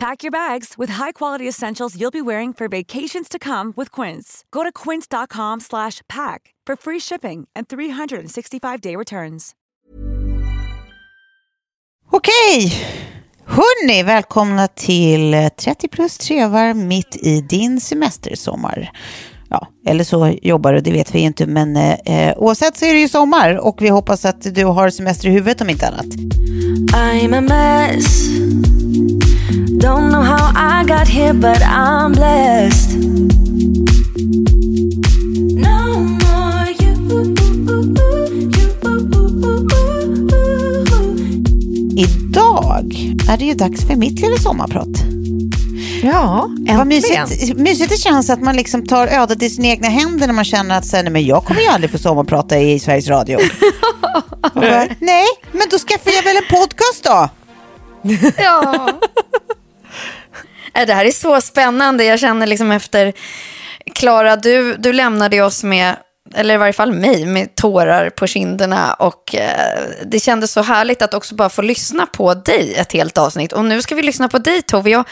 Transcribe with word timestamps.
Pack 0.00 0.22
your 0.24 0.30
bags 0.32 0.78
with 0.78 0.92
high-quality 0.92 1.48
essentials 1.48 1.94
you'll 1.96 2.10
be 2.10 2.22
wearing 2.22 2.54
for 2.54 2.68
vacations 2.68 3.28
to 3.28 3.38
come 3.38 3.72
with 3.76 3.90
Quince. 3.90 4.44
Go 4.50 4.62
to 4.62 4.72
quince.com 4.72 5.60
slash 5.60 6.00
pack 6.08 6.54
for 6.66 6.76
free 6.76 7.00
shipping 7.00 7.48
and 7.54 7.68
365-day 7.68 8.96
returns. 8.96 9.54
Okej, 12.10 12.72
hörni, 13.46 14.02
välkomna 14.02 14.68
till 14.68 15.50
30 15.56 15.88
plus 15.88 16.18
trevar 16.18 16.74
mitt 16.74 17.16
i 17.16 17.40
din 17.40 17.80
semestersommar. 17.80 18.90
Ja, 19.50 19.68
eller 19.86 20.04
så 20.04 20.34
jobbar 20.42 20.72
du, 20.72 20.80
det 20.80 20.92
vet 20.92 21.14
vi 21.14 21.18
inte, 21.18 21.46
men 21.46 21.76
eh, 21.76 22.34
oavsett 22.36 22.76
så 22.76 22.84
är 22.84 22.94
det 22.94 23.00
ju 23.00 23.08
sommar 23.08 23.54
och 23.54 23.82
vi 23.82 23.88
hoppas 23.88 24.24
att 24.24 24.54
du 24.54 24.64
har 24.64 24.90
semester 24.90 25.28
i 25.28 25.30
huvudet 25.30 25.60
om 25.60 25.70
inte 25.70 25.88
annat. 25.88 26.06
Don't 29.80 30.10
know 30.10 30.22
how 30.22 30.52
I 30.54 30.84
got 30.84 31.08
here, 31.08 31.32
but 31.34 31.62
I'm 31.62 32.12
blessed. 32.12 32.94
No 35.56 35.98
more 36.00 36.70
you. 36.80 36.96
Idag 41.96 42.94
är 43.30 43.36
det 43.38 43.44
ju 43.44 43.54
dags 43.54 43.86
för 43.86 43.96
mitt 43.96 44.20
lilla 44.20 44.36
sommarprat. 44.36 44.88
Ja, 46.02 46.48
Vad 46.48 46.80
äntligen. 46.80 46.88
mysigt, 47.28 47.58
mysigt 47.58 47.90
det 47.90 47.96
känns 47.96 48.30
att 48.30 48.42
man 48.42 48.56
liksom 48.56 48.86
tar 48.86 49.06
ödet 49.06 49.42
i 49.42 49.50
sina 49.50 49.68
egna 49.68 49.88
händer 49.88 50.26
när 50.26 50.34
man 50.34 50.44
känner 50.44 50.78
att 50.78 50.92
nej, 50.92 51.10
men 51.10 51.24
jag 51.26 51.44
kommer 51.44 51.60
ju 51.60 51.66
aldrig 51.68 51.90
få 51.90 51.98
sommarprata 51.98 52.58
i 52.58 52.78
Sveriges 52.78 53.08
Radio. 53.08 53.38
Bara, 54.54 54.86
nej, 55.00 55.26
men 55.52 55.62
då 55.70 55.78
skaffar 55.78 56.10
jag 56.10 56.22
väl 56.22 56.36
en 56.36 56.58
podcast 56.58 57.04
då. 57.04 57.28
Ja. 58.38 58.88
Äh, 60.74 60.86
Det 60.86 60.94
här 60.94 61.04
är 61.04 61.10
så 61.10 61.40
spännande. 61.40 62.04
Jag 62.04 62.20
känner 62.20 62.46
liksom 62.46 62.72
efter 62.72 63.12
Klara, 63.94 64.36
du, 64.36 64.76
du 64.76 64.92
lämnade 64.92 65.42
oss 65.42 65.64
med, 65.64 65.96
eller 66.34 66.54
i 66.54 66.58
varje 66.58 66.72
fall 66.72 66.92
mig, 66.92 67.26
med 67.26 67.54
tårar 67.54 68.10
på 68.10 68.26
kinderna. 68.26 68.94
Och 68.94 69.34
eh, 69.34 69.82
det 70.06 70.20
kändes 70.20 70.52
så 70.52 70.62
härligt 70.62 71.02
att 71.02 71.14
också 71.14 71.34
bara 71.34 71.48
få 71.48 71.62
lyssna 71.62 72.06
på 72.06 72.34
dig 72.34 72.74
ett 72.74 72.92
helt 72.92 73.18
avsnitt. 73.18 73.52
Och 73.52 73.64
nu 73.64 73.82
ska 73.82 73.94
vi 73.94 74.02
lyssna 74.02 74.28
på 74.28 74.38
dig 74.38 74.62
Tove. 74.62 74.90
Jag, 74.90 75.04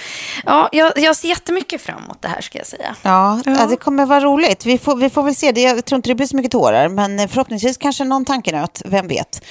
ja, 0.47 0.69
jag, 0.73 0.93
jag 0.99 1.17
ser 1.17 1.29
jättemycket 1.29 1.83
fram 1.83 2.05
emot 2.05 2.23
det 2.23 2.29
här 2.29 2.41
ska 2.41 2.59
jag 2.59 2.67
säga. 2.67 2.95
Ja, 3.03 3.41
ja. 3.47 3.67
det 3.71 3.77
kommer 3.77 4.07
vara 4.07 4.21
roligt. 4.21 4.67
Vi 4.67 4.79
får, 4.79 4.97
vi 4.97 5.11
får 5.11 5.23
väl 5.23 5.35
se. 5.35 5.53
Det, 5.53 5.63
jag 5.63 5.85
tror 5.85 5.97
inte 5.97 6.11
det 6.11 6.15
blir 6.15 6.27
så 6.27 6.37
mycket 6.37 6.53
tårar, 6.53 6.89
men 6.89 7.29
förhoppningsvis 7.29 7.77
kanske 7.77 8.05
någon 8.05 8.25
tankenöt. 8.25 8.83
Vem 8.85 9.09
vet? 9.09 9.45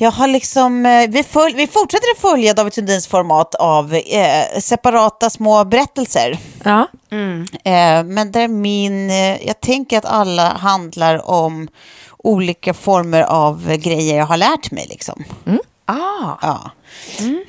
Jag 0.00 0.10
har 0.10 0.26
liksom, 0.26 0.86
eh, 0.86 1.08
vi, 1.08 1.22
följ, 1.22 1.54
vi 1.54 1.66
fortsätter 1.66 2.06
att 2.14 2.20
följa 2.20 2.54
David 2.54 2.74
Sundins 2.74 3.06
format 3.06 3.54
av 3.54 3.94
eh, 3.94 4.60
separata 4.60 5.30
små 5.30 5.64
berättelser. 5.64 6.38
Ja. 6.64 6.86
Eh, 7.64 8.04
men 8.04 8.32
där 8.32 8.48
min, 8.48 9.10
eh, 9.10 9.46
jag 9.46 9.60
tänker 9.60 9.98
att 9.98 10.04
alla 10.04 10.48
handlar 10.48 11.30
om 11.30 11.68
olika 12.18 12.74
former 12.74 13.22
av 13.22 13.76
grejer 13.76 14.18
jag 14.18 14.26
har 14.26 14.36
lärt 14.36 14.70
mig. 14.70 14.86
Liksom. 14.90 15.24
Ah. 15.86 16.36
Ja. 16.42 16.70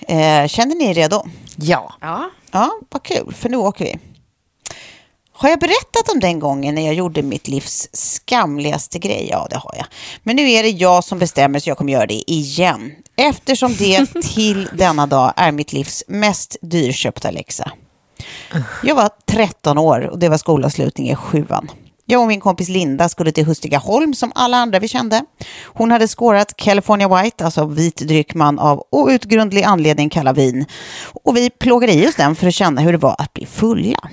Eh, 0.07 0.47
känner 0.47 0.75
ni 0.75 0.85
er 0.89 0.93
redo? 0.93 1.23
Ja. 1.55 1.93
ja. 2.01 2.29
Ja, 2.51 2.71
vad 2.89 3.03
kul, 3.03 3.33
för 3.37 3.49
nu 3.49 3.57
åker 3.57 3.85
vi. 3.85 3.99
Har 5.41 5.49
jag 5.49 5.59
berättat 5.59 6.09
om 6.13 6.19
den 6.19 6.39
gången 6.39 6.75
när 6.75 6.85
jag 6.85 6.93
gjorde 6.93 7.21
mitt 7.21 7.47
livs 7.47 7.89
skamligaste 7.93 8.99
grej? 8.99 9.27
Ja, 9.31 9.47
det 9.49 9.57
har 9.57 9.73
jag. 9.77 9.85
Men 10.23 10.35
nu 10.35 10.51
är 10.51 10.63
det 10.63 10.69
jag 10.69 11.03
som 11.03 11.19
bestämmer 11.19 11.59
så 11.59 11.69
jag 11.69 11.77
kommer 11.77 11.93
göra 11.93 12.05
det 12.05 12.31
igen. 12.31 12.91
Eftersom 13.15 13.75
det 13.75 14.05
till 14.35 14.69
denna 14.73 15.07
dag 15.07 15.33
är 15.35 15.51
mitt 15.51 15.73
livs 15.73 16.03
mest 16.07 16.57
dyrköpta 16.61 17.31
läxa. 17.31 17.71
Jag 18.83 18.95
var 18.95 19.09
13 19.25 19.77
år 19.77 20.01
och 20.01 20.19
det 20.19 20.29
var 20.29 20.37
skolavslutning 20.37 21.09
i 21.09 21.15
sjuan. 21.15 21.71
Jag 22.05 22.21
och 22.21 22.27
min 22.27 22.39
kompis 22.39 22.69
Linda 22.69 23.09
skulle 23.09 23.31
till 23.31 23.45
Hustigaholm 23.45 24.13
som 24.13 24.31
alla 24.35 24.57
andra 24.57 24.79
vi 24.79 24.87
kände. 24.87 25.25
Hon 25.63 25.91
hade 25.91 26.07
skårat 26.07 26.57
California 26.57 27.21
White, 27.21 27.45
alltså 27.45 27.65
vit 27.65 27.97
dryck 27.97 28.33
man 28.33 28.59
av 28.59 28.83
outgrundlig 28.89 29.63
anledning 29.63 30.09
kallar 30.09 30.33
vin. 30.33 30.65
Och 31.23 31.37
vi 31.37 31.49
plågade 31.49 31.93
i 31.93 32.07
oss 32.07 32.15
den 32.15 32.35
för 32.35 32.47
att 32.47 32.53
känna 32.53 32.81
hur 32.81 32.91
det 32.91 32.97
var 32.97 33.15
att 33.17 33.33
bli 33.33 33.45
fulla. 33.45 34.09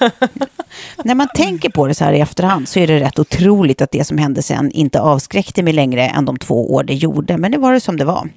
När 1.04 1.14
man 1.14 1.28
tänker 1.34 1.70
på 1.70 1.86
det 1.86 1.94
så 1.94 2.04
här 2.04 2.12
i 2.12 2.20
efterhand 2.20 2.68
så 2.68 2.78
är 2.78 2.86
det 2.86 3.00
rätt 3.00 3.18
otroligt 3.18 3.82
att 3.82 3.90
det 3.90 4.04
som 4.04 4.18
hände 4.18 4.42
sen 4.42 4.70
inte 4.70 5.00
avskräckte 5.00 5.62
mig 5.62 5.72
längre 5.72 6.06
än 6.06 6.24
de 6.24 6.36
två 6.36 6.74
år 6.74 6.84
det 6.84 6.94
gjorde. 6.94 7.36
Men 7.36 7.52
det 7.52 7.58
var 7.58 7.72
det 7.72 7.80
som 7.80 7.96
det 7.96 8.04
var. 8.04 8.28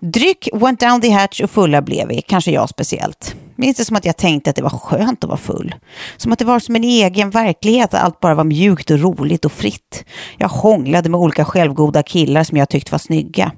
Dryck 0.00 0.48
went 0.52 0.80
down 0.80 1.00
the 1.00 1.10
hatch 1.10 1.40
och 1.40 1.50
fulla 1.50 1.82
blev 1.82 2.08
vi, 2.08 2.22
kanske 2.22 2.50
jag 2.50 2.68
speciellt. 2.68 3.34
Minns 3.56 3.76
det 3.76 3.84
som 3.84 3.96
att 3.96 4.04
jag 4.04 4.16
tänkte 4.16 4.50
att 4.50 4.56
det 4.56 4.62
var 4.62 4.70
skönt 4.70 5.24
att 5.24 5.28
vara 5.28 5.38
full. 5.38 5.74
Som 6.16 6.32
att 6.32 6.38
det 6.38 6.44
var 6.44 6.58
som 6.58 6.76
en 6.76 6.84
egen 6.84 7.30
verklighet, 7.30 7.94
att 7.94 8.02
allt 8.02 8.20
bara 8.20 8.34
var 8.34 8.44
mjukt 8.44 8.90
och 8.90 9.00
roligt 9.00 9.44
och 9.44 9.52
fritt. 9.52 10.04
Jag 10.38 10.48
hånglade 10.48 11.08
med 11.08 11.20
olika 11.20 11.44
självgoda 11.44 12.02
killar 12.02 12.44
som 12.44 12.58
jag 12.58 12.68
tyckte 12.68 12.92
var 12.92 12.98
snygga. 12.98 13.52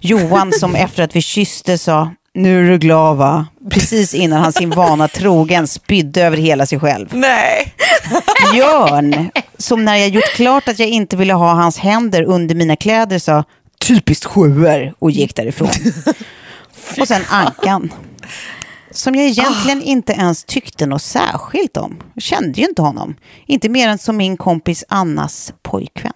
Johan 0.00 0.52
som 0.52 0.74
efter 0.74 1.02
att 1.02 1.16
vi 1.16 1.22
kysste 1.22 1.78
sa 1.78 2.10
nu 2.34 2.66
är 2.66 2.70
du 2.70 2.78
glad 2.78 3.16
va? 3.16 3.46
Precis 3.70 4.14
innan 4.14 4.42
han 4.42 4.52
sin 4.52 4.70
vana 4.70 5.08
trogen 5.08 5.66
spydde 5.66 6.22
över 6.22 6.36
hela 6.36 6.66
sig 6.66 6.80
själv. 6.80 7.08
Nej. 7.12 7.74
Björn, 8.52 9.30
som 9.58 9.84
när 9.84 9.96
jag 9.96 10.08
gjort 10.08 10.34
klart 10.34 10.68
att 10.68 10.78
jag 10.78 10.88
inte 10.88 11.16
ville 11.16 11.32
ha 11.32 11.52
hans 11.52 11.78
händer 11.78 12.22
under 12.22 12.54
mina 12.54 12.76
kläder 12.76 13.18
sa 13.18 13.44
typiskt 13.80 14.24
sjuor 14.24 14.94
och 14.98 15.10
gick 15.10 15.36
därifrån. 15.36 15.70
Och 17.00 17.08
sen 17.08 17.22
Ankan, 17.30 17.92
som 18.90 19.14
jag 19.14 19.24
egentligen 19.24 19.82
inte 19.82 20.12
ens 20.12 20.44
tyckte 20.44 20.86
något 20.86 21.02
särskilt 21.02 21.76
om. 21.76 21.96
Jag 22.14 22.22
kände 22.22 22.60
ju 22.60 22.66
inte 22.66 22.82
honom. 22.82 23.14
Inte 23.46 23.68
mer 23.68 23.88
än 23.88 23.98
som 23.98 24.16
min 24.16 24.36
kompis 24.36 24.84
Annas 24.88 25.52
pojkvän. 25.62 26.12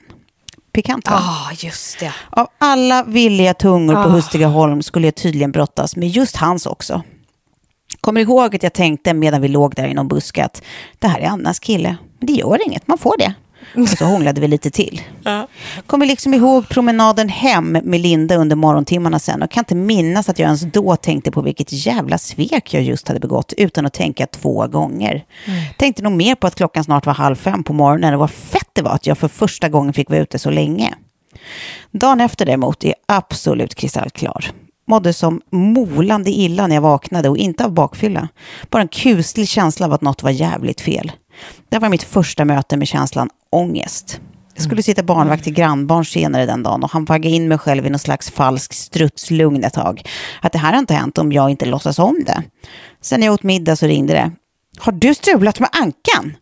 Pikant 0.73 1.11
va? 1.11 1.17
Ah, 1.17 1.53
just 1.53 2.01
det. 2.01 2.13
Av 2.31 2.47
alla 2.59 3.05
villiga 3.05 3.55
tungor 3.55 3.95
på 3.95 4.11
Hustigaholm 4.11 4.83
skulle 4.83 5.07
jag 5.07 5.15
tydligen 5.15 5.53
brottas 5.53 5.97
med 5.97 6.09
just 6.09 6.37
hans 6.37 6.67
också. 6.67 7.03
Kommer 8.01 8.21
ihåg 8.21 8.57
att 8.57 8.63
jag 8.63 8.73
tänkte 8.73 9.15
medan 9.15 9.41
vi 9.43 9.49
låg 9.49 9.75
där 9.75 9.87
i 9.87 9.95
någon 9.95 10.09
buske 10.09 10.45
att 10.45 10.63
det 10.99 11.09
här 11.09 11.21
är 11.21 11.27
Annas 11.27 11.59
kille. 11.59 11.97
Men 12.19 12.27
det 12.27 12.33
gör 12.33 12.67
inget, 12.67 12.87
man 12.87 12.99
får 12.99 13.19
det. 13.19 13.35
Och 13.77 13.89
så 13.89 14.05
hånglade 14.05 14.41
vi 14.41 14.49
lite 14.49 14.71
till. 14.71 15.01
Kommer 15.87 16.07
liksom 16.07 16.35
ihåg 16.35 16.69
promenaden 16.69 17.29
hem 17.29 17.73
med 17.73 18.01
Linda 18.01 18.37
under 18.37 18.57
morgontimmarna 18.57 19.19
sen 19.19 19.43
och 19.43 19.51
kan 19.51 19.61
inte 19.61 19.75
minnas 19.75 20.29
att 20.29 20.39
jag 20.39 20.47
ens 20.47 20.61
då 20.61 20.97
tänkte 20.97 21.31
på 21.31 21.43
vilket 21.43 21.73
jävla 21.87 22.19
svek 22.19 22.75
jag 22.75 22.83
just 22.83 23.09
hade 23.09 23.21
begått 23.21 23.53
utan 23.57 23.87
att 23.87 23.93
tänka 23.93 24.27
två 24.27 24.67
gånger. 24.67 25.25
Tänkte 25.79 26.03
nog 26.03 26.13
mer 26.13 26.35
på 26.35 26.47
att 26.47 26.55
klockan 26.55 26.85
snart 26.85 27.07
var 27.07 27.15
halv 27.15 27.37
fem 27.37 27.65
på 27.65 27.73
morgonen 27.73 28.15
och 28.15 28.21
vad 28.21 28.31
fett 28.31 28.69
det 28.73 28.83
var 28.83 28.91
att 28.91 29.07
jag 29.07 29.19
för 29.19 29.29
första 29.29 29.69
gången 29.69 29.93
fick 29.93 30.11
vara 30.11 30.21
ute 30.21 30.39
så 30.39 30.51
länge. 30.51 30.95
Dagen 31.91 32.21
efter 32.21 32.47
däremot 32.47 32.85
är 32.85 32.95
absolut 33.07 33.75
kristallklar. 33.75 34.53
Mådde 34.87 35.13
som 35.13 35.41
molande 35.51 36.31
illa 36.31 36.67
när 36.67 36.75
jag 36.75 36.83
vaknade 36.83 37.29
och 37.29 37.37
inte 37.37 37.65
av 37.65 37.73
bakfylla. 37.73 38.29
Bara 38.71 38.83
en 38.83 38.89
kuslig 38.89 39.49
känsla 39.49 39.87
av 39.87 39.93
att 39.93 40.01
något 40.01 40.23
var 40.23 40.31
jävligt 40.31 40.81
fel. 40.81 41.13
Det 41.69 41.79
var 41.79 41.89
mitt 41.89 42.03
första 42.03 42.45
möte 42.45 42.77
med 42.77 42.89
känslan 42.89 43.31
ångest. 43.51 44.21
Jag 44.55 44.65
skulle 44.65 44.83
sitta 44.83 45.03
barnvakt 45.03 45.45
till 45.45 45.53
grannbarn 45.53 46.05
senare 46.05 46.47
den 46.47 46.63
dagen 46.63 46.83
och 46.83 46.91
han 46.91 47.05
vaggade 47.05 47.35
in 47.35 47.49
mig 47.49 47.59
själv 47.59 47.87
i 47.87 47.91
någon 47.91 47.99
slags 47.99 48.31
falsk 48.31 48.73
strutslugn 48.73 49.65
ett 49.65 49.75
tag. 49.75 50.03
Att 50.41 50.53
det 50.53 50.59
här 50.59 50.73
har 50.73 50.79
inte 50.79 50.95
hänt 50.95 51.19
om 51.19 51.33
jag 51.33 51.51
inte 51.51 51.67
låtsas 51.67 51.99
om 51.99 52.17
det. 52.27 52.43
Sen 53.01 53.21
när 53.21 53.27
jag 53.27 53.35
åt 53.35 53.43
middag 53.43 53.77
så 53.77 53.87
ringde 53.87 54.13
det. 54.13 54.33
Har 54.79 54.93
du 54.93 55.15
strulat 55.15 55.61
med 55.61 55.69
ankan? 55.73 56.37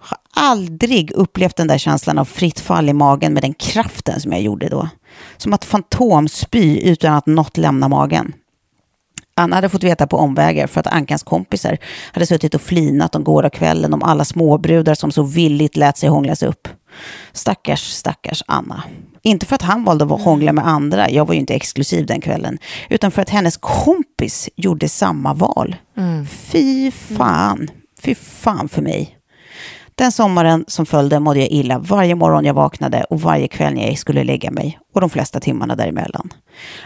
Har 0.00 0.18
aldrig 0.34 1.10
upplevt 1.10 1.56
den 1.56 1.66
där 1.66 1.78
känslan 1.78 2.18
av 2.18 2.24
fritt 2.24 2.60
fall 2.60 2.88
i 2.88 2.92
magen 2.92 3.34
med 3.34 3.42
den 3.42 3.54
kraften 3.54 4.20
som 4.20 4.32
jag 4.32 4.42
gjorde 4.42 4.68
då. 4.68 4.88
Som 5.36 5.52
att 5.52 5.64
fantomspy 5.64 6.80
utan 6.80 7.14
att 7.14 7.26
något 7.26 7.56
lämna 7.56 7.88
magen. 7.88 8.32
Anna 9.38 9.56
hade 9.56 9.68
fått 9.68 9.84
veta 9.84 10.06
på 10.06 10.16
omvägar 10.16 10.66
för 10.66 10.80
att 10.80 10.86
Ankans 10.86 11.22
kompisar 11.22 11.78
hade 12.12 12.26
suttit 12.26 12.54
och 12.54 12.60
flinat 12.60 13.14
om 13.14 13.24
gårdagskvällen 13.24 13.94
om 13.94 14.02
alla 14.02 14.24
småbrudar 14.24 14.94
som 14.94 15.12
så 15.12 15.22
villigt 15.22 15.76
lät 15.76 15.96
sig 15.96 16.08
hånglas 16.08 16.42
upp. 16.42 16.68
Stackars, 17.32 17.90
stackars 17.90 18.42
Anna. 18.46 18.82
Inte 19.22 19.46
för 19.46 19.54
att 19.54 19.62
han 19.62 19.84
valde 19.84 20.04
att 20.04 20.22
hångla 20.22 20.52
med 20.52 20.66
andra, 20.66 21.10
jag 21.10 21.26
var 21.26 21.34
ju 21.34 21.40
inte 21.40 21.54
exklusiv 21.54 22.06
den 22.06 22.20
kvällen, 22.20 22.58
utan 22.88 23.10
för 23.10 23.22
att 23.22 23.30
hennes 23.30 23.56
kompis 23.56 24.48
gjorde 24.56 24.88
samma 24.88 25.34
val. 25.34 25.76
Fy 26.28 26.90
fan, 26.90 27.68
fy 28.02 28.14
fan 28.14 28.68
för 28.68 28.82
mig. 28.82 29.17
Den 29.98 30.12
sommaren 30.12 30.64
som 30.68 30.86
följde 30.86 31.20
mådde 31.20 31.40
jag 31.40 31.48
illa 31.48 31.78
varje 31.78 32.14
morgon 32.14 32.44
jag 32.44 32.54
vaknade 32.54 33.04
och 33.04 33.20
varje 33.20 33.48
kväll 33.48 33.74
när 33.74 33.86
jag 33.86 33.98
skulle 33.98 34.24
lägga 34.24 34.50
mig 34.50 34.78
och 34.94 35.00
de 35.00 35.10
flesta 35.10 35.40
timmarna 35.40 35.76
däremellan. 35.76 36.32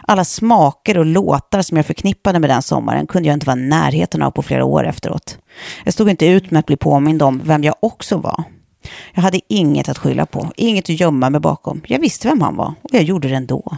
Alla 0.02 0.24
smaker 0.24 0.98
och 0.98 1.06
låtar 1.06 1.62
som 1.62 1.76
jag 1.76 1.86
förknippade 1.86 2.38
med 2.38 2.50
den 2.50 2.62
sommaren 2.62 3.06
kunde 3.06 3.28
jag 3.28 3.36
inte 3.36 3.46
vara 3.46 3.58
i 3.58 3.62
närheten 3.62 4.22
av 4.22 4.30
på 4.30 4.42
flera 4.42 4.64
år 4.64 4.86
efteråt. 4.86 5.38
Jag 5.84 5.94
stod 5.94 6.10
inte 6.10 6.26
ut 6.26 6.50
med 6.50 6.60
att 6.60 6.66
bli 6.66 6.76
påmind 6.76 7.22
om 7.22 7.40
vem 7.44 7.64
jag 7.64 7.74
också 7.80 8.16
var. 8.16 8.44
Jag 9.14 9.22
hade 9.22 9.40
inget 9.48 9.88
att 9.88 9.98
skylla 9.98 10.26
på, 10.26 10.52
inget 10.56 10.84
att 10.84 11.00
gömma 11.00 11.30
mig 11.30 11.40
bakom. 11.40 11.80
Jag 11.86 11.98
visste 11.98 12.28
vem 12.28 12.40
han 12.40 12.56
var 12.56 12.74
och 12.82 12.90
jag 12.92 13.02
gjorde 13.02 13.28
det 13.28 13.36
ändå. 13.36 13.76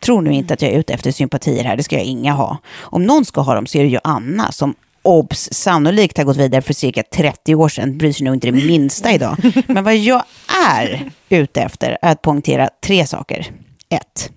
Tror 0.00 0.22
nu 0.22 0.32
inte 0.32 0.54
att 0.54 0.62
jag 0.62 0.72
är 0.72 0.78
ute 0.78 0.92
efter 0.92 1.12
sympatier 1.12 1.64
här, 1.64 1.76
det 1.76 1.82
ska 1.82 1.96
jag 1.96 2.04
inga 2.04 2.32
ha. 2.32 2.58
Om 2.78 3.06
någon 3.06 3.24
ska 3.24 3.40
ha 3.40 3.54
dem 3.54 3.66
så 3.66 3.78
är 3.78 3.82
det 3.82 3.88
ju 3.88 3.98
Anna 4.04 4.52
som 4.52 4.74
obs, 5.10 5.48
sannolikt 5.52 6.18
har 6.18 6.24
gått 6.24 6.36
vidare 6.36 6.62
för 6.62 6.74
cirka 6.74 7.02
30 7.02 7.54
år 7.54 7.68
sedan, 7.68 7.98
bryr 7.98 8.12
sig 8.12 8.24
nog 8.24 8.34
inte 8.34 8.46
det 8.46 8.66
minsta 8.66 9.12
idag. 9.12 9.36
Men 9.66 9.84
vad 9.84 9.96
jag 9.96 10.22
är 10.66 11.10
ute 11.28 11.62
efter 11.62 11.98
är 12.02 12.12
att 12.12 12.22
poängtera 12.22 12.68
tre 12.82 13.06
saker. 13.06 13.52
Ett. 13.88 14.30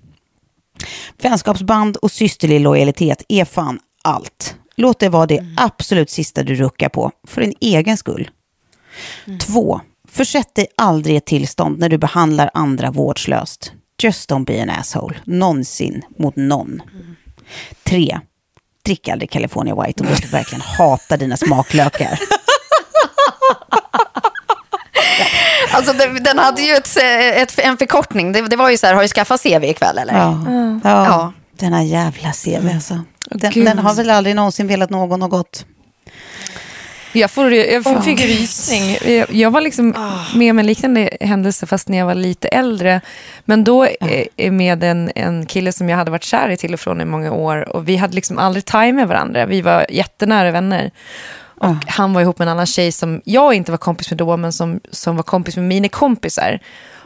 Vänskapsband 1.22 1.98
och 1.98 2.12
systerlig 2.12 2.60
lojalitet 2.60 3.24
är 3.30 3.46
fan 3.46 3.80
allt. 4.04 4.56
Låt 4.76 5.00
det 5.00 5.10
vara 5.10 5.26
det 5.26 5.46
absolut 5.58 6.10
sista 6.10 6.44
du 6.44 6.56
ruckar 6.56 6.90
på, 6.90 7.12
för 7.28 7.42
din 7.42 7.54
egen 7.60 7.98
skull. 7.98 8.30
Två. 9.42 9.82
Försätt 10.08 10.56
dig 10.56 10.68
aldrig 10.78 11.14
i 11.14 11.18
ett 11.18 11.26
tillstånd 11.26 11.80
när 11.80 11.90
du 11.90 11.98
behandlar 11.98 12.50
andra 12.54 12.92
vårdslöst. 12.92 13.72
Just 14.04 14.30
don't 14.30 14.46
be 14.46 14.62
an 14.62 14.70
asshole. 14.70 15.16
Någonsin 15.24 16.02
mot 16.18 16.36
någon. 16.36 16.82
Tre. 17.84 18.20
Drick 18.86 19.08
aldrig 19.08 19.30
California 19.32 19.84
White 19.84 20.04
om 20.04 20.10
du 20.22 20.28
verkligen 20.28 20.62
hatar 20.62 21.18
dina 21.18 21.38
smaklökar. 21.38 22.20
Alltså 25.72 25.94
den 26.22 26.40
hade 26.40 26.62
ju 26.62 26.74
ett, 26.74 26.98
ett, 26.98 27.60
en 27.60 27.78
förkortning. 27.78 28.32
Det, 28.32 28.42
det 28.42 28.56
var 28.56 28.70
ju 28.70 28.78
så 28.78 28.88
här, 28.88 28.94
har 28.94 29.02
du 29.02 29.08
skaffat 29.08 29.44
CV 29.44 29.64
ikväll 29.64 29.98
eller? 29.98 30.14
Ja, 30.14 30.46
ja. 30.84 31.06
Ja. 31.06 31.34
denna 31.60 31.84
jävla 31.84 32.32
CV 32.32 32.70
alltså. 32.74 33.02
Den, 33.26 33.66
den 33.66 33.80
har 33.80 33.94
väl 33.94 34.10
aldrig 34.10 34.36
någonsin 34.36 34.68
velat 34.68 34.90
någon 34.90 35.20
något 35.20 35.32
gott. 35.32 35.66
Jag, 37.14 37.32
får, 37.32 37.54
jag 37.54 38.04
fick 38.04 38.22
rysning. 38.22 38.98
Jag, 39.16 39.32
jag 39.32 39.52
var 39.52 39.62
liksom 39.62 39.96
med 40.36 40.52
om 40.52 40.60
en 40.60 40.66
liknande 40.66 41.10
händelse 41.22 41.66
fast 41.66 41.90
när 41.90 41.98
jag 41.98 42.06
var 42.06 42.16
lite 42.16 42.48
äldre. 42.48 43.02
Men 43.46 43.64
då 43.64 43.86
eh, 44.38 44.52
med 44.52 44.84
en, 44.84 45.12
en 45.16 45.46
kille 45.46 45.72
som 45.72 45.90
jag 45.90 45.98
hade 45.98 46.12
varit 46.12 46.24
kär 46.24 46.50
i 46.50 46.58
till 46.58 46.74
och 46.74 46.80
från 46.80 47.02
i 47.02 47.06
många 47.06 47.32
år. 47.32 47.70
Och 47.70 47.90
vi 47.90 47.96
hade 47.96 48.16
liksom 48.16 48.38
aldrig 48.38 48.66
time 48.66 48.94
med 48.94 49.08
varandra. 49.08 49.46
Vi 49.46 49.62
var 49.62 49.86
jättenära 49.90 50.52
vänner. 50.52 50.92
Och 51.58 51.76
han 51.88 52.14
var 52.14 52.22
ihop 52.22 52.40
med 52.40 52.46
en 52.46 52.52
annan 52.52 52.66
tjej 52.66 52.92
som 52.92 53.22
jag 53.26 53.54
inte 53.54 53.72
var 53.72 53.78
kompis 53.78 54.12
med 54.12 54.18
då, 54.18 54.38
men 54.38 54.54
som, 54.54 54.80
som 54.92 55.16
var 55.16 55.24
kompis 55.24 55.56
med 55.56 55.66
mina 55.66 55.90
kompisar. 55.90 56.60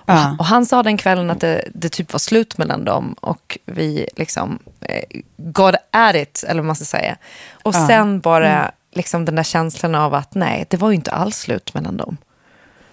Och, 0.07 0.39
och 0.39 0.45
han 0.45 0.65
sa 0.65 0.83
den 0.83 0.97
kvällen 0.97 1.29
att 1.29 1.41
det, 1.41 1.63
det 1.73 1.89
typ 1.89 2.13
var 2.13 2.19
slut 2.19 2.57
mellan 2.57 2.85
dem 2.85 3.15
och 3.21 3.57
vi 3.65 4.07
liksom 4.15 4.59
eh, 4.81 5.21
got 5.37 5.75
at 5.91 6.15
it, 6.15 6.43
eller 6.47 6.61
vad 6.61 6.65
man 6.65 6.75
ska 6.75 6.85
säga. 6.85 7.17
Och 7.63 7.75
sen 7.87 8.19
bara 8.19 8.71
liksom 8.97 9.25
den 9.25 9.35
där 9.35 9.43
känslan 9.43 9.95
av 9.95 10.13
att 10.13 10.35
nej, 10.35 10.65
det 10.69 10.77
var 10.77 10.89
ju 10.89 10.95
inte 10.95 11.11
alls 11.11 11.37
slut 11.37 11.73
mellan 11.73 11.97
dem. 11.97 12.17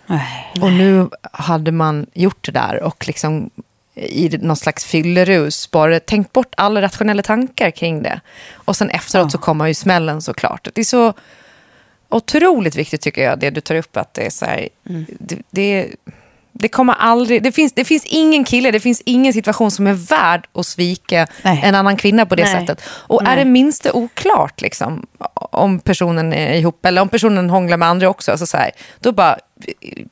Nej. 0.06 0.52
Och 0.60 0.72
nu 0.72 1.08
hade 1.32 1.72
man 1.72 2.06
gjort 2.12 2.44
det 2.44 2.52
där 2.52 2.82
och 2.82 3.06
liksom 3.06 3.50
i 3.94 4.38
någon 4.42 4.56
slags 4.56 4.84
fyllerus 4.84 5.70
bara 5.70 6.00
tänkt 6.00 6.32
bort 6.32 6.54
alla 6.56 6.82
rationella 6.82 7.22
tankar 7.22 7.70
kring 7.70 8.02
det. 8.02 8.20
Och 8.54 8.76
sen 8.76 8.90
efteråt 8.90 9.32
så 9.32 9.38
kommer 9.38 9.66
ju 9.66 9.74
smällen 9.74 10.22
såklart. 10.22 10.68
Det 10.74 10.80
är 10.80 10.84
så 10.84 11.12
otroligt 12.08 12.76
viktigt 12.76 13.00
tycker 13.00 13.22
jag, 13.22 13.38
det 13.38 13.50
du 13.50 13.60
tar 13.60 13.74
upp, 13.74 13.96
att 13.96 14.14
det 14.14 14.26
är 14.26 14.30
så 14.30 14.44
här, 14.44 14.68
det, 15.18 15.38
det, 15.50 15.88
det 16.56 16.68
kommer 16.68 16.94
aldrig, 16.94 17.42
det 17.42 17.52
finns, 17.52 17.72
det 17.72 17.84
finns 17.84 18.04
ingen 18.04 18.44
kille, 18.44 18.70
det 18.70 18.80
finns 18.80 19.02
ingen 19.04 19.32
situation 19.32 19.70
som 19.70 19.86
är 19.86 19.92
värd 19.92 20.46
att 20.54 20.66
svika 20.66 21.26
Nej. 21.42 21.60
en 21.64 21.74
annan 21.74 21.96
kvinna 21.96 22.26
på 22.26 22.34
det 22.34 22.44
Nej. 22.44 22.60
sättet. 22.60 22.82
Och 22.88 23.26
är 23.26 23.36
det 23.36 23.44
minsta 23.44 23.92
oklart 23.92 24.60
liksom, 24.60 25.06
om 25.34 25.80
personen 25.80 26.32
är 26.32 26.54
ihop, 26.54 26.86
eller 26.86 27.02
om 27.02 27.08
personen 27.08 27.50
hånglar 27.50 27.76
med 27.76 27.88
andra 27.88 28.08
också, 28.08 28.30
alltså 28.30 28.46
så 28.46 28.56
här, 28.56 28.70
då 29.00 29.12
bara, 29.12 29.38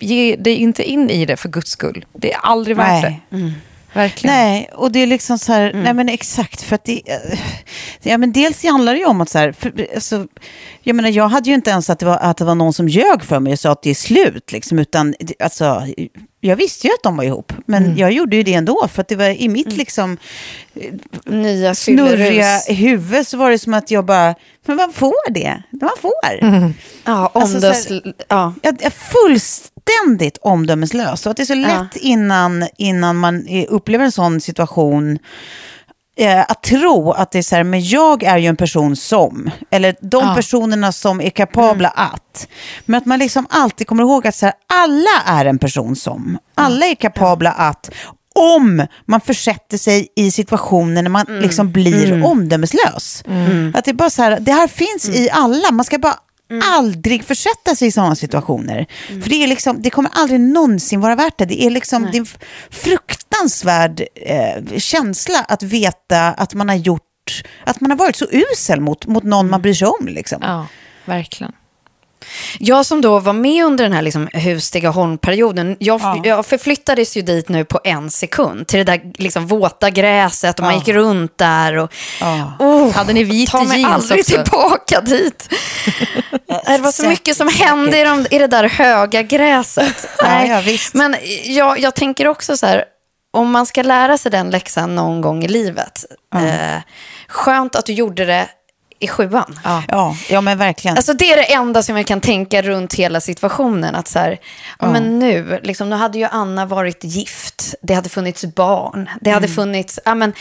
ge 0.01 0.37
dig 0.37 0.57
inte 0.57 0.83
in 0.83 1.11
i 1.11 1.27
det 1.27 1.37
för 1.37 1.49
guds 1.49 1.71
skull. 1.71 2.05
Det 2.13 2.33
är 2.33 2.39
aldrig 2.43 2.77
värt 2.77 3.03
Nej. 3.03 3.23
det. 3.31 3.53
Verkligen. 3.93 4.37
Nej, 4.37 4.71
och 4.73 4.93
det 4.93 4.99
är 4.99 5.07
liksom 5.07 5.39
så 5.39 5.53
här, 5.53 5.73
nej 5.75 5.95
men 5.95 6.09
exakt, 6.09 6.63
för 6.63 6.75
att 6.75 6.85
det, 6.85 7.03
eh, 7.07 7.39
ja 8.03 8.19
men 8.19 8.33
dels 8.33 8.65
handlar 8.65 8.93
det 8.93 8.99
ju 8.99 9.07
om 9.07 9.21
att 9.21 9.29
så 9.29 9.39
här, 9.39 9.53
för, 9.53 9.87
alltså, 9.95 10.27
jag 10.83 10.97
menar 10.97 11.09
jag 11.09 11.29
hade 11.29 11.49
ju 11.49 11.55
inte 11.55 11.71
ens 11.71 11.91
att 11.91 11.99
det 11.99 12.07
var, 12.07 12.17
att 12.17 12.37
det 12.37 12.45
var 12.45 12.55
någon 12.55 12.73
som 12.73 12.89
ljög 12.89 13.25
för 13.25 13.41
mig 13.41 13.53
och 13.53 13.59
sa 13.59 13.73
att 13.73 13.83
det 13.83 13.91
är 13.91 13.95
slut, 13.95 14.53
liksom, 14.53 14.79
utan 14.79 15.15
alltså, 15.41 15.87
jag 16.45 16.57
visste 16.57 16.87
ju 16.87 16.93
att 16.95 17.03
de 17.03 17.17
var 17.17 17.25
ihop, 17.25 17.53
men 17.67 17.97
jag 17.97 18.13
gjorde 18.13 18.37
ju 18.37 18.43
det 18.43 18.55
ändå, 18.55 18.89
för 18.93 19.01
att 19.03 19.09
det 19.09 19.17
var 19.17 19.25
i 19.43 19.49
mitt 19.49 19.73
liksom 19.77 20.17
Nya 21.25 21.75
snurriga 21.75 22.59
huvud 22.69 23.27
så 23.27 23.37
var 23.37 23.51
det 23.51 23.59
som 23.59 23.75
att 23.75 23.91
jag 23.91 24.05
bara, 24.05 24.35
men 24.67 24.77
man 24.77 24.93
får 24.93 25.31
det, 25.33 25.63
man 25.71 25.91
får. 26.01 26.13
Ja, 27.05 27.31
Alltså, 27.35 27.61
så 27.61 27.67
här- 27.95 28.15
ja. 28.29 28.55
Jag 28.63 28.83
är 28.83 28.91
fullständigt 28.91 30.39
omdömeslös. 30.41 31.27
Och 31.27 31.31
att 31.31 31.37
det 31.37 31.43
är 31.43 31.45
så 31.45 31.55
lätt 31.55 31.97
innan, 31.97 32.69
innan 32.77 33.17
man 33.17 33.47
eh, 33.47 33.65
upplever 33.69 34.05
en 34.05 34.13
sån 34.13 34.41
situation 34.41 35.19
eh, 36.17 36.41
att 36.41 36.63
tro 36.63 37.13
att 37.13 37.31
det 37.31 37.39
är 37.39 37.43
så 37.43 37.57
här, 37.57 37.65
men 37.65 37.85
jag 37.85 38.23
är 38.23 38.39
ju 38.39 38.47
en 38.47 38.57
person 38.57 38.97
som, 38.97 39.51
eller 39.71 39.97
de 40.01 40.35
personerna 40.35 40.93
som 40.93 41.21
är 41.21 41.31
kapabla 41.31 41.89
att. 41.89 42.49
Men 42.87 42.99
att 42.99 43.07
man 43.07 43.19
liksom 43.19 43.47
alltid 43.51 43.87
kommer 43.87 44.03
ihåg 44.03 44.27
att 44.27 44.35
så 44.35 44.47
här, 44.47 44.55
alla 44.75 45.39
är 45.39 45.45
en 45.45 45.59
person 45.59 45.97
som. 45.97 46.39
Alla 46.55 46.87
är 46.87 46.95
kapabla 46.95 47.53
att, 47.53 47.91
om 48.35 48.87
man 49.07 49.21
försätter 49.21 49.79
sig 49.79 50.09
i 50.17 50.31
situationer 50.31 51.03
när 51.03 51.11
man 51.11 51.27
liksom 51.29 51.73
blir 51.73 52.25
omdömeslös. 52.25 53.25
Att 53.75 53.85
det 53.85 53.91
är 53.91 53.95
bara 53.95 54.11
så 54.11 54.23
här, 54.23 54.41
det 54.41 54.53
här 54.53 54.69
finns 54.69 55.09
i 55.09 55.31
alla, 55.31 55.71
man 55.71 55.85
ska 55.85 55.99
bara 55.99 56.15
aldrig 56.65 57.25
försätta 57.25 57.75
sig 57.77 57.89
i 57.89 57.93
sådana 57.93 58.15
situationer. 58.15 58.87
För 59.07 59.31
det, 59.31 59.43
är 59.43 59.47
liksom, 59.47 59.83
det 59.83 59.91
kommer 59.91 60.11
aldrig 60.15 60.41
någonsin 60.41 61.01
vara 61.01 61.15
värt 61.15 61.39
det. 61.39 61.45
Det 61.45 61.63
är, 61.63 61.71
liksom, 61.71 62.09
det 62.13 62.17
är 62.17 62.21
en 62.21 62.27
fruktansvärd 62.71 64.03
eh, 64.15 64.79
känsla 64.79 65.39
att 65.49 65.63
veta 65.63 66.29
att 66.29 66.55
man 66.55 66.69
har 66.69 66.77
gjort, 66.77 67.43
att 67.65 67.81
man 67.81 67.91
har 67.91 67.99
varit 67.99 68.17
så 68.17 68.27
usel 68.31 68.81
mot, 68.81 69.07
mot 69.07 69.23
någon 69.23 69.51
man 69.51 69.63
bryr 69.63 69.75
sig 69.75 69.89
om. 69.89 70.09
Liksom. 70.09 70.39
Ja, 70.43 70.67
verkligen. 71.05 71.53
Jag 72.59 72.87
som 72.87 73.01
då 73.01 73.19
var 73.19 73.33
med 73.33 73.65
under 73.65 73.85
den 73.85 73.93
här 73.93 74.03
liksom 74.03 74.29
Hustigaholm-perioden, 74.35 75.77
jag, 75.79 76.01
Ja. 76.01 76.21
jag 76.25 76.47
förflyttades 76.47 77.17
ju 77.17 77.23
dit 77.23 77.49
nu 77.49 77.65
på 77.65 77.81
en 77.85 78.11
sekund, 78.11 78.67
till 78.69 78.79
det 78.79 78.85
där 78.85 79.01
liksom 79.19 79.47
våta 79.47 79.91
gräset 79.91 80.59
och 80.59 80.65
man 80.65 80.73
Ja. 80.75 80.79
gick 80.79 80.89
runt 80.89 81.39
där. 81.39 81.77
Och, 81.77 81.93
Ja. 82.21 82.53
oh, 82.59 82.93
Hade 82.93 83.13
ni 83.13 83.25
vita 83.25 83.59
ta 83.59 83.65
mig 83.65 83.81
jeans 83.81 83.95
aldrig 83.95 84.21
också? 84.21 84.33
tillbaka 84.43 85.01
dit. 85.01 85.49
det 86.67 86.79
var 86.79 86.93
så 86.93 87.07
mycket 87.09 87.37
som 87.37 87.49
hände 87.49 87.99
i, 88.01 88.05
de, 88.05 88.27
i 88.31 88.39
det 88.39 88.47
där 88.47 88.69
höga 88.69 89.23
gräset. 89.23 90.09
Ja. 90.19 90.63
Men 90.93 91.17
jag, 91.45 91.79
jag 91.79 91.95
tänker 91.95 92.29
också 92.29 92.57
så 92.57 92.67
här, 92.67 92.85
om 93.33 93.51
man 93.51 93.67
ska 93.67 93.83
lära 93.83 94.19
sig 94.19 94.31
den 94.33 94.51
läxan 94.51 94.95
någon 94.95 95.21
gång 95.21 95.45
i 95.45 95.49
livet, 95.49 96.05
eh, 96.35 96.83
skönt 97.29 97.77
att 97.77 97.87
du 97.87 97.93
gjorde 97.93 98.25
det 98.25 98.49
i 99.03 99.09
sjuan. 99.09 99.59
Ja, 99.89 100.17
ja, 100.29 100.41
men 100.41 100.59
verkligen. 100.59 100.97
Alltså 100.97 101.13
det 101.13 101.33
är 101.33 101.37
det 101.37 101.53
enda 101.53 101.83
som 101.83 101.97
jag 101.97 102.07
kan 102.07 102.21
tänka 102.21 102.63
runt 102.63 102.95
hela 102.95 103.21
situationen. 103.21 103.95
Att 103.95 104.09
så 104.09 104.19
här, 104.19 104.39
ja. 104.79 104.91
men 104.93 105.19
nu, 105.19 105.61
liksom, 105.63 105.91
nu 105.91 105.97
hade 105.97 106.19
ju 106.19 106.25
Anna 106.25 106.67
varit 106.67 107.05
gift, 107.05 107.75
det 107.83 107.95
hade 107.95 108.09
funnits 108.09 108.45
barn, 108.45 109.09
det 109.21 109.31
hade 109.31 109.47
Mm. 109.47 109.55
funnits, 109.57 110.01
ja 110.05 110.15
men 110.15 110.33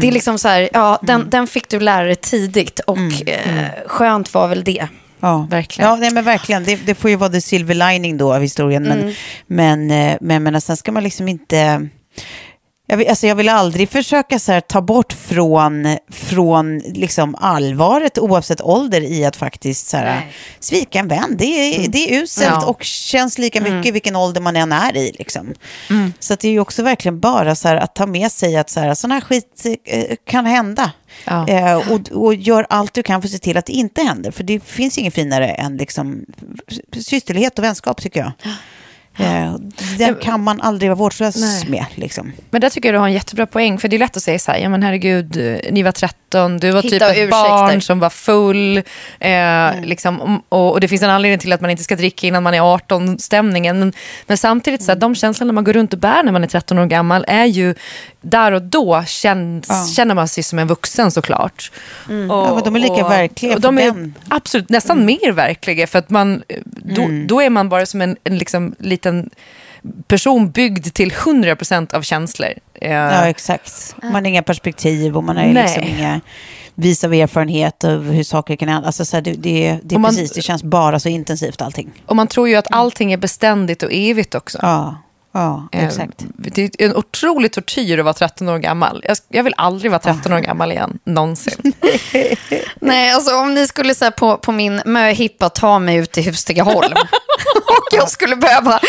det 0.00 0.08
är 0.08 0.12
liksom 0.12 0.38
så 0.38 0.48
här, 0.48 0.68
ja 0.72 0.98
den, 1.02 1.30
den 1.30 1.46
fick 1.46 1.68
du 1.68 1.80
lära 1.80 2.04
dig 2.04 2.16
tidigt 2.16 2.80
och 2.80 2.98
Eh, 3.26 3.64
skönt 3.86 4.34
var 4.34 4.48
väl 4.48 4.64
det. 4.64 4.88
Ja, 5.20 5.46
Verkligen. 5.50 5.90
Ja, 5.90 5.96
nej, 5.96 6.10
men 6.10 6.24
verkligen. 6.24 6.64
Det, 6.64 6.76
det 6.76 6.94
får 6.94 7.10
ju 7.10 7.16
vara 7.16 7.30
the 7.30 7.40
silver 7.40 7.74
lining 7.74 8.18
då 8.18 8.34
av 8.34 8.40
historien. 8.42 8.82
Men, 8.82 9.14
men, 9.46 9.90
eh, 9.90 10.16
men, 10.20 10.42
men 10.42 10.60
sen 10.60 10.76
ska 10.76 10.92
man 10.92 11.02
liksom 11.02 11.28
inte... 11.28 11.88
Jag 12.92 12.96
vill, 12.96 13.08
alltså 13.08 13.26
jag 13.26 13.34
vill 13.34 13.48
aldrig 13.48 13.90
försöka 13.90 14.38
så 14.38 14.52
här, 14.52 14.60
ta 14.60 14.82
bort 14.82 15.12
från, 15.12 15.96
från 16.08 16.78
liksom 16.78 17.34
allvaret 17.34 18.18
oavsett 18.18 18.60
ålder 18.60 19.00
i 19.00 19.24
att 19.24 19.36
faktiskt 19.36 19.88
så 19.88 19.96
här, 19.96 20.32
svika 20.60 20.98
en 20.98 21.08
vän. 21.08 21.36
Det 21.38 21.44
är, 21.44 21.88
det 21.88 21.98
är 22.14 22.22
uselt 22.22 22.48
Ja. 22.50 22.66
och 22.66 22.82
känns 22.84 23.38
lika 23.38 23.60
mycket 23.60 23.94
vilken 23.94 24.16
ålder 24.16 24.40
man 24.40 24.56
än 24.56 24.72
är 24.72 24.96
i. 24.96 25.12
Liksom. 25.18 25.54
Så 26.18 26.34
att 26.34 26.40
det 26.40 26.48
är 26.48 26.52
ju 26.52 26.60
också 26.60 26.82
verkligen 26.82 27.20
bara 27.20 27.54
så 27.54 27.68
här, 27.68 27.76
att 27.76 27.94
ta 27.94 28.06
med 28.06 28.32
sig 28.32 28.56
att 28.56 28.70
så 28.70 28.80
här, 28.80 29.08
här 29.08 29.20
skit 29.20 29.66
eh, 29.84 30.16
kan 30.26 30.46
hända. 30.46 30.92
Ja. 31.24 31.48
Eh, 31.48 31.92
och, 31.92 32.24
och 32.24 32.34
gör 32.34 32.66
allt 32.68 32.94
du 32.94 33.02
kan 33.02 33.22
för 33.22 33.28
att 33.28 33.32
se 33.32 33.38
till 33.38 33.56
att 33.56 33.66
det 33.66 33.72
inte 33.72 34.02
händer. 34.02 34.30
För 34.30 34.44
det 34.44 34.64
finns 34.64 34.98
inget 34.98 35.14
finare 35.14 35.48
än 35.48 35.76
liksom, 35.76 36.24
systerlighet 36.96 37.58
och 37.58 37.64
vänskap 37.64 38.02
tycker 38.02 38.20
jag. 38.20 38.32
Eh, 39.16 39.54
den 39.98 40.14
kan 40.14 40.42
man 40.42 40.60
aldrig 40.60 40.90
vara 40.90 40.98
vårdslös 40.98 41.36
Nej. 41.36 41.64
med. 41.70 41.84
Liksom. 41.94 42.32
Men 42.50 42.60
där 42.60 42.70
tycker 42.70 42.88
jag 42.88 42.94
du 42.94 42.98
har 42.98 43.06
en 43.06 43.12
jättebra 43.12 43.46
poäng. 43.46 43.78
För 43.78 43.88
det 43.88 43.96
är 43.96 43.98
lätt 43.98 44.16
att 44.16 44.22
säga 44.22 44.38
så 44.38 44.52
här, 44.52 44.58
ja 44.58 44.68
men 44.68 44.82
herregud, 44.82 45.36
eh, 45.36 45.72
ni 45.72 45.82
var 45.82 45.92
13, 45.92 46.58
du 46.58 46.70
var 46.70 46.82
Hitta 46.82 46.90
typ 46.90 47.02
ett 47.02 47.10
ursäkter. 47.10 47.30
barn 47.30 47.80
som 47.82 47.98
var 48.00 48.10
full. 48.10 48.76
Eh, 49.20 49.80
liksom, 49.82 50.42
och, 50.48 50.72
och 50.72 50.80
det 50.80 50.88
finns 50.88 51.02
en 51.02 51.10
anledning 51.10 51.38
till 51.38 51.52
att 51.52 51.60
man 51.60 51.70
inte 51.70 51.84
ska 51.84 51.96
dricka 51.96 52.26
innan 52.26 52.42
man 52.42 52.54
är 52.54 52.60
18-stämningen. 52.60 53.78
Men, 53.78 53.92
men 54.26 54.36
samtidigt, 54.36 54.82
så 54.82 54.92
här, 54.92 54.98
de 54.98 55.14
känslorna 55.14 55.52
man 55.52 55.64
går 55.64 55.72
runt 55.72 55.92
och 55.92 55.98
bär 55.98 56.22
när 56.22 56.32
man 56.32 56.42
är 56.44 56.48
13 56.48 56.78
år 56.78 56.86
gammal 56.86 57.24
är 57.28 57.44
ju, 57.44 57.74
där 58.22 58.52
och 58.52 58.62
då 58.62 59.04
känns, 59.06 59.66
Ja. 59.68 59.86
känner 59.96 60.14
man 60.14 60.28
sig 60.28 60.42
som 60.42 60.58
en 60.58 60.66
vuxen 60.68 61.10
såklart. 61.10 61.70
Och, 62.06 62.12
Ja, 62.14 62.54
men 62.54 62.64
de 62.64 62.76
är 62.76 62.80
lika 62.80 63.08
verkliga 63.08 63.54
och 63.54 63.60
de 63.60 63.78
är 63.78 63.84
den. 63.84 64.14
absolut 64.28 64.68
nästan 64.68 65.04
mer 65.04 65.32
verkliga. 65.32 65.86
För 65.86 65.98
att 65.98 66.10
man, 66.10 66.42
då, 66.96 67.02
Mm. 67.02 67.26
då 67.26 67.40
är 67.42 67.50
man 67.50 67.68
bara 67.68 67.86
som 67.86 68.00
en, 68.00 68.16
en 68.24 68.38
liksom, 68.38 68.74
liten 68.78 69.30
person 70.06 70.50
byggd 70.50 70.94
till 70.94 71.10
100% 71.12 71.94
av 71.94 72.02
känslor. 72.02 72.48
Eh, 72.74 72.90
Ja, 72.92 73.26
exakt. 73.28 73.94
Man 74.02 74.14
har 74.14 74.26
inga 74.26 74.42
perspektiv 74.42 75.16
och 75.16 75.24
man 75.24 75.36
har 75.36 75.44
liksom 75.44 75.82
inga 75.82 76.20
vis 76.74 77.04
av 77.04 77.14
erfarenhet 77.14 77.84
av 77.84 78.10
hur 78.10 78.24
saker 78.24 78.56
kan 78.56 78.68
hända. 78.68 78.86
Alltså, 78.86 79.04
så 79.04 79.16
här, 79.16 79.22
det, 79.22 79.30
det, 79.32 79.78
det 79.82 79.94
är 79.94 79.96
Och 79.96 80.00
man- 80.00 80.10
precis, 80.10 80.32
det 80.32 80.42
känns 80.42 80.62
bara 80.62 81.00
så 81.00 81.08
intensivt 81.08 81.62
allting. 81.62 81.90
Och 82.06 82.16
man 82.16 82.26
tror 82.26 82.48
ju 82.48 82.54
att 82.54 82.66
allting 82.70 83.12
är 83.12 83.16
beständigt 83.16 83.82
och 83.82 83.90
evigt 83.92 84.34
också. 84.34 84.58
Ja, 84.62 84.96
ja 85.32 85.68
Eh, 85.72 85.84
exakt. 85.86 86.14
Det 86.36 86.58
är 86.58 86.70
en 86.78 86.96
otrolig 86.96 87.52
tortyr 87.52 87.98
att 87.98 88.04
vara 88.04 88.14
13 88.14 88.48
år 88.48 88.58
gammal. 88.58 89.04
Jag, 89.08 89.16
jag 89.28 89.42
vill 89.44 89.54
aldrig 89.56 89.90
vara 89.90 89.98
13 90.00 90.32
år 90.32 90.38
gammal 90.38 90.72
igen, 90.72 90.98
någonsin. 91.04 91.72
Nej, 92.80 93.10
alltså 93.12 93.36
om 93.36 93.54
ni 93.54 93.66
skulle 93.66 93.94
så 93.94 94.04
här, 94.04 94.12
på, 94.12 94.36
på 94.36 94.52
min 94.52 94.82
möhippa 94.84 95.48
ta 95.48 95.78
mig 95.78 95.96
ut 95.96 96.12
till 96.12 96.24
Hustigaholm 96.24 96.92
och 97.66 97.86
jag 97.92 98.10
skulle 98.10 98.36
behöva 98.36 98.80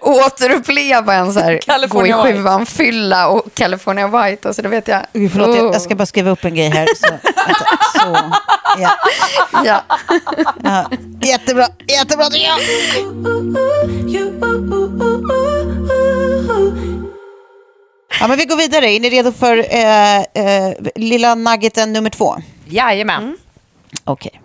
återuppleva 0.00 1.14
en 1.14 1.32
så 1.32 1.40
här, 1.40 1.52
gå 1.52 1.56
i 1.56 1.60
California 1.60 2.22
sjuan, 2.22 2.66
fylla 2.66 3.28
och 3.28 3.54
California 3.54 4.08
White, 4.08 4.48
alltså 4.48 4.62
det 4.62 4.68
vet 4.68 4.88
jag. 4.88 5.00
Förlåt, 5.12 5.56
jag, 5.56 5.66
Oh. 5.66 5.72
jag 5.72 5.82
ska 5.82 5.94
bara 5.94 6.06
skriva 6.06 6.30
upp 6.30 6.44
en 6.44 6.54
grej 6.54 6.68
här. 6.68 6.88
Så, 6.96 7.10
vänta, 7.46 7.64
så, 7.94 8.16
ja, 8.78 8.90
Ja. 9.64 9.82
ja. 10.64 10.90
Jättebra, 11.22 11.66
jättebra 11.88 12.24
tycker 12.26 12.46
jag. 12.46 12.58
Ja, 18.20 18.28
men 18.28 18.38
vi 18.38 18.44
går 18.44 18.56
vidare. 18.56 18.90
Är 18.90 19.00
ni 19.00 19.10
redo 19.10 19.32
för 19.32 19.58
eh, 19.58 20.18
eh, 20.18 20.74
lilla 20.94 21.34
nuggeten 21.34 21.92
nummer 21.92 22.10
två? 22.10 22.36
Jajamän. 22.68 23.36
Okej. 24.04 24.40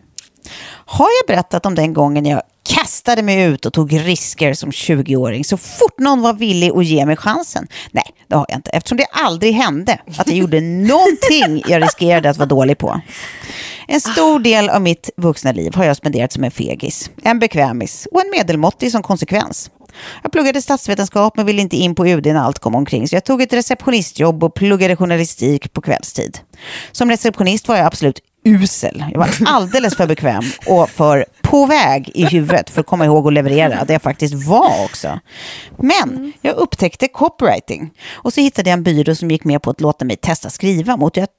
Har 0.87 1.07
jag 1.19 1.27
berättat 1.27 1.65
om 1.65 1.75
den 1.75 1.93
gången 1.93 2.25
jag 2.25 2.41
kastade 2.69 3.21
mig 3.21 3.43
ut 3.43 3.65
och 3.65 3.73
tog 3.73 3.93
risker 4.07 4.53
som 4.53 4.71
20-åring 4.71 5.45
så 5.45 5.57
fort 5.57 5.99
någon 5.99 6.21
var 6.21 6.33
villig 6.33 6.71
att 6.71 6.85
ge 6.85 7.05
mig 7.05 7.15
chansen? 7.15 7.67
Nej, 7.91 8.03
det 8.27 8.35
har 8.35 8.45
jag 8.49 8.57
inte. 8.57 8.71
Eftersom 8.71 8.97
det 8.97 9.05
aldrig 9.11 9.53
hände 9.53 9.99
att 10.17 10.27
jag 10.27 10.37
gjorde 10.37 10.61
någonting 10.61 11.63
jag 11.67 11.83
riskerade 11.83 12.29
att 12.29 12.37
vara 12.37 12.49
dålig 12.49 12.77
på. 12.77 13.01
En 13.87 14.01
stor 14.01 14.39
del 14.39 14.69
av 14.69 14.81
mitt 14.81 15.09
vuxna 15.17 15.51
liv 15.51 15.75
har 15.75 15.85
jag 15.85 15.97
spenderat 15.97 16.31
som 16.31 16.43
en 16.43 16.51
fegis, 16.51 17.09
en 17.23 17.39
bekvämis 17.39 18.07
och 18.11 18.21
en 18.21 18.31
medelmåttig 18.31 18.91
som 18.91 19.03
konsekvens. 19.03 19.71
Jag 20.23 20.31
pluggade 20.31 20.61
statsvetenskap 20.61 21.37
men 21.37 21.45
ville 21.45 21.61
inte 21.61 21.77
in 21.77 21.95
på 21.95 22.07
UD 22.07 22.25
när 22.25 22.35
allt 22.35 22.59
kom 22.59 22.75
omkring 22.75 23.07
så 23.07 23.15
jag 23.15 23.23
tog 23.23 23.41
ett 23.41 23.53
receptionistjobb 23.53 24.43
och 24.43 24.53
pluggade 24.53 24.95
journalistik 24.95 25.73
på 25.73 25.81
kvällstid. 25.81 26.37
Som 26.91 27.09
receptionist 27.09 27.67
var 27.67 27.75
jag 27.75 27.85
absolut 27.85 28.19
usel. 28.45 29.03
Jag 29.11 29.19
var 29.19 29.29
alldeles 29.45 29.95
för 29.95 30.07
bekväm 30.07 30.43
och 30.67 30.89
för 30.89 31.25
på 31.41 31.65
väg 31.65 32.11
i 32.13 32.25
huvudet 32.25 32.69
för 32.69 32.81
att 32.81 32.87
komma 32.87 33.05
ihåg 33.05 33.27
att 33.27 33.33
leverera, 33.33 33.85
det 33.85 33.93
jag 33.93 34.01
faktiskt 34.01 34.33
var 34.47 34.83
också. 34.85 35.19
Men 35.79 36.33
jag 36.41 36.55
upptäckte 36.55 37.07
copywriting 37.07 37.91
och 38.13 38.33
så 38.33 38.41
hittade 38.41 38.69
jag 38.69 38.77
en 38.77 38.83
byrå 38.83 39.15
som 39.15 39.31
gick 39.31 39.43
med 39.43 39.61
på 39.61 39.69
att 39.69 39.81
låta 39.81 40.05
mig 40.05 40.15
testa 40.15 40.49
skriva 40.49 40.97
mot 40.97 41.17
att- 41.17 41.29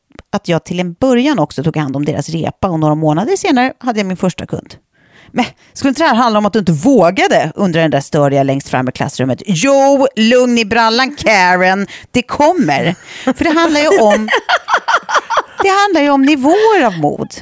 jag 0.49 0.65
till 0.65 0.81
en 0.81 0.93
början 0.93 1.39
också 1.39 1.63
tog 1.63 1.77
hand 1.77 1.97
om 1.97 2.05
deras 2.05 2.29
repa 2.29 2.69
och 2.69 2.81
några 2.81 2.95
månader 2.95 3.37
senare 3.37 3.73
hade 3.79 4.01
jag 4.01 4.07
min 4.07 4.17
första 4.17 4.47
kund. 4.47 4.75
Men 5.33 5.45
skulle 5.73 5.89
inte 5.89 6.03
det 6.03 6.09
här 6.09 6.15
handla 6.15 6.39
om 6.39 6.47
att 6.47 6.53
du 6.53 6.59
inte 6.59 6.73
vågade? 6.73 7.53
undrar 7.55 7.83
den 7.83 7.91
där 7.91 8.01
störiga 8.01 8.43
längst 8.43 8.69
fram 8.69 8.89
i 8.89 8.93
klassrummet. 8.93 9.43
Jo, 9.47 10.07
lugn 10.17 10.59
i 10.59 10.65
brallan 10.65 11.15
Karen, 11.17 11.87
det 12.11 12.23
kommer. 12.23 12.95
För 13.25 13.45
det 13.45 13.51
handlar 13.51 13.81
ju 13.81 13.89
om, 13.89 14.29
det 15.63 15.69
handlar 15.69 16.01
ju 16.01 16.11
om 16.11 16.23
nivåer 16.23 16.85
av 16.87 16.99
mod. 16.99 17.35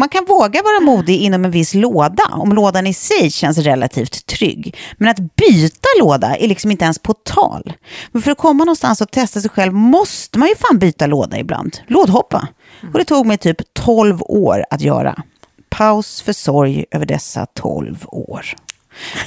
Man 0.00 0.08
kan 0.08 0.24
våga 0.24 0.62
vara 0.62 0.80
modig 0.80 1.16
inom 1.16 1.44
en 1.44 1.50
viss 1.50 1.74
låda 1.74 2.24
om 2.32 2.52
lådan 2.52 2.86
i 2.86 2.94
sig 2.94 3.30
känns 3.30 3.58
relativt 3.58 4.26
trygg. 4.26 4.76
Men 4.98 5.08
att 5.08 5.36
byta 5.36 5.88
låda 6.00 6.36
är 6.36 6.48
liksom 6.48 6.70
inte 6.70 6.84
ens 6.84 6.98
på 6.98 7.14
tal. 7.14 7.72
Men 8.12 8.22
för 8.22 8.30
att 8.30 8.38
komma 8.38 8.64
någonstans 8.64 9.00
och 9.00 9.10
testa 9.10 9.40
sig 9.40 9.50
själv 9.50 9.72
måste 9.72 10.38
man 10.38 10.48
ju 10.48 10.54
fan 10.54 10.78
byta 10.78 11.06
låda 11.06 11.38
ibland. 11.38 11.78
Lådhoppa. 11.86 12.48
Och 12.92 12.98
det 12.98 13.04
tog 13.04 13.26
mig 13.26 13.38
typ 13.38 13.74
12 13.74 14.22
år 14.22 14.64
att 14.70 14.80
göra. 14.80 15.22
Paus 15.70 16.22
för 16.22 16.32
sorg 16.32 16.84
över 16.90 17.06
dessa 17.06 17.46
12 17.46 18.06
år. 18.06 18.46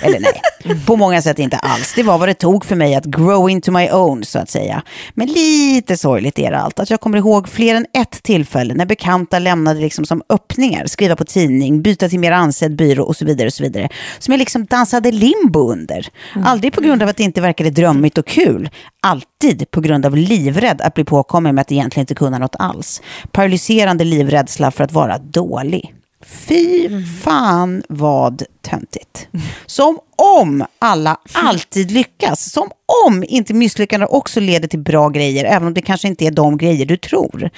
Eller 0.01 0.19
nej, 0.19 0.41
på 0.85 0.95
många 0.95 1.21
sätt 1.21 1.39
inte 1.39 1.57
alls. 1.57 1.93
Det 1.95 2.03
var 2.03 2.17
vad 2.17 2.29
det 2.29 2.33
tog 2.33 2.65
för 2.65 2.75
mig 2.75 2.95
att 2.95 3.05
grow 3.05 3.49
into 3.49 3.71
my 3.71 3.89
own, 3.89 4.25
så 4.25 4.39
att 4.39 4.49
säga. 4.49 4.81
Men 5.13 5.27
lite 5.27 5.97
sorgligt 5.97 6.39
är 6.39 6.51
det 6.51 6.57
allt. 6.57 6.79
Att 6.79 6.89
jag 6.89 6.99
kommer 6.99 7.17
ihåg 7.17 7.49
fler 7.49 7.75
än 7.75 7.85
ett 7.93 8.23
tillfälle 8.23 8.73
när 8.73 8.85
bekanta 8.85 9.39
lämnade 9.39 9.79
liksom 9.79 10.05
som 10.05 10.21
öppningar, 10.29 10.85
skriva 10.85 11.15
på 11.15 11.25
tidning, 11.25 11.81
byta 11.81 12.09
till 12.09 12.19
mer 12.19 12.31
ansedd 12.31 12.75
byrå 12.75 13.03
och 13.03 13.15
så 13.15 13.25
vidare. 13.25 13.47
och 13.47 13.53
så 13.53 13.63
vidare. 13.63 13.89
Som 14.19 14.31
jag 14.31 14.39
liksom 14.39 14.65
dansade 14.65 15.11
limbo 15.11 15.71
under. 15.71 16.07
Aldrig 16.45 16.73
på 16.73 16.81
grund 16.81 17.03
av 17.03 17.09
att 17.09 17.17
det 17.17 17.23
inte 17.23 17.41
verkade 17.41 17.69
drömmigt 17.69 18.17
och 18.17 18.27
kul. 18.27 18.69
Alltid 19.01 19.71
på 19.71 19.81
grund 19.81 20.05
av 20.05 20.17
livrädd 20.17 20.81
att 20.81 20.93
bli 20.93 21.03
påkommen 21.03 21.55
med 21.55 21.61
att 21.61 21.71
egentligen 21.71 22.03
inte 22.03 22.15
kunna 22.15 22.37
något 22.37 22.55
alls. 22.59 23.01
Paralyserande 23.31 24.03
livrädsla 24.03 24.71
för 24.71 24.83
att 24.83 24.91
vara 24.91 25.17
dålig. 25.17 25.95
Fy 26.25 26.89
fan 27.23 27.83
vad 27.89 28.43
töntigt. 28.61 29.27
Som 29.65 29.99
om 30.15 30.65
alla 30.79 31.17
alltid 31.33 31.91
lyckas. 31.91 32.51
Som 32.51 32.71
om 33.05 33.23
inte 33.27 33.53
misslyckanden 33.53 34.09
också 34.11 34.39
leder 34.39 34.67
till 34.67 34.79
bra 34.79 35.09
grejer, 35.09 35.45
även 35.45 35.67
om 35.67 35.73
det 35.73 35.81
kanske 35.81 36.07
inte 36.07 36.25
är 36.25 36.31
de 36.31 36.57
grejer 36.57 36.85
du 36.85 36.97
tror. 36.97 37.49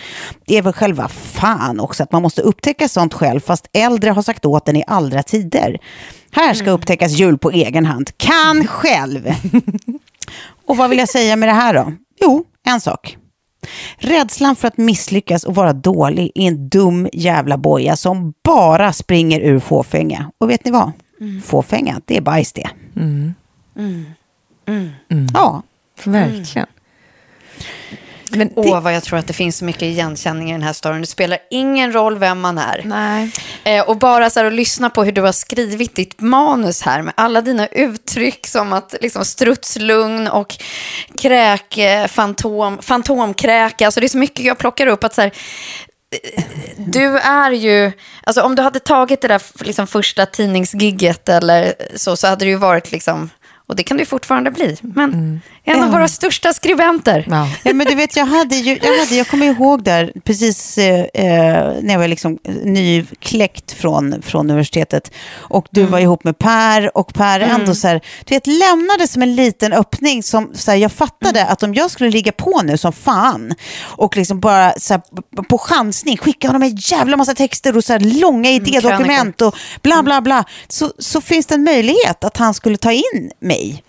Det 0.46 0.58
är 0.58 0.62
väl 0.62 0.74
själva 0.74 1.08
fan 1.08 1.80
också 1.80 2.04
att 2.04 2.12
man 2.12 2.22
måste 2.22 2.42
upptäcka 2.42 2.88
sånt 2.88 3.14
själv, 3.14 3.40
fast 3.40 3.68
äldre 3.74 4.10
har 4.12 4.22
sagt 4.22 4.46
åt 4.46 4.70
en 4.70 4.76
i 4.76 4.84
allra 4.88 5.24
tider. 5.24 5.80
Här 6.32 6.54
ska 6.54 6.72
upptäckas 6.72 7.12
jul 7.12 7.38
på 7.38 7.52
egen 7.52 7.86
hand. 7.86 8.18
Kan 8.18 8.68
själv. 8.68 9.34
Och 10.66 10.78
vad 10.78 10.90
vill 10.90 11.00
jag 11.00 11.10
säga 11.10 11.36
med 11.36 11.50
det 11.50 11.54
här 11.54 11.74
då? 11.74 11.94
Jo, 12.22 12.46
en 12.68 12.82
sak. 12.82 13.18
Rädslan 13.98 14.56
för 14.56 14.68
att 14.68 14.78
misslyckas 14.78 15.44
och 15.44 15.56
vara 15.56 15.74
dålig 15.74 16.32
är 16.36 16.48
en 16.48 16.70
dum 16.70 17.10
jävla 17.14 17.58
boja 17.58 17.96
som 17.96 18.34
bara 18.44 18.94
springer 18.94 19.40
ur 19.40 19.60
fåfänga. 19.60 20.32
Och 20.38 20.50
vet 20.50 20.66
ni 20.66 20.72
vad? 20.72 20.92
fåfänga. 21.44 22.02
Det 22.06 22.18
är 22.18 22.22
bajs 22.22 22.54
det. 22.54 22.70
Ja. 25.34 25.64
Verkligen. 26.04 26.68
Men 28.36 28.50
Åh, 28.56 28.82
vad 28.82 28.96
jag 28.96 29.04
tror 29.04 29.20
att 29.20 29.28
det 29.28 29.34
finns 29.34 29.58
så 29.58 29.66
mycket 29.66 29.82
igenkänning 29.82 30.50
i 30.50 30.52
den 30.52 30.62
här 30.64 30.74
storyn. 30.74 31.02
Det 31.02 31.08
spelar 31.08 31.40
ingen 31.50 31.94
roll 31.94 32.18
vem 32.18 32.42
man 32.42 32.58
är. 32.58 32.82
nej. 32.86 33.32
Eh, 33.64 33.90
och 33.90 33.98
bara 33.98 34.30
så 34.30 34.40
här 34.40 34.48
att 34.48 34.54
lyssna 34.54 34.90
på 34.90 35.04
hur 35.04 35.12
du 35.12 35.22
har 35.22 35.32
skrivit 35.32 35.96
ditt 35.96 36.22
manus 36.22 36.82
här 36.82 37.02
med 37.02 37.14
alla 37.18 37.42
dina 37.42 37.68
uttryck 37.68 38.48
som 38.48 38.74
att 38.74 38.96
liksom 39.02 39.26
strutslugn 39.26 40.28
och 40.28 40.56
kräk, 41.18 41.78
fantom, 42.08 42.78
fantomkräka. 42.82 43.86
Alltså 43.86 44.00
det 44.00 44.06
är 44.06 44.10
så 44.10 44.18
mycket 44.18 44.46
jag 44.46 44.58
plockar 44.58 44.88
upp. 44.88 45.04
att 45.04 45.14
så 45.14 45.22
här, 45.22 45.32
eh, 46.36 46.44
du 46.78 47.18
är 47.18 47.52
ju, 47.52 47.92
alltså 48.24 48.42
om 48.42 48.56
du 48.56 48.62
hade 48.62 48.80
tagit 48.80 49.22
det 49.22 49.28
där 49.28 49.42
liksom 49.64 49.88
första 49.88 50.26
tidningsgigget 50.26 51.30
eller 51.30 51.74
så, 51.96 52.16
så 52.18 52.28
hade 52.28 52.46
det 52.46 52.50
ju 52.50 52.58
varit 52.58 52.92
liksom, 52.92 53.30
och 53.68 53.76
det 53.76 53.84
kan 53.84 54.00
ju 54.00 54.06
fortfarande 54.06 54.52
bli, 54.52 54.78
men 54.82 55.42
en 55.66 55.84
av 55.84 55.92
våra 55.92 56.08
största 56.08 56.54
skribenter. 56.54 57.28
Ja. 57.30 57.50
Ja, 57.64 57.74
men 57.74 57.88
du 57.88 57.96
vet, 57.96 58.16
jag 58.16 58.26
hade 58.26 58.56
ju, 58.56 58.80
jag, 58.82 59.00
hade, 59.00 59.16
jag 59.16 59.28
kommer 59.28 59.46
ihåg 59.46 59.84
där, 59.84 60.12
precis 60.24 60.78
eh, 60.78 61.00
eh, 61.00 61.74
när 61.82 61.94
jag 61.94 62.00
var 62.00 62.08
liksom 62.08 62.40
nykläckt 62.64 63.72
från, 63.72 64.22
från 64.22 64.50
universitetet. 64.50 65.12
Och 65.34 65.68
du 65.72 65.84
var 65.84 66.00
ihop 66.00 66.24
med 66.24 66.38
Per 66.38 66.98
och 66.98 67.14
Per 67.14 67.40
ändå 67.40 67.76
så 67.76 67.88
här, 67.88 68.02
du 68.26 68.36
vet, 68.36 68.48
lämnade 68.48 69.08
som 69.08 69.22
en 69.22 69.36
liten 69.36 69.74
öppning 69.74 70.24
som 70.24 70.52
så 70.54 70.72
här, 70.72 70.78
jag 70.78 70.92
fattade 70.92 71.46
att 71.46 71.64
om 71.64 71.74
jag 71.74 71.92
skulle 71.92 72.10
ligga 72.10 72.32
på 72.32 72.62
nu 72.64 72.78
som 72.78 72.94
fan 72.94 73.54
och 73.82 74.18
liksom 74.18 74.40
bara 74.40 74.74
så 74.78 74.94
här, 74.94 75.02
på 75.44 75.58
chansning 75.58 76.18
skicka 76.18 76.48
honom 76.48 76.64
en 76.64 76.76
jävla 76.76 77.18
massa 77.18 77.34
texter 77.34 77.78
och 77.78 77.84
så 77.84 77.94
här, 77.94 78.00
långa 78.00 78.50
idédokument 78.50 79.42
och 79.42 79.56
bla 79.82 80.04
bla 80.04 80.22
bla. 80.22 80.44
Så, 80.68 80.92
så 81.00 81.22
finns 81.22 81.46
det 81.46 81.56
en 81.56 81.64
möjlighet 81.64 82.24
att 82.24 82.38
han 82.38 82.54
skulle 82.54 82.78
ta 82.78 82.92
in 82.92 83.32
mig. 83.40 83.84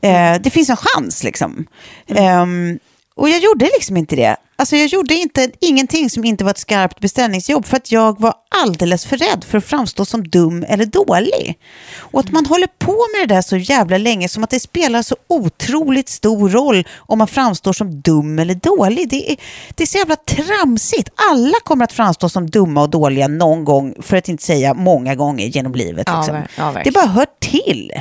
Eh, 0.00 0.40
det 0.42 0.50
finns 0.50 0.70
en 0.70 0.76
chans 0.76 1.22
liksom. 1.24 1.66
Ehm, 2.08 2.78
och 3.14 3.28
jag 3.28 3.38
gjorde 3.40 3.64
liksom 3.64 3.96
inte 3.96 4.16
det. 4.16 4.36
Alltså 4.56 4.76
jag 4.76 4.86
gjorde 4.86 5.14
inte, 5.14 5.50
ingenting 5.60 6.10
som 6.10 6.24
inte 6.24 6.44
var 6.44 6.50
ett 6.50 6.58
skarpt 6.58 7.00
beställningsjobb 7.00 7.66
för 7.66 7.76
att 7.76 7.92
jag 7.92 8.20
var 8.20 8.34
alldeles 8.62 9.06
för 9.06 9.16
rädd 9.16 9.44
för 9.44 9.58
att 9.58 9.64
framstå 9.64 10.04
som 10.04 10.28
dum 10.28 10.64
eller 10.68 10.86
dålig. 10.86 11.58
Och 11.98 12.20
att 12.20 12.30
man 12.32 12.46
håller 12.46 12.66
på 12.78 12.92
med 12.92 13.28
det 13.28 13.34
där 13.34 13.42
så 13.42 13.56
jävla 13.56 13.98
länge 13.98 14.28
som 14.28 14.44
att 14.44 14.50
det 14.50 14.60
spelar 14.60 15.02
så 15.02 15.16
otroligt 15.28 16.08
stor 16.08 16.48
roll 16.48 16.86
om 16.98 17.18
man 17.18 17.28
framstår 17.28 17.72
som 17.72 18.00
dum 18.00 18.38
eller 18.38 18.54
dålig. 18.54 19.08
Det 19.10 19.32
är, 19.32 19.36
det 19.74 19.82
är 19.82 19.86
så 19.86 19.98
jävla 19.98 20.16
tramsigt. 20.16 21.08
Alla 21.30 21.56
kommer 21.64 21.84
att 21.84 21.92
framstå 21.92 22.28
som 22.28 22.50
dumma 22.50 22.82
och 22.82 22.90
dåliga 22.90 23.28
någon 23.28 23.64
gång, 23.64 23.94
för 24.02 24.16
att 24.16 24.28
inte 24.28 24.44
säga 24.44 24.74
många 24.74 25.14
gånger 25.14 25.46
genom 25.46 25.72
livet. 25.74 26.04
Ja, 26.06 26.16
Liksom. 26.20 26.36
ver- 26.36 26.48
ja, 26.56 26.80
det 26.84 26.90
bara 26.90 27.06
hör 27.06 27.26
till. 27.40 27.92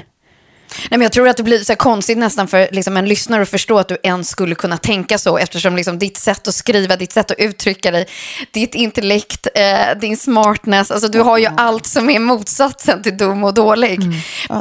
Nej, 0.77 0.97
men 0.97 1.01
jag 1.01 1.11
tror 1.11 1.27
att 1.27 1.38
det 1.38 1.43
blir 1.43 1.59
så 1.59 1.75
konstigt 1.75 2.17
nästan 2.17 2.47
för 2.47 2.67
liksom 2.71 2.97
en 2.97 3.05
lyssnare 3.05 3.41
att 3.41 3.49
förstå 3.49 3.79
att 3.79 3.88
du 3.88 3.97
ens 4.03 4.29
skulle 4.29 4.55
kunna 4.55 4.77
tänka 4.77 5.17
så 5.17 5.38
eftersom 5.38 5.75
liksom 5.75 5.99
ditt 5.99 6.17
sätt 6.17 6.47
att 6.47 6.55
skriva, 6.55 6.95
ditt 6.95 7.11
sätt 7.11 7.31
att 7.31 7.39
uttrycka 7.39 7.91
dig, 7.91 8.05
ditt 8.51 8.75
intellekt, 8.75 9.47
eh, 9.55 9.99
din 10.01 10.17
smartness, 10.17 10.91
alltså 10.91 11.07
du 11.07 11.19
har 11.19 11.38
ju 11.38 11.47
allt 11.57 11.85
som 11.85 12.09
är 12.09 12.19
motsatsen 12.19 13.03
till 13.03 13.17
dum 13.17 13.43
och 13.43 13.53
dålig. 13.53 13.99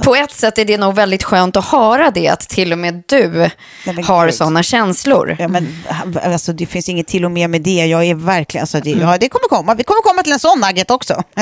På 0.05 0.15
ett 0.15 0.33
sätt 0.33 0.59
är 0.59 0.65
det 0.65 0.79
nog 0.79 0.95
väldigt 0.95 1.23
skönt 1.23 1.57
att 1.57 1.65
höra 1.65 2.11
det, 2.11 2.29
att 2.29 2.49
till 2.49 2.73
och 2.73 2.79
med 2.79 3.03
du 3.07 3.51
men 3.85 4.05
har 4.05 4.31
sådana 4.31 4.63
känslor. 4.63 5.37
Ja, 5.39 5.49
men, 5.49 5.85
alltså, 6.23 6.53
det 6.53 6.67
finns 6.67 6.89
inget 6.89 7.07
till 7.07 7.25
och 7.25 7.31
med 7.31 7.51
med 7.51 7.63
det. 7.63 7.87
Jag 7.87 8.05
är 8.05 8.15
verkligen, 8.15 8.63
alltså, 8.63 8.81
det, 8.81 8.91
ja, 8.91 9.19
det 9.21 9.29
kommer 9.29 9.49
komma. 9.49 9.75
Vi 9.75 9.85
kommer 9.85 10.03
komma 10.03 10.23
till 10.23 10.33
en 10.33 10.39
sån 10.39 10.61
nugget 10.61 10.91
också. 10.91 11.23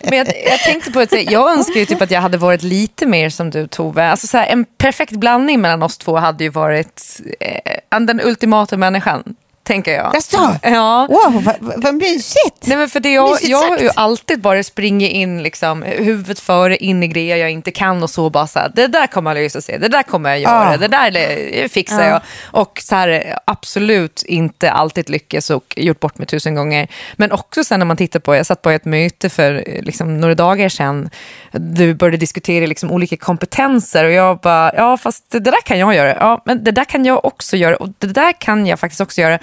Men 0.00 0.18
jag, 0.18 0.26
jag 0.46 0.58
tänkte 0.58 0.90
på 0.90 1.00
att 1.00 1.12
jag 1.12 1.52
önskar 1.52 1.80
ju 1.80 1.86
typ 1.86 2.02
att 2.02 2.10
jag 2.10 2.20
hade 2.20 2.38
varit 2.38 2.62
lite 2.62 3.06
mer 3.06 3.30
som 3.34 3.50
du 3.50 3.66
Tove. 3.66 4.10
Alltså 4.10 4.26
så 4.26 4.36
här, 4.36 4.46
en 4.46 4.64
perfekt 4.64 5.16
blandning 5.16 5.60
mellan 5.60 5.82
oss 5.82 5.98
två 5.98 6.16
hade 6.16 6.44
ju 6.44 6.50
varit 6.50 7.20
eh, 7.40 7.98
den 8.00 8.20
ultimata 8.20 8.76
människan, 8.76 9.34
tänker 9.64 9.92
jag. 9.92 10.10
Jaså? 10.14 10.56
Ja. 10.62 11.06
Wow, 11.10 11.42
vad, 11.44 11.82
vad, 11.82 11.94
mysigt! 11.94 12.66
Nej, 12.66 12.76
men 12.76 12.88
för 12.88 13.00
det 13.00 13.12
jag, 13.12 13.30
Mysigt 13.30 13.48
jag 13.50 13.58
har 13.68 13.78
ju 13.78 13.90
alltid 13.96 14.40
bara 14.40 14.62
springit 14.62 15.12
in 15.12 15.42
liksom, 15.42 15.82
huvudet 15.82 16.38
före 16.40 16.76
in 16.76 17.02
i 17.02 17.08
grejer 17.08 17.36
jag 17.36 17.50
inte 17.50 17.70
kan 17.70 18.02
och 18.02 18.10
så 18.10 18.30
bara 18.30 18.46
så 18.46 18.58
här, 18.58 18.72
det 18.74 18.86
där 18.86 19.06
kommer 19.06 19.30
jag 19.34 19.42
lösa 19.42 19.60
sig, 19.60 19.78
det 19.78 19.88
där 19.88 20.02
kommer 20.02 20.30
jag 20.30 20.38
göra, 20.40 20.68
Ah. 20.68 20.76
det 20.76 20.88
där 20.88 21.68
fixar 21.68 22.08
jag. 22.08 22.20
Och 22.42 22.80
så 22.84 22.94
här, 22.94 23.38
absolut 23.44 24.22
inte 24.22 24.70
alltid 24.70 25.10
lyckats 25.10 25.50
och 25.50 25.74
gjort 25.76 26.00
bort 26.00 26.18
mig 26.18 26.26
tusen 26.26 26.54
gånger. 26.54 26.88
Men 27.16 27.32
också 27.32 27.64
sen 27.64 27.78
när 27.78 27.86
man 27.86 27.96
tittar 27.96 28.20
på, 28.20 28.34
jag 28.36 28.46
satt 28.46 28.62
på 28.62 28.70
ett 28.70 28.84
möte 28.84 29.30
för 29.30 29.64
liksom, 29.82 30.20
några 30.20 30.34
dagar 30.34 30.68
sedan, 30.68 31.10
du 31.52 31.94
började 31.94 32.16
diskutera 32.16 32.66
liksom, 32.66 32.90
olika 32.90 33.16
kompetenser 33.16 34.04
och 34.04 34.12
jag 34.12 34.38
bara, 34.38 34.72
ja 34.76 34.96
fast 34.96 35.30
det 35.30 35.40
där 35.40 35.60
kan 35.64 35.78
jag 35.78 35.94
göra, 35.94 36.16
ja 36.20 36.42
men 36.44 36.64
det 36.64 36.70
där 36.70 36.84
kan 36.84 37.04
jag 37.04 37.24
också 37.24 37.56
göra 37.56 37.76
och 37.76 37.88
det 37.98 38.06
där 38.06 38.32
kan 38.32 38.66
jag 38.66 38.80
faktiskt 38.80 39.00
också 39.00 39.20
göra. 39.20 39.38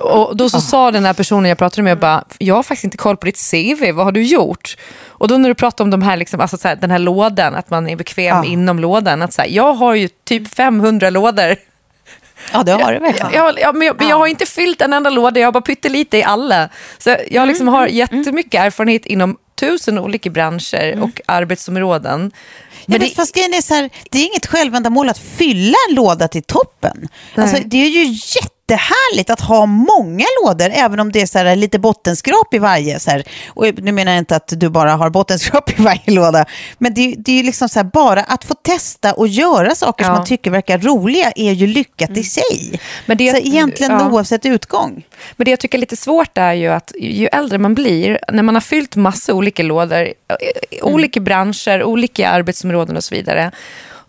Och 0.00 0.36
då 0.36 0.50
så 0.50 0.60
sa 0.60 0.90
den 0.90 1.04
här 1.04 1.12
personen 1.12 1.48
jag 1.48 1.58
pratade 1.58 1.82
med, 1.82 1.98
bara, 1.98 2.24
jag 2.38 2.54
har 2.54 2.62
faktiskt 2.62 2.84
inte 2.84 2.96
koll 2.96 3.16
på 3.16 3.26
ditt 3.26 3.50
CV, 3.50 3.92
vad 3.92 4.04
har 4.04 4.12
du 4.12 4.22
gjort? 4.22 4.76
Och 5.08 5.28
då 5.28 5.38
när 5.38 5.48
du 5.48 5.54
pratar 5.54 5.84
om 5.84 5.90
de 5.90 6.02
här, 6.02 6.16
liksom, 6.16 6.40
alltså, 6.40 6.56
så 6.56 6.68
här, 6.68 6.76
den 6.76 6.90
här 6.90 6.98
lådan, 6.98 7.54
att 7.54 7.70
man 7.70 7.88
är 7.88 7.96
bekväm 7.96 8.36
Ja. 8.36 8.44
inom 8.44 8.78
lådan, 8.78 9.22
att 9.22 9.32
så 9.32 9.42
här, 9.42 9.48
jag 9.48 9.74
har 9.74 9.94
ju 9.94 10.08
typ 10.08 10.54
500 10.54 11.10
lådor. 11.10 11.56
Ja, 12.52 12.62
det 12.62 12.72
har 12.72 12.92
du 12.92 12.98
verkligen. 12.98 13.32
Jag, 13.32 13.60
ja, 13.60 13.72
men 13.72 13.86
jag, 13.86 13.96
men 13.98 14.08
jag 14.08 14.16
har 14.16 14.26
inte 14.26 14.46
fyllt 14.46 14.82
en 14.82 14.92
enda 14.92 15.10
låda, 15.10 15.40
jag 15.40 15.46
har 15.46 15.52
bara 15.52 15.62
pyttelite 15.62 16.18
i 16.18 16.24
alla. 16.24 16.68
Så 16.98 17.16
jag 17.30 17.48
liksom 17.48 17.68
har 17.68 17.86
jättemycket 17.86 18.60
erfarenhet 18.60 19.06
inom 19.06 19.36
tusen 19.60 19.98
olika 19.98 20.30
branscher 20.30 21.02
och 21.02 21.20
arbetsområden. 21.26 22.32
Men 22.86 23.00
det, 23.00 23.08
fast 23.08 23.34
grejen 23.34 23.54
är 23.54 23.60
så 23.60 23.74
här, 23.74 23.90
det 24.10 24.18
är 24.18 24.26
inget 24.26 24.46
självändamål 24.46 25.08
att 25.08 25.18
fylla 25.18 25.76
en 25.88 25.94
låda 25.94 26.28
till 26.28 26.42
toppen. 26.42 27.08
Alltså, 27.34 27.56
det 27.64 27.76
är 27.76 27.88
ju 27.88 28.18
jättehärligt 28.72 29.30
att 29.30 29.40
ha 29.40 29.66
många 29.66 30.24
lådor, 30.44 30.70
även 30.72 31.00
om 31.00 31.12
det 31.12 31.20
är 31.22 31.26
så 31.26 31.38
här, 31.38 31.56
lite 31.56 31.78
bottenskrap 31.78 32.54
i 32.54 32.58
varje. 32.58 32.98
Så 33.00 33.10
här. 33.10 33.24
Och 33.48 33.66
nu 33.78 33.92
menar 33.92 34.12
jag 34.12 34.18
inte 34.18 34.36
att 34.36 34.52
du 34.56 34.68
bara 34.68 34.92
har 34.92 35.10
bottenskrap 35.10 35.70
i 35.78 35.82
varje 35.82 36.00
låda, 36.06 36.44
men 36.78 36.94
det, 36.94 37.14
det 37.18 37.32
är 37.32 37.36
ju 37.36 37.42
liksom 37.42 37.68
så 37.68 37.78
här, 37.78 37.84
bara 37.84 38.22
att 38.22 38.44
få 38.44 38.54
testa 38.54 39.12
och 39.14 39.28
göra 39.28 39.74
saker 39.74 40.04
som 40.04 40.10
Ja. 40.10 40.12
Mm. 40.12 40.18
man 40.20 40.26
tycker 40.26 40.50
verkar 40.50 40.78
roliga 40.78 41.32
är 41.36 41.52
ju 41.52 41.66
lyckat 41.66 42.16
i 42.16 42.22
sig. 42.24 42.80
Men 43.06 43.16
det- 43.16 43.30
så 43.30 43.36
egentligen 43.36 43.92
ja. 43.92 44.10
oavsett 44.10 44.46
utgång. 44.46 45.02
Men 45.36 45.44
det 45.44 45.50
jag 45.50 45.60
tycker 45.60 45.78
är 45.78 45.80
lite 45.80 45.96
svårt 45.96 46.38
är 46.38 46.52
ju 46.52 46.68
att 46.68 46.92
ju 47.00 47.26
äldre 47.26 47.58
man 47.58 47.74
blir, 47.74 48.18
när 48.32 48.42
man 48.42 48.54
har 48.54 48.60
fyllt 48.60 48.96
massa 48.96 49.34
olika 49.34 49.62
lådor, 49.62 50.02
eh, 50.02 50.84
olika 50.86 51.20
branscher, 51.20 51.82
olika 51.82 52.28
arbetsområden 52.30 52.96
och 52.96 53.04
så 53.04 53.14
vidare, 53.14 53.50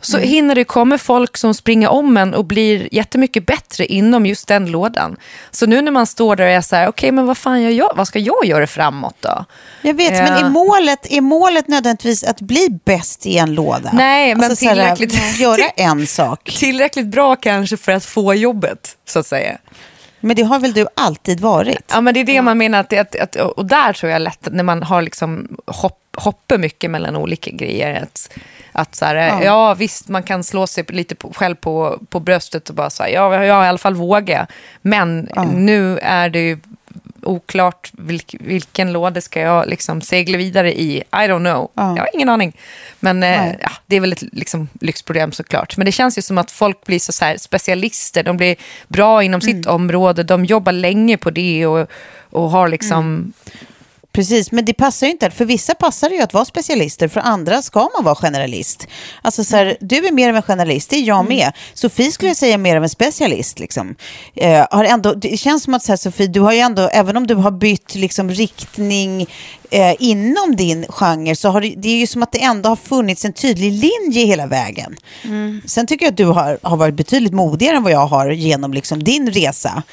så 0.03 0.17
hinner 0.17 0.55
det 0.55 0.63
komma 0.63 0.97
folk 0.97 1.37
som 1.37 1.53
springer 1.53 1.89
om 1.89 2.17
en 2.17 2.33
och 2.33 2.45
blir 2.45 2.93
jättemycket 2.95 3.45
bättre 3.45 3.85
inom 3.85 4.25
just 4.25 4.47
den 4.47 4.71
lådan. 4.71 5.17
Så 5.51 5.65
nu 5.65 5.81
när 5.81 5.91
man 5.91 6.07
står 6.07 6.35
där 6.35 6.43
och 6.45 6.49
är 6.51 6.61
så 6.61 6.75
här, 6.75 6.87
okej 6.87 7.11
men 7.11 7.25
vad 7.27 7.37
fan 7.37 7.61
gör 7.61 7.69
jag, 7.69 7.91
vad 7.95 8.07
ska 8.07 8.19
jag 8.19 8.45
göra 8.45 8.67
framåt 8.67 9.15
då? 9.19 9.45
Jag 9.81 9.93
vet, 9.93 10.11
men 10.11 10.27
Ja. 10.27 10.45
är 10.45 10.49
målet, 10.49 11.11
är 11.11 11.21
målet 11.21 11.67
nödvändigtvis 11.67 12.23
att 12.23 12.41
bli 12.41 12.67
bäst 12.85 13.25
i 13.25 13.37
en 13.37 13.53
låda? 13.55 13.89
Nej, 13.93 14.35
men 14.35 14.55
så 14.55 14.65
här, 14.65 14.73
tillräckligt- 14.95 15.39
göra 15.39 15.69
en 15.75 16.07
sak. 16.07 16.43
Tillräckligt 16.59 17.07
bra 17.07 17.35
kanske 17.35 17.77
för 17.77 17.91
att 17.91 18.05
få 18.05 18.33
jobbet, 18.33 18.97
så 19.07 19.19
att 19.19 19.27
säga. 19.27 19.57
Men 20.19 20.35
det 20.35 20.43
har 20.43 20.59
väl 20.59 20.73
du 20.73 20.87
alltid 20.95 21.39
varit? 21.39 21.83
Ja, 21.93 22.01
men 22.01 22.13
det 22.13 22.19
är 22.19 22.23
det 22.23 22.41
man 22.41 22.57
menar. 22.57 22.79
Att, 22.79 23.15
att, 23.15 23.35
och 23.35 23.65
där 23.65 23.93
tror 23.93 24.11
jag 24.11 24.21
lätt, 24.21 24.47
när 24.51 24.63
man 24.63 24.83
har 24.83 25.01
liksom 25.01 25.57
hopp, 25.67 25.99
hoppar 26.15 26.57
mycket 26.57 26.91
mellan 26.91 27.15
olika 27.15 27.51
grejer. 27.51 28.03
Att, 28.03 28.37
att 28.71 28.95
så 28.95 29.05
här, 29.05 29.43
ja. 29.43 29.73
visst, 29.73 30.07
man 30.07 30.23
kan 30.23 30.43
slå 30.43 30.67
sig 30.67 30.85
lite 30.87 31.15
på, 31.15 31.33
själv 31.33 31.55
på, 31.55 31.99
på 32.09 32.19
bröstet 32.19 32.69
och 32.69 32.75
bara 32.75 32.89
säga, 32.89 33.09
ja, 33.09 33.45
jag 33.45 33.55
har 33.55 33.65
i 33.65 33.67
alla 33.67 33.77
fall 33.77 33.95
vågat. 33.95 34.49
Men 34.81 35.29
nu 35.53 35.99
är 35.99 36.29
det 36.29 36.39
ju 36.39 36.57
oklart 37.25 37.91
vilk, 37.93 38.35
vilken 38.39 38.93
låda 38.93 39.21
ska 39.21 39.39
jag 39.39 39.67
liksom 39.67 40.01
segla 40.01 40.37
vidare 40.37 40.79
i. 40.79 40.97
I 40.97 41.03
don't 41.11 41.39
know. 41.39 41.71
Jag 41.75 42.03
har 42.03 42.09
ingen 42.13 42.29
aning. 42.29 42.57
Men 42.99 43.23
eh, 43.23 43.55
ja, 43.61 43.71
det 43.85 43.95
är 43.95 43.99
väl 43.99 44.13
ett 44.13 44.21
liksom, 44.21 44.67
lyxproblem 44.81 45.31
såklart. 45.31 45.77
Men 45.77 45.85
det 45.85 45.91
känns 45.91 46.17
ju 46.17 46.21
som 46.21 46.37
att 46.37 46.51
folk 46.51 46.85
blir 46.85 46.99
så, 46.99 47.11
så 47.11 47.25
här, 47.25 47.37
specialister. 47.37 48.23
De 48.23 48.37
blir 48.37 48.55
bra 48.87 49.23
inom 49.23 49.41
sitt 49.41 49.65
område. 49.65 50.23
De 50.23 50.45
jobbar 50.45 50.71
länge 50.71 51.17
på 51.17 51.29
det 51.29 51.65
och, 51.65 51.87
och 52.29 52.49
har 52.49 52.67
liksom... 52.67 53.33
Precis, 54.13 54.51
men 54.51 54.65
det 54.65 54.73
passar 54.73 55.07
ju 55.07 55.11
inte. 55.11 55.31
För 55.31 55.45
vissa 55.45 55.75
passar 55.75 56.09
det 56.09 56.15
ju 56.15 56.21
att 56.21 56.33
vara 56.33 56.45
specialister, 56.45 57.07
för 57.07 57.19
andra 57.19 57.61
ska 57.61 57.89
man 57.95 58.03
vara 58.03 58.15
generalist. 58.15 58.87
Alltså 59.21 59.43
så 59.43 59.55
här, 59.55 59.77
du 59.79 60.07
är 60.07 60.11
mer 60.11 60.29
av 60.29 60.35
en 60.35 60.41
generalist, 60.41 60.89
det 60.89 60.95
är 60.95 61.01
jag 61.01 61.27
med. 61.27 61.51
Sofie 61.73 62.11
skulle 62.11 62.29
jag 62.29 62.37
säga 62.37 62.53
är 62.53 62.57
mer 62.57 62.75
av 62.75 62.83
en 62.83 62.89
specialist. 62.89 63.59
Liksom. 63.59 63.95
Eh, 64.35 64.67
har 64.71 64.83
ändå, 64.83 65.13
det 65.13 65.37
känns 65.37 65.63
som 65.63 65.73
att 65.73 65.83
så 65.83 65.91
här, 65.91 65.97
Sofie, 65.97 66.27
du 66.27 66.39
har 66.39 66.53
ju 66.53 66.59
ändå, 66.59 66.81
även 66.81 67.17
om 67.17 67.27
du 67.27 67.35
har 67.35 67.51
bytt 67.51 67.95
liksom, 67.95 68.29
riktning 68.29 69.21
eh, 69.71 69.95
inom 69.99 70.55
din 70.55 70.85
genre, 70.89 71.35
så 71.35 71.49
har 71.49 71.61
det, 71.61 71.73
det 71.77 71.89
är 71.89 71.97
ju 71.97 72.07
som 72.07 72.23
att 72.23 72.31
det 72.31 72.43
ändå 72.43 72.69
har 72.69 72.75
funnits 72.75 73.25
en 73.25 73.33
tydlig 73.33 73.71
linje 73.71 74.25
hela 74.25 74.47
vägen. 74.47 74.95
Sen 75.65 75.87
tycker 75.87 76.05
jag 76.05 76.11
att 76.11 76.17
du 76.17 76.25
har, 76.25 76.59
har 76.61 76.77
varit 76.77 76.95
betydligt 76.95 77.33
modigare 77.33 77.77
än 77.77 77.83
vad 77.83 77.91
jag 77.91 78.07
har 78.07 78.31
genom 78.31 78.73
liksom, 78.73 79.03
din 79.03 79.31
resa. 79.31 79.83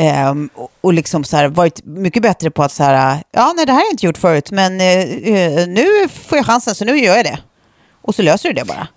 Ehm, 0.00 0.50
och, 0.80 0.92
liksom 0.92 1.24
så 1.24 1.36
här, 1.36 1.48
varit 1.48 1.84
mycket 1.84 2.22
bättre 2.22 2.50
på 2.50 2.62
att 2.62 2.72
så 2.72 2.82
här, 2.82 3.22
ja 3.30 3.52
nej 3.56 3.66
det 3.66 3.72
här 3.72 3.78
har 3.78 3.84
jag 3.84 3.92
inte 3.92 4.06
gjort 4.06 4.18
förut, 4.18 4.50
men 4.50 4.80
eh, 4.80 5.68
nu 5.68 6.08
får 6.08 6.38
jag 6.38 6.46
chansen 6.46 6.74
så 6.74 6.84
nu 6.84 6.98
gör 6.98 7.16
jag 7.16 7.24
det. 7.24 7.38
Och 8.02 8.14
så 8.14 8.22
löser 8.22 8.48
du 8.48 8.54
det 8.54 8.64
bara. 8.64 8.88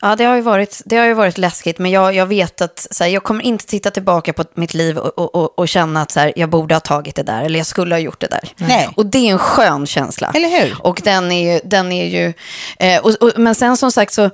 Ja, 0.00 0.16
det 0.16 0.24
har 0.24 0.34
ju 0.34 0.40
varit, 0.40 0.82
det 0.84 0.96
har 0.96 1.06
ju 1.06 1.14
varit 1.14 1.38
läskigt, 1.38 1.78
men 1.78 1.90
jag, 1.90 2.14
jag 2.14 2.26
vet 2.26 2.60
att 2.60 2.86
så 2.90 3.04
här, 3.04 3.10
jag 3.10 3.22
kommer 3.22 3.44
inte 3.44 3.66
titta 3.66 3.90
tillbaka 3.90 4.32
på 4.32 4.44
mitt 4.54 4.74
liv 4.74 4.98
och, 4.98 5.34
och, 5.34 5.58
och, 5.58 5.68
känna 5.68 6.02
att 6.02 6.10
så 6.10 6.20
här, 6.20 6.32
jag 6.36 6.50
borde 6.50 6.74
ha 6.74 6.80
tagit 6.80 7.14
det 7.14 7.22
där, 7.22 7.42
eller 7.42 7.58
jag 7.58 7.66
skulle 7.66 7.94
ha 7.94 8.00
gjort 8.00 8.20
det 8.20 8.26
där. 8.26 8.48
Nej. 8.56 8.88
Och 8.96 9.06
det 9.06 9.18
är 9.18 9.32
en 9.32 9.38
skön 9.38 9.86
känsla. 9.86 10.32
Eller 10.34 10.48
hur? 10.48 10.76
Och 10.82 11.00
den 11.04 11.32
är 11.32 11.52
ju, 11.52 11.60
den 11.64 11.92
är 11.92 12.06
ju 12.06 12.32
eh, 12.78 13.00
och, 13.00 13.10
och, 13.20 13.32
men 13.36 13.54
sen 13.54 13.76
som 13.76 13.92
sagt 13.92 14.12
så, 14.12 14.30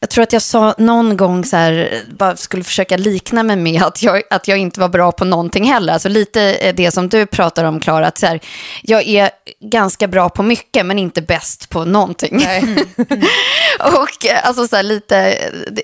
jag 0.00 0.10
tror 0.10 0.22
att 0.22 0.32
jag 0.32 0.42
sa 0.42 0.74
någon 0.78 1.16
gång 1.16 1.44
så 1.44 1.56
här, 1.56 2.02
bara 2.18 2.36
skulle 2.36 2.64
försöka 2.64 2.96
likna 2.96 3.42
mig 3.42 3.56
med 3.56 3.82
att 3.82 4.02
jag, 4.02 4.22
att 4.30 4.48
jag 4.48 4.58
inte 4.58 4.80
var 4.80 4.88
bra 4.88 5.12
på 5.12 5.24
någonting 5.24 5.64
heller. 5.64 5.92
Alltså 5.92 6.08
lite 6.08 6.54
eh, 6.54 6.74
det 6.74 6.90
som 6.90 7.08
du 7.08 7.26
pratar 7.26 7.64
om, 7.64 7.80
Klara, 7.80 8.06
att 8.06 8.18
så 8.18 8.26
här, 8.26 8.40
jag 8.82 9.06
är 9.06 9.30
ganska 9.60 10.08
bra 10.08 10.28
på 10.28 10.42
mycket, 10.42 10.86
men 10.86 10.98
inte 10.98 11.22
bäst 11.22 11.68
på 11.68 11.84
någonting. 11.84 12.36
och 13.78 14.26
eh, 14.26 14.46
alltså 14.46 14.68
så 14.68 14.76
här, 14.76 14.82
lite, 14.82 15.38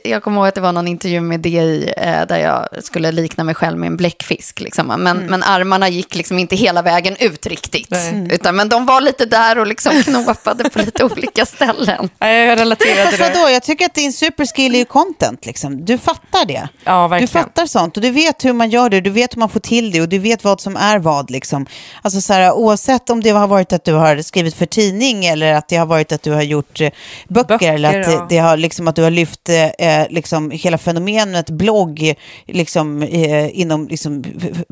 jag 0.05 0.23
kommer 0.23 0.37
ihåg 0.37 0.49
att 0.49 0.55
det 0.55 0.61
var 0.61 0.73
någon 0.73 0.89
intervju 0.89 1.21
med 1.21 1.41
DI 1.41 1.93
eh, 1.97 2.27
där 2.27 2.39
jag 2.39 2.85
skulle 2.85 3.13
likna 3.13 3.45
mig 3.45 3.55
själv 3.55 3.79
med 3.79 3.87
en 3.87 3.97
bläckfisk. 3.97 4.61
Liksom. 4.61 4.87
Men, 4.87 5.19
men 5.19 5.43
armarna 5.43 5.89
gick 5.89 6.15
liksom 6.15 6.39
inte 6.39 6.57
hela 6.57 6.83
vägen 6.83 7.17
ut 7.21 7.47
riktigt. 7.47 7.91
Nej. 7.91 8.29
Utan, 8.31 8.57
men 8.57 8.69
de 8.69 8.87
var 8.87 9.01
lite 9.01 9.25
där 9.25 9.59
och 9.59 9.67
liksom 9.67 10.03
knåpade 10.05 10.71
på 10.71 10.79
lite 10.79 11.05
olika 11.05 11.47
ställen. 11.47 12.09
Ja, 12.19 12.29
jag 12.29 12.59
relaterar 12.59 13.11
till 13.11 13.19
det. 13.19 13.33
vadå, 13.35 13.51
jag 13.51 13.63
tycker 13.63 13.85
att 13.85 13.95
din 14.03 14.13
superskill 14.13 14.75
är 14.75 14.79
ju 14.79 14.85
content. 14.85 15.47
Liksom. 15.47 15.85
Du 15.85 15.99
fattar 15.99 16.45
det. 16.45 16.69
Ja, 16.85 17.19
du 17.21 17.27
fattar 17.27 17.67
sånt 17.67 17.97
och 17.97 18.03
du 18.03 18.11
vet 18.11 18.45
hur 18.45 18.53
man 18.53 18.71
gör 18.71 18.91
det, 18.91 19.01
du 19.01 19.11
vet 19.11 19.35
hur 19.35 19.39
man 19.39 19.49
får 19.49 19.61
till 19.61 19.91
det 19.91 20.01
och 20.01 20.09
du 20.09 20.19
vet 20.19 20.45
vad 20.45 20.61
som 20.61 20.77
är 20.77 20.99
vad. 20.99 21.31
Liksom. 21.31 21.67
Alltså, 22.03 22.21
så 22.21 22.33
här, 22.33 22.53
oavsett 22.53 23.11
om 23.11 23.23
det 23.23 23.31
har 23.31 23.47
varit 23.47 23.73
att 23.73 23.85
du 23.85 23.93
har 23.93 24.23
skrivit 24.23 24.55
för 24.55 24.67
tidning 24.67 25.25
eller 25.25 25.55
att 25.55 25.69
det 25.69 25.77
har 25.77 25.87
varit 25.87 26.13
att 26.13 26.23
du 26.23 26.33
har 26.33 26.43
gjort 26.43 26.81
eh, 26.81 26.91
böcker, 27.29 27.49
Böcker, 27.49 27.73
eller 27.73 28.01
att, 28.01 28.07
eh, 28.07 28.13
ja. 28.13 28.27
det 28.29 28.39
har, 28.39 28.57
liksom, 28.57 28.89
att 28.89 28.97
du 28.97 29.03
har 29.03 29.11
lyft 29.11 29.49
eh, 29.49 30.09
liksom, 30.11 30.51
hela 30.51 30.79
fenomenet 30.79 31.51
blogg 31.51 32.15
liksom, 32.47 33.03
eh, 33.03 33.61
inom 33.61 33.89
liksom, 33.89 34.25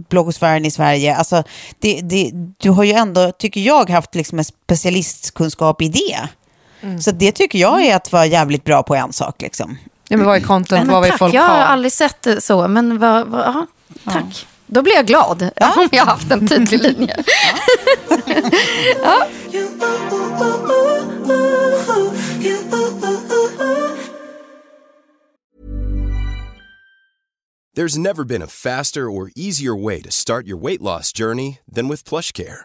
bloggosfären 0.08 0.64
i 0.64 0.70
Sverige. 0.70 1.16
Alltså, 1.16 1.42
det, 1.78 2.00
det, 2.02 2.30
du 2.58 2.70
har 2.70 2.84
ju 2.84 2.92
ändå, 2.92 3.32
tycker 3.32 3.60
jag, 3.60 3.90
haft 3.90 4.14
liksom, 4.14 4.38
en 4.38 4.44
specialistkunskap 4.44 5.82
i 5.82 5.88
det. 5.88 6.28
Mm. 6.82 7.00
Så 7.00 7.10
det 7.10 7.32
tycker 7.32 7.58
jag 7.58 7.82
är 7.82 7.96
att 7.96 8.12
vara 8.12 8.26
jävligt 8.26 8.64
bra 8.64 8.82
på 8.82 8.94
en 8.94 9.12
sak. 9.12 9.42
Liksom. 9.42 9.78
Ja, 10.08 10.16
men 10.16 10.26
vad 10.26 10.36
är 10.36 10.40
content? 10.40 10.86
Men 10.86 10.92
vad 10.92 11.02
vill 11.02 11.10
tack, 11.10 11.18
folk 11.18 11.34
jag 11.34 11.42
har 11.42 11.48
ha? 11.48 11.64
aldrig 11.64 11.92
sett 11.92 12.22
det 12.22 12.40
så, 12.40 12.68
men 12.68 12.98
vad, 12.98 13.26
vad, 13.26 13.40
aha, 13.40 13.66
tack. 14.04 14.46
Då 14.66 14.82
blir 14.82 14.94
jag 14.94 15.06
glad 15.06 15.42
om 15.76 15.88
jag 15.92 16.04
har 16.04 16.12
haft 16.12 16.30
en 16.30 16.48
tydlig 16.48 16.82
linje. 16.82 17.16
There's 27.76 27.96
never 27.96 28.24
been 28.24 28.42
a 28.42 28.46
faster 28.46 29.08
or 29.08 29.30
easier 29.36 29.74
way 29.76 30.02
to 30.02 30.10
start 30.10 30.46
your 30.46 30.58
weight 30.58 30.82
loss 30.82 31.12
journey 31.12 31.60
than 31.74 31.88
with 31.88 32.04
PlushCare. 32.04 32.64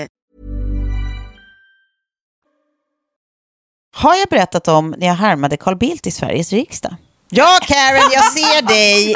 Har 4.01 4.15
jag 4.15 4.27
berättat 4.29 4.67
om 4.67 4.95
när 4.97 5.07
jag 5.07 5.13
härmade 5.13 5.57
Carl 5.57 5.75
Bildt 5.75 6.07
i 6.07 6.11
Sveriges 6.11 6.53
riksdag? 6.53 6.95
Ja, 7.29 7.59
Karen, 7.61 8.11
jag 8.13 8.23
ser 8.23 8.61
dig. 8.61 9.15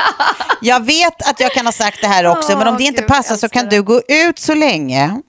Jag 0.61 0.85
vet 0.85 1.29
att 1.29 1.39
jag 1.39 1.51
kan 1.51 1.65
ha 1.65 1.73
sagt 1.73 1.97
det 2.01 2.07
här 2.07 2.25
också, 2.25 2.57
men 2.57 2.67
om 2.67 2.77
det 2.77 2.83
inte 2.83 3.01
Gud, 3.01 3.07
passar 3.07 3.35
så 3.35 3.49
kan 3.49 3.69
du 3.69 3.83
gå 3.83 4.01
ut 4.07 4.39
så 4.39 4.53
länge. 4.53 5.21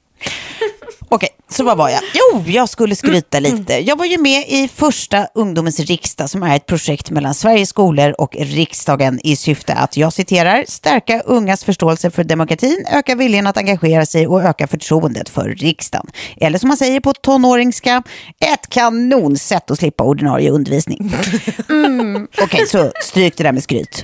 Okej, 1.09 1.29
så 1.49 1.64
vad 1.64 1.77
var 1.77 1.88
jag? 1.88 2.01
Jo, 2.14 2.42
jag 2.47 2.69
skulle 2.69 2.97
skryta 2.97 3.40
lite. 3.40 3.75
Jag 3.75 3.97
var 3.99 4.05
ju 4.05 4.19
med 4.19 4.45
i 4.49 4.69
första 4.69 5.27
Ungdomens 5.35 5.81
riksdag 5.81 6.31
som 6.31 6.42
är 6.42 6.57
ett 6.57 6.66
projekt 6.66 7.11
mellan 7.11 7.35
Sveriges 7.35 7.69
skolor 7.69 8.14
och 8.19 8.37
riksdagen 8.38 9.21
i 9.25 9.37
syfte 9.37 9.75
att, 9.75 9.97
jag 9.97 10.12
citerar, 10.12 10.64
stärka 10.69 11.21
ungas 11.21 11.64
förståelse 11.64 12.11
för 12.11 12.25
demokratin, 12.25 12.87
öka 12.92 13.14
viljan 13.14 13.47
att 13.47 13.57
engagera 13.57 14.07
sig 14.07 14.27
och 14.27 14.42
öka 14.42 14.66
förtroendet 14.66 15.29
för 15.29 15.49
riksdagen. 15.49 16.07
Eller 16.37 16.59
som 16.59 16.69
man 16.69 16.77
säger 16.77 17.01
på 17.01 17.12
tonåringska, 17.12 18.03
ett 18.40 18.69
kanonsätt 18.69 19.71
att 19.71 19.79
slippa 19.79 20.05
ordinarie 20.05 20.51
undervisning. 20.51 21.12
Okej, 22.42 22.66
så 22.66 22.92
stryk 23.03 23.37
det 23.37 23.42
där 23.45 23.53
med 23.53 23.62
skryt. 23.62 24.03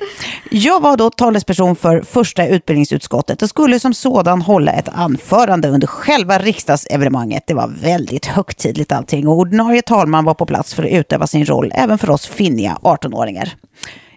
Jag 0.51 0.81
var 0.81 0.97
då 0.97 1.09
talesperson 1.09 1.75
för 1.75 2.01
första 2.01 2.47
utbildningsutskottet 2.47 3.41
och 3.41 3.49
skulle 3.49 3.79
som 3.79 3.93
sådan 3.93 4.41
hålla 4.41 4.71
ett 4.71 4.89
anförande 4.89 5.69
under 5.69 5.87
själva 5.87 6.39
evenemanget. 6.93 7.43
Det 7.47 7.53
var 7.53 7.67
väldigt 7.67 8.25
högtidligt 8.25 8.91
allting 8.91 9.27
och 9.27 9.37
ordinarie 9.37 9.81
talman 9.81 10.25
var 10.25 10.33
på 10.33 10.45
plats 10.45 10.73
för 10.73 10.83
att 10.83 10.91
utöva 10.91 11.27
sin 11.27 11.45
roll 11.45 11.71
även 11.75 11.97
för 11.97 12.09
oss 12.09 12.27
finniga 12.27 12.77
18-åringar. 12.81 13.53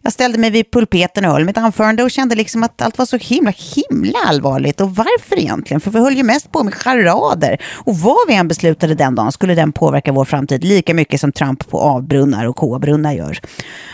Jag 0.07 0.13
ställde 0.13 0.39
mig 0.39 0.51
vid 0.51 0.71
pulpeten 0.71 1.25
och 1.25 1.33
höll 1.33 1.45
mitt 1.45 1.59
anförande 1.59 2.03
och 2.03 2.11
kände 2.11 2.35
liksom 2.35 2.63
att 2.63 2.83
allt 2.83 2.99
var 2.99 3.07
så 3.07 3.17
himla, 3.17 3.53
himla 3.75 4.19
allvarligt. 4.27 4.81
Och 4.81 4.97
varför 4.97 5.39
egentligen? 5.39 5.81
För 5.81 5.91
vi 5.91 5.99
höll 5.99 6.17
ju 6.17 6.23
mest 6.23 6.53
på 6.53 6.63
med 6.63 6.75
charader. 6.75 7.63
Och 7.75 7.99
vad 7.99 8.29
vi 8.29 8.35
än 8.35 8.49
beslutade 8.49 8.95
den 8.95 9.15
dagen 9.15 9.33
skulle 9.33 9.55
den 9.55 9.73
påverka 9.73 10.13
vår 10.13 10.25
framtid 10.25 10.65
lika 10.65 10.95
mycket 10.95 11.21
som 11.21 11.33
Trump 11.33 11.69
på 11.71 11.81
avbrunnar 11.81 12.47
och 12.47 12.57
K-brunnar 12.57 13.13
gör. 13.13 13.41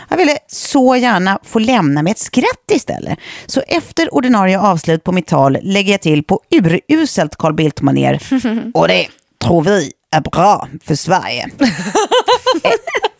Jag 0.09 0.17
ville 0.17 0.37
så 0.47 0.95
gärna 0.95 1.39
få 1.43 1.59
lämna 1.59 2.03
med 2.03 2.11
ett 2.11 2.19
skratt 2.19 2.71
istället. 2.71 3.19
Så 3.45 3.61
efter 3.67 4.13
ordinarie 4.13 4.59
avslut 4.59 5.03
på 5.03 5.11
mitt 5.11 5.27
tal 5.27 5.57
lägger 5.61 5.91
jag 5.91 6.01
till 6.01 6.23
på 6.23 6.39
uruselt 6.89 7.35
Carl 7.35 7.53
Bildt-manér. 7.53 8.19
Och 8.73 8.87
det 8.87 9.07
tror 9.43 9.63
vi 9.63 9.91
är 10.11 10.21
bra 10.21 10.67
för 10.83 10.95
Sverige. 10.95 11.49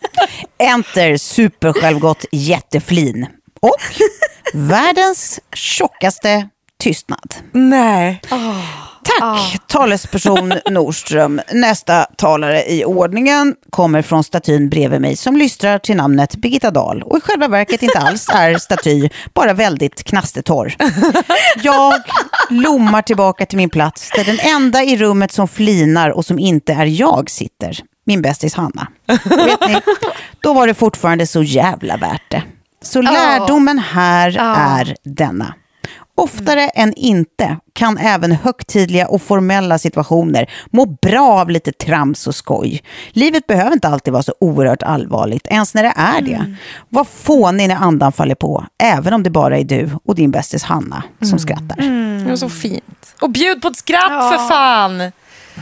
Enter 0.58 1.18
supersjälvgott 1.18 2.26
jätteflin. 2.32 3.28
Och 3.62 4.04
världens 4.54 5.40
tjockaste 5.54 6.50
tystnad. 6.80 7.36
Nej. 7.52 8.22
Tack, 9.20 9.68
talesperson 9.68 10.54
Nordström. 10.70 11.42
Nästa 11.52 12.06
talare 12.18 12.72
i 12.72 12.86
ordningen 12.86 13.56
kommer 13.70 14.02
från 14.02 14.24
statyn 14.24 14.70
bredvid 14.70 15.02
mig 15.02 15.16
som 15.16 15.38
lystrar 15.38 15.80
till 15.80 15.96
namnet 15.96 16.36
Birgitta 16.36 16.72
Dahl 16.72 17.04
och 17.04 17.18
i 17.18 17.22
själva 17.22 17.48
verket 17.48 17.84
inte 17.84 18.00
alls 18.00 18.30
är 18.30 18.58
staty, 18.58 19.10
bara 19.34 19.54
väldigt 19.54 20.04
knastertorr. 20.04 20.76
Jag 21.64 21.94
lommar 22.50 23.02
tillbaka 23.02 23.46
till 23.46 23.58
min 23.58 23.70
plats 23.70 24.10
där 24.16 24.24
den 24.24 24.40
enda 24.40 24.84
i 24.84 24.98
rummet 24.98 25.32
som 25.32 25.48
flinar 25.48 26.10
och 26.10 26.26
som 26.26 26.40
inte 26.40 26.74
är 26.74 26.86
jag 26.86 27.30
sitter. 27.30 27.80
Min 28.04 28.22
bästis 28.22 28.54
Hanna. 28.56 28.88
Ni, 29.68 29.82
då 30.42 30.54
var 30.54 30.68
det 30.68 30.74
fortfarande 30.74 31.28
så 31.28 31.44
jävla 31.44 31.98
värt 31.98 32.32
det. 32.32 32.44
Så 32.82 33.02
lärdomen 33.02 33.80
här 33.80 34.38
är 34.58 34.96
denna. 35.04 35.54
Oftare 36.16 36.68
än 36.68 36.94
inte 36.94 37.58
kan 37.74 37.98
även 37.98 38.32
högtidliga 38.32 39.08
och 39.08 39.22
formella 39.22 39.78
situationer 39.80 40.50
må 40.72 40.86
bra 40.86 41.40
av 41.40 41.50
lite 41.50 41.72
trams 41.72 42.28
och 42.28 42.36
skoj. 42.36 42.84
Livet 43.12 43.48
behöver 43.48 43.74
inte 43.74 43.88
alltid 43.88 44.14
vara 44.14 44.24
så 44.24 44.34
oerhört 44.40 44.84
allvarligt, 44.84 45.48
ens 45.48 45.74
när 45.74 45.84
det 45.84 45.94
är 45.96 46.22
det. 46.22 46.56
Var 46.90 47.04
fånig 47.04 47.68
när 47.68 47.76
andan 47.76 48.12
faller 48.12 48.36
på, 48.36 48.66
även 48.84 49.14
om 49.14 49.24
det 49.24 49.30
bara 49.30 49.58
är 49.58 49.64
du 49.64 49.90
och 50.06 50.16
din 50.16 50.32
bästis 50.32 50.64
Hanna 50.64 51.04
som 51.22 51.40
skrattar. 51.40 51.76
Det 52.24 52.30
var 52.30 52.36
så 52.36 52.50
fint. 52.50 53.16
Och 53.22 53.32
bjud 53.32 53.62
på 53.62 53.68
ett 53.68 53.78
skratt 53.78 54.32
för 54.34 54.48
fan. 54.50 55.12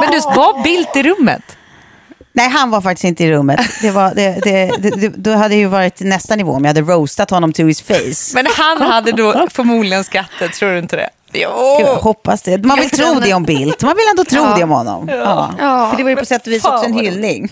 Men 0.00 0.10
du, 0.10 0.20
var 0.20 0.62
Bildt 0.62 0.96
i 0.96 1.02
rummet? 1.02 1.42
Nej, 2.32 2.48
han 2.48 2.70
var 2.70 2.80
faktiskt 2.80 3.04
inte 3.04 3.24
i 3.24 3.32
rummet. 3.32 3.60
Det 3.82 3.90
var, 3.90 4.14
det, 4.14 4.40
det, 4.44 4.70
det, 4.78 4.90
det, 4.90 5.08
då 5.08 5.30
hade 5.32 5.48
det 5.48 5.58
ju 5.58 5.66
varit 5.66 6.00
nästa 6.00 6.36
nivå 6.36 6.52
om 6.52 6.64
jag 6.64 6.68
hade 6.68 6.80
roastat 6.92 7.30
honom 7.30 7.52
to 7.52 7.62
his 7.66 7.82
face. 7.82 8.34
Men 8.34 8.46
han 8.56 8.82
hade 8.82 9.12
då 9.12 9.46
förmodligen 9.50 10.04
skrattat, 10.04 10.52
tror 10.52 10.70
du 10.70 10.78
inte 10.78 10.96
det? 10.96 11.08
Jo. 11.32 11.50
Jag 11.80 11.96
hoppas 11.96 12.42
det. 12.42 12.64
Man 12.64 12.78
vill 12.80 12.90
tro 12.90 13.14
det 13.20 13.34
om 13.34 13.42
Bildt. 13.44 13.82
Man 13.82 13.96
vill 13.96 14.04
ändå 14.10 14.24
tro 14.24 14.42
Ja. 14.42 14.54
det 14.56 14.64
om 14.64 14.70
honom. 14.70 15.08
Ja. 15.08 15.50
Ja. 15.58 15.90
För 15.90 15.96
det 15.96 16.02
var 16.02 16.10
ju 16.10 16.16
på 16.16 16.24
sätt 16.24 16.46
och 16.46 16.52
vis 16.52 16.64
också 16.64 16.84
en 16.84 16.92
hyllning. 16.98 17.48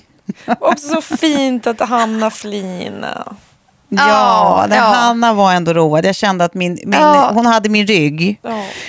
Också 0.60 0.88
så 0.88 1.00
fint 1.16 1.66
att 1.66 1.80
Hanna 1.80 2.30
flina. 2.30 3.34
Ja, 3.96 4.66
ja. 4.70 4.76
Hanna 4.76 5.32
var 5.34 5.52
ändå 5.52 5.72
road. 5.72 6.04
Jag 6.04 6.14
kände 6.14 6.44
att 6.44 6.54
min, 6.54 6.72
min, 6.72 6.92
Ja. 6.92 7.30
hon 7.34 7.46
hade 7.46 7.68
min 7.68 7.86
rygg. 7.86 8.40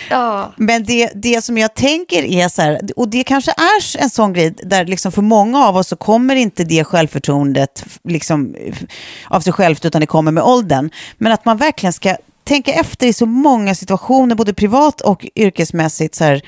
Ja. 0.10 0.54
Men 0.58 0.84
det, 0.84 1.12
det 1.15 1.44
som 1.44 1.58
jag 1.58 1.74
tänker 1.74 2.24
är 2.24 2.50
så 2.50 2.62
här, 2.62 2.80
och 2.96 3.08
det 3.10 3.24
kanske 3.24 3.52
är 3.52 4.02
en 4.04 4.10
sån 4.10 4.34
grej 4.34 4.56
där 4.63 4.86
liksom 4.86 5.12
för 5.12 5.22
många 5.22 5.65
av 5.65 5.78
oss 5.78 5.88
så 5.88 5.96
kommer 5.96 6.36
inte 6.36 6.63
det 6.63 6.84
självförtroendet 6.84 7.86
liksom 8.04 8.56
av 9.30 9.41
sig 9.41 9.54
självt 9.54 9.86
utan 9.86 10.02
det 10.02 10.08
kommer 10.08 10.32
med 10.32 10.44
åldern. 10.44 10.89
Men 11.18 11.32
att 11.32 11.46
man 11.46 11.58
verkligen 11.58 11.94
ska 11.94 12.15
tänka 12.44 12.74
efter 12.74 13.08
i 13.08 13.13
så 13.13 13.26
många 13.26 13.76
situationer, 13.76 14.36
både 14.36 14.54
privat 14.54 15.02
och 15.02 15.26
yrkesmässigt. 15.36 16.15
Så 16.15 16.24
här, 16.24 16.41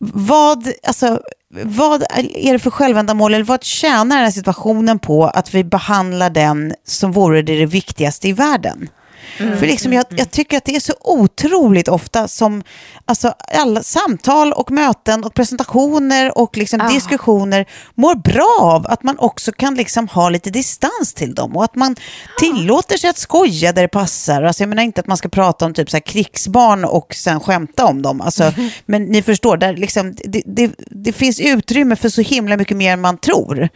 vad, 0.00 0.68
alltså, 0.86 1.20
vad 1.50 2.02
är 2.34 2.52
det 2.52 2.58
för 2.58 2.70
självändamål 2.70 3.34
eller 3.34 3.44
vad 3.44 3.64
tjänar 3.64 4.16
den 4.16 4.24
här 4.24 4.30
situationen 4.30 4.98
på 4.98 5.26
att 5.26 5.54
vi 5.54 5.64
behandlar 5.64 6.30
den 6.30 6.74
som 6.84 7.12
vore 7.12 7.42
det 7.42 7.58
det 7.58 7.66
viktigaste 7.66 8.28
i 8.28 8.32
världen? 8.32 8.88
För 9.38 9.66
liksom 9.66 9.92
jag, 9.92 10.04
jag 10.10 10.30
tycker 10.30 10.56
att 10.56 10.64
det 10.64 10.76
är 10.76 10.80
så 10.80 10.94
otroligt 11.00 11.88
ofta 11.88 12.28
som 12.28 12.62
alltså, 13.04 13.34
alla 13.54 13.82
samtal 13.82 14.52
och 14.52 14.70
möten 14.70 15.24
och 15.24 15.34
presentationer 15.34 16.38
och 16.38 16.56
liksom 16.56 16.80
diskussioner 16.92 17.66
mår 17.94 18.14
bra 18.14 18.56
av 18.60 18.86
att 18.86 19.02
man 19.02 19.18
också 19.18 19.52
kan 19.52 19.74
liksom 19.74 20.08
ha 20.08 20.28
lite 20.28 20.50
distans 20.50 21.14
till 21.14 21.34
dem 21.34 21.56
och 21.56 21.64
att 21.64 21.74
man 21.74 21.96
tillåter 22.38 22.96
sig 22.96 23.10
att 23.10 23.18
skoja 23.18 23.72
där 23.72 23.82
det 23.82 23.88
passar. 23.88 24.42
Alltså, 24.42 24.62
jag 24.62 24.68
menar 24.68 24.82
inte 24.82 25.00
att 25.00 25.06
man 25.06 25.16
ska 25.16 25.28
prata 25.28 25.66
om 25.66 25.74
typ 25.74 25.90
så 25.90 25.96
här 25.96 26.02
krigsbarn 26.02 26.84
och 26.84 27.14
sen 27.14 27.40
skämta 27.40 27.86
om 27.86 28.02
dem. 28.02 28.20
Alltså, 28.20 28.52
men 28.86 29.04
ni 29.04 29.22
förstår, 29.22 29.56
där 29.56 29.76
liksom, 29.76 30.14
det, 30.24 30.42
det, 30.46 30.70
det 30.90 31.12
finns 31.12 31.40
utrymme 31.40 31.96
för 31.96 32.08
så 32.08 32.20
himla 32.20 32.56
mycket 32.56 32.76
mer 32.76 32.92
än 32.92 33.00
man 33.00 33.18
tror. 33.18 33.68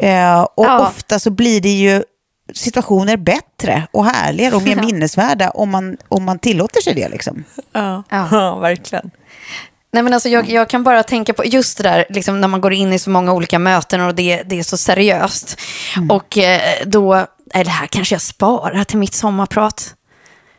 Eh, 0.00 0.40
och 0.40 0.66
Ja. 0.66 0.86
ofta 0.88 1.18
så 1.18 1.30
blir 1.30 1.60
det 1.60 1.68
ju 1.72 2.02
situationer 2.54 3.16
bättre 3.16 3.86
och 3.90 4.04
härligare 4.06 4.56
och 4.56 4.62
mer 4.62 4.76
minnesvärda 4.76 5.50
om 5.50 5.70
man, 5.70 5.96
om 6.08 6.24
man 6.24 6.38
tillåter 6.38 6.80
sig 6.80 6.94
det. 6.94 7.08
Liksom. 7.08 7.44
Ja, 7.72 8.02
Ja. 8.08 8.28
ja 8.30 8.56
verkligen. 8.58 9.10
Nej, 9.92 10.02
men 10.02 10.12
alltså, 10.12 10.28
jag, 10.28 10.48
jag 10.50 10.68
kan 10.68 10.84
bara 10.84 11.02
tänka 11.02 11.32
på 11.32 11.44
just 11.44 11.76
det 11.76 11.82
där 11.82 12.04
liksom, 12.08 12.40
när 12.40 12.48
man 12.48 12.60
går 12.60 12.72
in 12.72 12.92
i 12.92 12.98
så 12.98 13.10
många 13.10 13.32
olika 13.32 13.58
möten 13.58 14.00
och 14.00 14.14
det, 14.14 14.42
det 14.42 14.58
är 14.58 14.62
så 14.62 14.76
seriöst. 14.76 15.60
Och 16.10 16.38
eh, 16.38 16.60
då, 16.86 17.26
är 17.50 17.64
det 17.64 17.70
här 17.70 17.86
kanske 17.86 18.14
jag 18.14 18.22
sparar 18.22 18.84
till 18.84 18.98
mitt 18.98 19.14
sommarprat. 19.14 19.94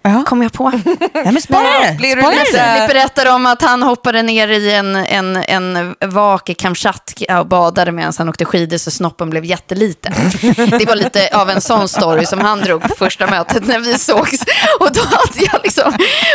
Ja. 0.01 0.23
Kom 0.27 0.41
jag 0.43 0.53
på. 0.53 0.71
Ja, 1.13 1.31
men 1.31 1.41
spara 1.41 1.63
det. 1.63 1.95
Blir 1.97 2.15
du 2.15 2.21
Spara 2.21 2.33
lite- 2.35 2.51
det. 2.57 2.73
Filip 2.75 2.87
berättade 2.89 3.29
om 3.31 3.45
att 3.45 3.61
han 3.61 3.83
hoppade 3.83 4.21
ner 4.21 4.47
i 4.47 4.73
en, 4.73 4.95
en, 4.95 5.35
en 5.35 5.95
vak 6.05 6.49
i 6.49 6.53
Kamchatka 6.53 7.39
och 7.39 7.47
badade 7.47 7.91
medan 7.91 8.13
han 8.17 8.29
åkte 8.29 8.45
skidor 8.45 8.77
så 8.77 8.91
snoppen 8.91 9.29
blev 9.29 9.45
jätteliten. 9.45 10.13
Det 10.79 10.85
var 10.87 10.95
lite 10.95 11.29
av 11.33 11.49
en 11.49 11.61
sån 11.61 11.87
story 11.89 12.25
som 12.25 12.41
han 12.41 12.59
drog 12.59 12.81
på 12.81 12.95
första 12.97 13.27
mötet 13.27 13.67
när 13.67 13.79
vi 13.79 13.93
sågs. 13.97 14.41
Och 14.79 14.91
då 14.93 15.01
hade 15.01 15.45
jag 15.51 15.61
liksom 15.63 15.93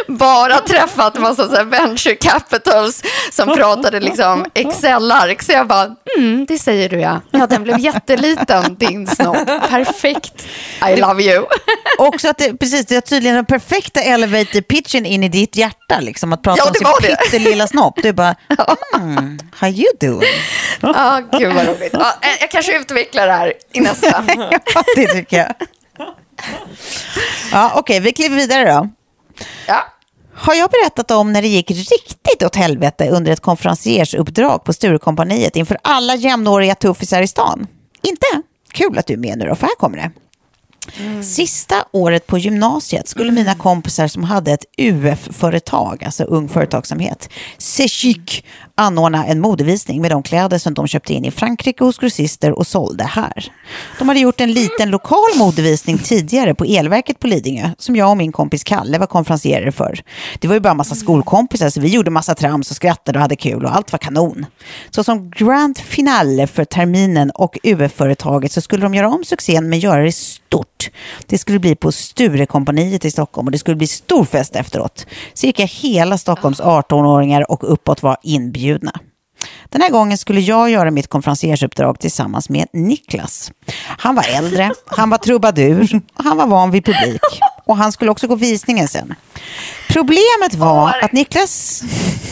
bara 0.09 0.59
träffat 0.59 1.19
massa 1.19 1.49
så 1.49 1.57
här 1.57 1.65
venture 1.65 2.15
capitals 2.15 3.03
som 3.31 3.49
pratade 3.57 4.01
liksom 4.01 4.45
Excel-ark. 4.55 5.43
Så 5.43 5.53
jag 5.53 5.67
bara, 5.67 5.91
mm, 6.19 6.47
det 6.49 6.59
säger 6.59 6.89
du 6.89 7.01
ja. 7.01 7.21
Ja, 7.31 7.47
den 7.47 7.63
blev 7.63 7.79
jätteliten, 7.79 8.75
din 8.79 9.07
snopp. 9.07 9.47
Perfekt. 9.69 10.47
I 10.93 10.97
love 10.97 11.23
you. 11.23 11.45
Också 11.99 12.29
att 12.29 12.39
det, 12.39 12.57
precis, 12.59 12.87
det 12.87 12.97
är 12.97 13.01
tydligen 13.01 13.45
perfekta 13.53 14.01
elevator 14.01 14.61
pitchen 14.61 15.07
in 15.07 15.25
i 15.25 15.29
ditt 15.29 15.57
hjärta. 15.57 16.01
Liksom, 16.01 16.33
att 16.33 16.43
prata 16.43 16.59
Ja, 16.59 16.69
om 16.69 16.75
sin 16.75 17.17
pyttelilla 17.17 17.67
snopp. 17.67 18.03
Du 18.03 18.13
bara, 18.13 18.35
mm, 18.95 19.39
how 19.53 19.69
you 19.69 19.89
doing? 20.01 20.23
Ja, 20.81 21.23
gud 21.39 21.55
vad 21.55 21.67
roligt. 21.67 21.95
Eh, 21.95 22.01
jag 22.41 22.51
kanske 22.51 22.79
utvecklar 22.79 23.27
det 23.27 23.33
här 23.33 23.53
i 23.73 23.81
nästa. 23.81 24.25
ja, 24.75 24.83
det 24.97 25.07
tycker 25.07 25.37
jag. 25.37 25.55
Ja, 27.53 27.73
Okej, 27.75 28.01
vi 28.01 28.13
kliver 28.13 28.37
vidare 28.37 28.73
då. 28.73 28.89
Ja. 29.67 29.85
Har 30.35 30.55
jag 30.55 30.71
berättat 30.71 31.11
om 31.11 31.33
när 31.33 31.43
det 31.43 31.49
gick 31.49 31.71
riktigt 31.71 32.43
åt 32.43 32.57
helvete 32.57 33.09
under 33.09 33.33
ett 33.33 33.41
konferenciersuppdrag 33.41 34.65
på 34.65 34.73
Sturecompagniet 34.73 35.57
inför 35.57 35.79
alla 35.83 36.15
jämnåriga 36.15 36.75
tuffisar 36.75 37.23
i 37.23 37.27
stan? 37.29 37.67
Inte? 38.03 38.27
Kul 38.73 38.99
att 38.99 39.07
du 39.07 39.13
är 39.15 39.19
med 39.19 39.39
nu 39.39 39.45
då, 39.45 39.55
för 39.55 39.67
här 39.67 39.75
kommer 39.75 39.97
det. 39.97 40.11
Sista 41.23 41.85
året 41.91 42.27
på 42.27 42.39
gymnasiet 42.39 43.09
skulle 43.09 43.33
mina 43.33 43.55
kompisar 43.55 44.09
som 44.09 44.25
hade 44.25 44.53
ett 44.53 44.65
UF-företag, 44.79 46.05
alltså 46.05 46.25
Ung 46.25 46.49
Företagsamhet, 46.49 47.29
Sechic, 47.59 48.43
anordna 48.75 49.27
en 49.27 49.41
modevisning 49.41 50.01
med 50.01 50.11
de 50.11 50.23
kläder 50.23 50.59
som 50.59 50.75
de 50.75 50.87
köpte 50.87 51.15
in 51.15 51.25
i 51.25 51.31
Frankrike 51.31 51.85
hos 51.85 51.99
grossister 51.99 52.53
och 52.53 52.67
sålde 52.67 53.05
här. 53.05 53.53
De 53.99 54.09
hade 54.09 54.21
gjort 54.21 54.41
en 54.41 54.53
liten 54.53 54.91
lokal 54.91 55.39
modevisning 55.39 55.99
tidigare 55.99 56.55
på 56.55 56.65
Elverket 56.65 57.19
på 57.19 57.27
Lidingö, 57.27 57.71
som 57.79 57.97
jag 57.97 58.11
och 58.11 58.17
min 58.17 58.33
kompis 58.33 58.65
Kalle 58.65 58.99
var 58.99 59.07
konferencierer 59.07 59.71
för. 59.71 60.01
Det 60.41 60.49
var 60.49 60.55
ju 60.55 60.61
bara 60.61 60.75
massa 60.75 60.95
skolkompisar, 60.95 61.71
så 61.71 61.81
vi 61.81 61.89
gjorde 61.89 62.11
massa 62.11 62.35
trams 62.35 62.71
och 62.71 62.77
skrattade 62.77 63.19
och 63.19 63.23
hade 63.23 63.37
kul 63.37 63.65
och 63.65 63.77
allt 63.77 63.93
var 63.93 63.99
kanon. 63.99 64.47
Så 64.91 65.05
som 65.05 65.31
grand 65.31 65.79
finale 65.79 66.47
för 66.47 66.65
terminen 66.65 67.31
och 67.31 67.59
UF-företaget 67.63 68.53
så 68.53 68.61
skulle 68.61 68.83
de 68.83 68.95
göra 68.95 69.09
om 69.09 69.25
succén 69.25 69.69
men 69.69 69.79
göra 69.79 70.03
det 70.03 70.13
stort. 70.53 70.91
Det 71.27 71.39
skulle 71.39 71.59
bli 71.59 71.75
på 71.75 71.93
Sturecompagniet 71.93 73.05
i 73.05 73.11
Stockholm 73.11 73.49
och 73.49 73.53
det 73.53 73.59
skulle 73.59 73.77
bli 73.77 73.87
stor 73.87 74.25
fest 74.25 74.57
efteråt. 74.57 75.07
Cirka 75.35 75.65
hela 75.65 76.19
Stockholms 76.19 76.61
18-åringar 76.61 77.51
och 77.51 77.73
uppåt 77.73 78.03
var 78.03 78.17
inbjudna. 78.23 78.93
Den 79.69 79.81
här 79.81 79.91
gången 79.91 80.19
skulle 80.19 80.41
jag 80.41 80.71
göra 80.71 80.91
mitt 80.91 81.09
konferenciersuppdrag 81.09 81.99
tillsammans 82.01 82.49
med 82.49 82.67
Niklas. 82.73 83.53
Han 83.99 84.15
var 84.15 84.25
äldre, 84.29 84.73
han 84.87 85.11
var 85.11 85.19
trubadur 85.19 86.01
och 86.15 86.25
han 86.25 86.37
var 86.37 86.47
van 86.47 86.71
vid 86.71 86.85
publik. 86.85 87.21
Och 87.65 87.77
han 87.77 87.93
skulle 87.93 88.11
också 88.11 88.27
gå 88.27 88.35
visningen 88.35 88.89
sen. 88.89 89.15
Problemet 89.89 90.55
var 90.55 90.99
att 91.03 91.13
Niklas... 91.13 91.83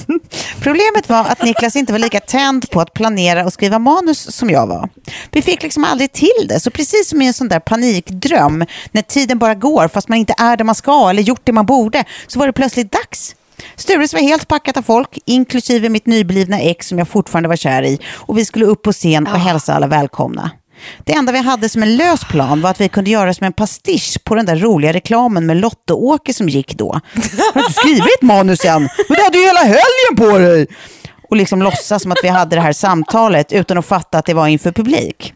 Problemet 0.60 1.08
var 1.08 1.24
att 1.24 1.42
Niklas 1.42 1.76
inte 1.76 1.92
var 1.92 1.98
lika 1.98 2.20
tänd 2.20 2.70
på 2.70 2.80
att 2.80 2.94
planera 2.94 3.44
och 3.44 3.52
skriva 3.52 3.78
manus 3.78 4.36
som 4.36 4.50
jag 4.50 4.66
var. 4.66 4.88
Vi 5.30 5.42
fick 5.42 5.62
liksom 5.62 5.84
aldrig 5.84 6.12
till 6.12 6.46
det, 6.48 6.60
så 6.60 6.70
precis 6.70 7.08
som 7.08 7.22
i 7.22 7.26
en 7.26 7.34
sån 7.34 7.48
där 7.48 7.60
panikdröm, 7.60 8.64
när 8.92 9.02
tiden 9.02 9.38
bara 9.38 9.54
går 9.54 9.88
fast 9.88 10.08
man 10.08 10.18
inte 10.18 10.34
är 10.38 10.56
där 10.56 10.64
man 10.64 10.74
ska 10.74 11.10
eller 11.10 11.22
gjort 11.22 11.40
det 11.44 11.52
man 11.52 11.66
borde, 11.66 12.04
så 12.26 12.38
var 12.38 12.46
det 12.46 12.52
plötsligt 12.52 12.92
dags. 12.92 13.36
Stures 13.76 14.12
var 14.12 14.20
helt 14.20 14.48
packat 14.48 14.76
av 14.76 14.82
folk, 14.82 15.18
inklusive 15.24 15.88
mitt 15.88 16.06
nyblivna 16.06 16.60
ex 16.60 16.88
som 16.88 16.98
jag 16.98 17.08
fortfarande 17.08 17.48
var 17.48 17.56
kär 17.56 17.82
i. 17.82 17.98
Och 18.12 18.38
vi 18.38 18.44
skulle 18.44 18.66
upp 18.66 18.82
på 18.82 18.92
scen 18.92 19.26
och 19.26 19.38
hälsa 19.38 19.74
alla 19.74 19.86
välkomna. 19.86 20.50
Det 21.04 21.12
enda 21.12 21.32
vi 21.32 21.38
hade 21.38 21.68
som 21.68 21.82
en 21.82 21.96
lös 21.96 22.24
plan 22.24 22.60
var 22.60 22.70
att 22.70 22.80
vi 22.80 22.88
kunde 22.88 23.10
göra 23.10 23.34
som 23.34 23.46
en 23.46 23.52
pastisch 23.52 24.18
på 24.24 24.34
den 24.34 24.46
där 24.46 24.56
roliga 24.56 24.92
reklamen 24.92 25.46
med 25.46 25.56
Lotte-Åke 25.56 26.34
som 26.34 26.48
gick 26.48 26.74
då. 26.74 26.92
Har 26.92 27.00
du 27.54 27.60
inte 27.60 27.72
skrivit 27.72 28.14
ett 28.16 28.22
manus 28.22 28.64
än? 28.64 28.82
Men 28.82 29.16
du 29.16 29.22
hade 29.22 29.38
ju 29.38 29.44
hela 29.44 29.60
helgen 29.60 30.16
på 30.16 30.38
dig! 30.38 30.66
Och 31.30 31.36
liksom 31.36 31.62
låtsas 31.62 32.02
som 32.02 32.12
att 32.12 32.18
vi 32.22 32.28
hade 32.28 32.56
det 32.56 32.62
här 32.62 32.72
samtalet 32.72 33.52
utan 33.52 33.78
att 33.78 33.86
fatta 33.86 34.18
att 34.18 34.26
det 34.26 34.34
var 34.34 34.46
inför 34.46 34.72
publik. 34.72 35.34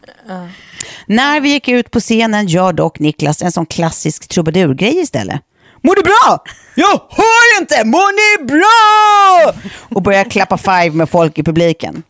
När 1.07 1.39
vi 1.39 1.49
gick 1.49 1.67
ut 1.67 1.91
på 1.91 1.99
scenen 1.99 2.47
gör 2.47 2.73
dock 2.73 2.99
Niklas 2.99 3.41
en 3.41 3.51
sån 3.51 3.65
klassisk 3.65 4.27
trubadurgrej 4.27 4.99
istället. 5.01 5.41
Mår 5.85 5.95
du 5.95 6.01
bra? 6.01 6.43
Jag 6.75 7.01
hör 7.09 7.61
inte! 7.61 7.83
Mår 7.83 8.11
ni 8.15 8.45
bra? 8.45 9.53
Och 9.95 10.01
började 10.01 10.29
klappa 10.29 10.57
five 10.57 10.89
med 10.89 11.09
folk 11.09 11.37
i 11.37 11.43
publiken. 11.43 12.03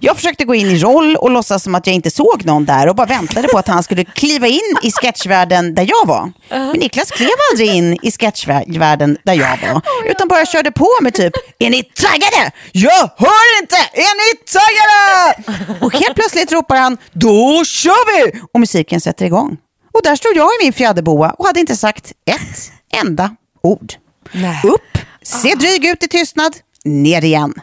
Jag 0.00 0.16
försökte 0.16 0.44
gå 0.44 0.54
in 0.54 0.66
i 0.66 0.78
roll 0.78 1.16
och 1.16 1.30
låtsas 1.30 1.62
som 1.62 1.74
att 1.74 1.86
jag 1.86 1.94
inte 1.94 2.10
såg 2.10 2.44
någon 2.44 2.64
där 2.64 2.88
och 2.88 2.94
bara 2.94 3.06
väntade 3.06 3.48
på 3.48 3.58
att 3.58 3.68
han 3.68 3.82
skulle 3.82 4.04
kliva 4.04 4.46
in 4.46 4.76
i 4.82 4.92
sketchvärlden 4.92 5.74
där 5.74 5.86
jag 5.88 6.06
var. 6.06 6.32
Men 6.48 6.70
Niklas 6.70 7.10
klev 7.10 7.28
aldrig 7.52 7.68
in 7.68 7.98
i 8.02 8.10
sketchvärlden 8.12 9.18
där 9.24 9.34
jag 9.34 9.58
var, 9.62 9.82
utan 10.10 10.28
bara 10.28 10.46
körde 10.46 10.70
på 10.70 10.88
med 11.02 11.14
typ, 11.14 11.32
är 11.58 11.70
ni 11.70 11.82
taggade? 11.82 12.52
Jag 12.72 13.10
hör 13.16 13.60
inte! 13.62 13.76
Är 13.92 14.14
ni 14.20 14.38
taggade? 14.46 15.84
Och 15.84 15.92
helt 15.92 16.14
plötsligt 16.14 16.52
ropar 16.52 16.76
han, 16.76 16.98
då 17.12 17.64
kör 17.64 18.16
vi! 18.32 18.40
Och 18.52 18.60
musiken 18.60 19.00
sätter 19.00 19.24
igång. 19.26 19.56
Och 19.94 20.00
där 20.02 20.16
stod 20.16 20.36
jag 20.36 20.48
i 20.60 20.64
min 20.64 20.72
fjäderboa 20.72 21.30
och 21.30 21.46
hade 21.46 21.60
inte 21.60 21.76
sagt 21.76 22.12
ett 22.26 22.72
enda 22.92 23.36
ord. 23.62 23.94
Nej. 24.32 24.60
Upp, 24.64 24.98
se 25.22 25.54
dryg 25.54 25.84
ut 25.84 26.04
i 26.04 26.08
tystnad, 26.08 26.56
ner 26.84 27.24
igen. 27.24 27.54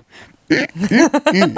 Mm, 0.49 0.65
mm, 0.91 1.09
mm. 1.25 1.57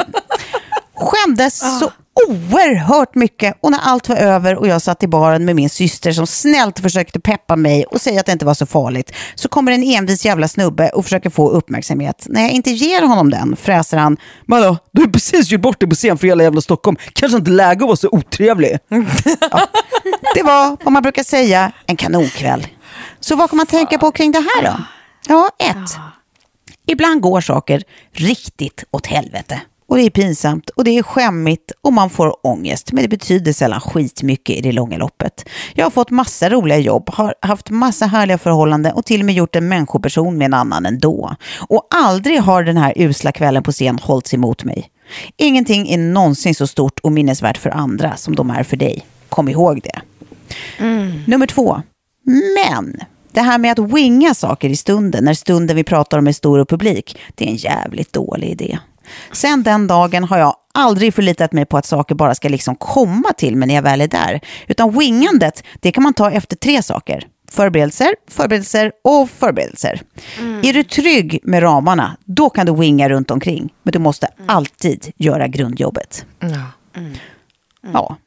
Skämdes 0.96 1.60
så 1.80 1.92
oerhört 2.28 3.16
mycket 3.16 3.58
och 3.62 3.72
när 3.72 3.80
allt 3.80 4.10
var 4.10 4.16
över 4.16 4.56
och 4.56 4.68
jag 4.68 4.82
satt 4.82 5.04
i 5.04 5.08
baren 5.08 5.46
med 5.46 5.56
min 5.56 5.70
syster 5.70 6.12
som 6.12 6.28
snällt 6.28 6.80
försökte 6.80 7.20
peppa 7.20 7.56
mig 7.56 7.86
och 7.86 8.02
säga 8.02 8.20
att 8.20 8.26
det 8.26 8.32
inte 8.32 8.46
var 8.46 8.54
så 8.54 8.66
farligt 8.66 9.12
så 9.36 9.50
kommer 9.50 9.72
en 9.72 9.84
envis 9.84 10.26
jävla 10.26 10.48
snubbe 10.48 10.90
och 10.90 11.04
försöker 11.04 11.30
få 11.30 11.50
uppmärksamhet. 11.50 12.26
När 12.30 12.42
jag 12.42 12.52
inte 12.52 12.72
ger 12.72 13.02
honom 13.02 13.30
den 13.30 13.56
fräser 13.56 13.98
han 13.98 14.18
Vadå, 14.46 14.78
du 14.92 15.02
har 15.02 15.08
precis 15.10 15.52
gjort 15.52 15.62
bort 15.62 15.80
dig 15.80 15.90
på 15.90 15.96
scen 15.96 16.18
för 16.18 16.28
hela 16.28 16.44
jävla 16.44 16.62
Stockholm. 16.62 16.98
Kanske 17.14 17.38
inte 17.38 17.52
läge 17.52 17.84
att 17.84 17.88
vara 17.88 17.96
så 17.96 18.10
otrevlig. 18.12 18.78
Ja. 19.52 19.68
Det 20.36 20.44
var 20.44 20.78
vad 20.84 20.94
man 20.94 21.04
brukar 21.04 21.24
säga 21.24 21.72
en 21.86 21.96
kanonkväll. 21.96 22.68
Så 23.28 23.36
vad 23.36 23.50
kan 23.50 23.58
man 23.58 23.66
tänka 23.66 23.98
på 23.98 24.12
kring 24.12 24.32
det 24.32 24.40
här 24.40 24.64
då? 24.64 24.84
Ja, 25.28 25.50
ett. 25.60 25.98
Ibland 26.86 27.22
går 27.22 27.42
saker 27.42 27.84
riktigt 28.12 28.84
åt 28.92 29.08
helvete. 29.08 29.62
Och 29.88 29.98
det 29.98 30.04
är 30.04 30.10
pinsamt 30.10 30.70
och 30.70 30.84
det 30.84 30.98
är 30.98 31.04
skämmigt 31.04 31.72
och 31.82 31.94
man 31.94 32.10
får 32.10 32.48
ångest. 32.48 32.92
Men 32.92 33.04
det 33.04 33.10
betyder 33.10 33.54
sällan 33.54 33.82
skitmycket 33.82 34.56
i 34.56 34.62
det 34.62 34.72
långa 34.72 34.98
loppet. 34.98 35.50
Jag 35.74 35.86
har 35.86 35.92
fått 35.92 36.10
massa 36.10 36.50
roliga 36.50 36.78
jobb, 36.78 37.10
har 37.10 37.36
haft 37.42 37.70
massa 37.70 38.06
härliga 38.06 38.38
förhållanden 38.38 38.94
och 38.94 39.06
till 39.06 39.22
och 39.22 39.26
med 39.26 39.36
gjort 39.36 39.56
en 39.56 39.68
människoperson 39.68 40.38
med 40.38 40.46
en 40.46 40.54
annan 40.54 40.86
ändå. 40.86 41.36
Och 41.70 41.88
aldrig 41.90 42.42
har 42.42 42.64
den 42.64 42.78
här 42.78 42.94
usla 42.96 43.32
kvällen 43.32 43.64
på 43.64 43.72
scen 43.72 44.00
hållits 44.02 44.34
emot 44.34 44.64
mig. 44.64 44.90
Ingenting 45.38 45.90
är 45.90 45.98
någonsin 45.98 46.56
så 46.56 46.68
stort 46.68 47.00
och 47.00 47.12
minnesvärt 47.12 47.58
för 47.58 47.70
andra 47.70 48.16
som 48.16 48.36
de 48.36 48.50
är 48.50 48.64
för 48.64 48.78
dig. 48.78 49.06
Kom 49.30 49.50
ihåg 49.50 49.82
det. 49.84 50.02
Nummer 51.26 51.46
två. 51.46 51.82
Men 52.56 52.98
det 53.38 53.42
här 53.44 53.58
med 53.58 53.72
att 53.72 53.92
winga 53.92 54.34
saker 54.34 54.70
i 54.70 54.76
stunden, 54.76 55.24
när 55.24 55.34
stunden 55.34 55.76
vi 55.76 55.84
pratar 55.84 56.18
om 56.18 56.28
är 56.28 56.32
stor 56.32 56.60
och 56.60 56.70
publik, 56.70 57.18
det 57.36 57.46
är 57.46 57.50
en 57.50 57.56
jävligt 57.56 58.14
dålig 58.14 58.50
idé. 58.50 58.80
Sen 59.32 59.64
den 59.64 59.88
dagen 59.88 60.24
har 60.24 60.38
jag 60.38 60.56
aldrig 60.74 61.14
förlitat 61.14 61.52
mig 61.54 61.66
på 61.66 61.78
att 61.78 61.86
saker 61.86 62.16
bara 62.16 62.36
ska 62.36 62.50
liksom 62.50 62.76
komma 62.76 63.34
till 63.38 63.56
mig 63.56 63.68
när 63.68 63.76
jag 63.76 63.82
väl 63.82 64.02
är 64.02 64.08
där. 64.08 64.40
Utan 64.68 65.00
wingandet, 65.00 65.64
det 65.80 65.92
kan 65.92 66.04
man 66.04 66.14
ta 66.14 66.32
efter 66.32 66.56
tre 66.56 66.84
saker. 66.84 67.28
Förberedelser, 67.52 68.16
förberedelser 68.30 68.92
och 69.04 69.30
förberedelser. 69.30 70.02
Är 70.64 70.74
du 70.74 70.84
trygg 70.84 71.40
med 71.44 71.64
ramarna, 71.64 72.18
då 72.26 72.50
kan 72.50 72.66
du 72.66 72.76
winga 72.76 73.10
runt 73.10 73.32
omkring. 73.32 73.74
Men 73.84 73.92
du 73.92 74.00
måste 74.00 74.28
alltid 74.48 75.12
göra 75.18 75.48
grundjobbet. 75.48 76.26
Ja. 76.40 76.72
Ja, 77.94 78.18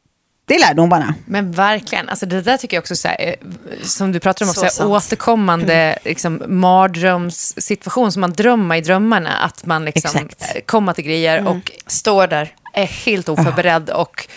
det 0.50 0.56
är 0.56 0.60
lärdomarna. 0.60 1.14
Men 1.24 1.52
verkligen, 1.52 2.08
alltså 2.08 2.26
det 2.26 2.42
där 2.42 2.56
tycker 2.56 2.76
jag 2.76 2.82
också, 2.82 2.96
så 2.96 3.08
här, 3.08 3.16
eh, 3.20 3.34
som 3.82 4.12
du 4.12 4.20
pratar 4.20 4.46
om, 4.46 4.52
Så 4.54 4.68
så 4.68 4.82
här, 4.82 4.90
återkommande 4.90 5.98
liksom, 6.04 6.42
mardrömssituation 6.46 8.12
som 8.12 8.20
man 8.20 8.32
drömmer 8.32 8.76
i 8.76 8.80
drömmarna. 8.80 9.36
Att 9.36 9.66
man 9.66 9.84
liksom, 9.84 10.10
Exakt. 10.26 10.56
eh, 10.56 10.60
kommer 10.62 10.92
till 10.92 11.04
grejer 11.04 11.46
och 11.46 11.70
Står 11.86 12.26
där. 12.26 12.54
är 12.74 12.84
helt 12.86 13.28
oförberedd 13.28 13.90
och 13.90 14.28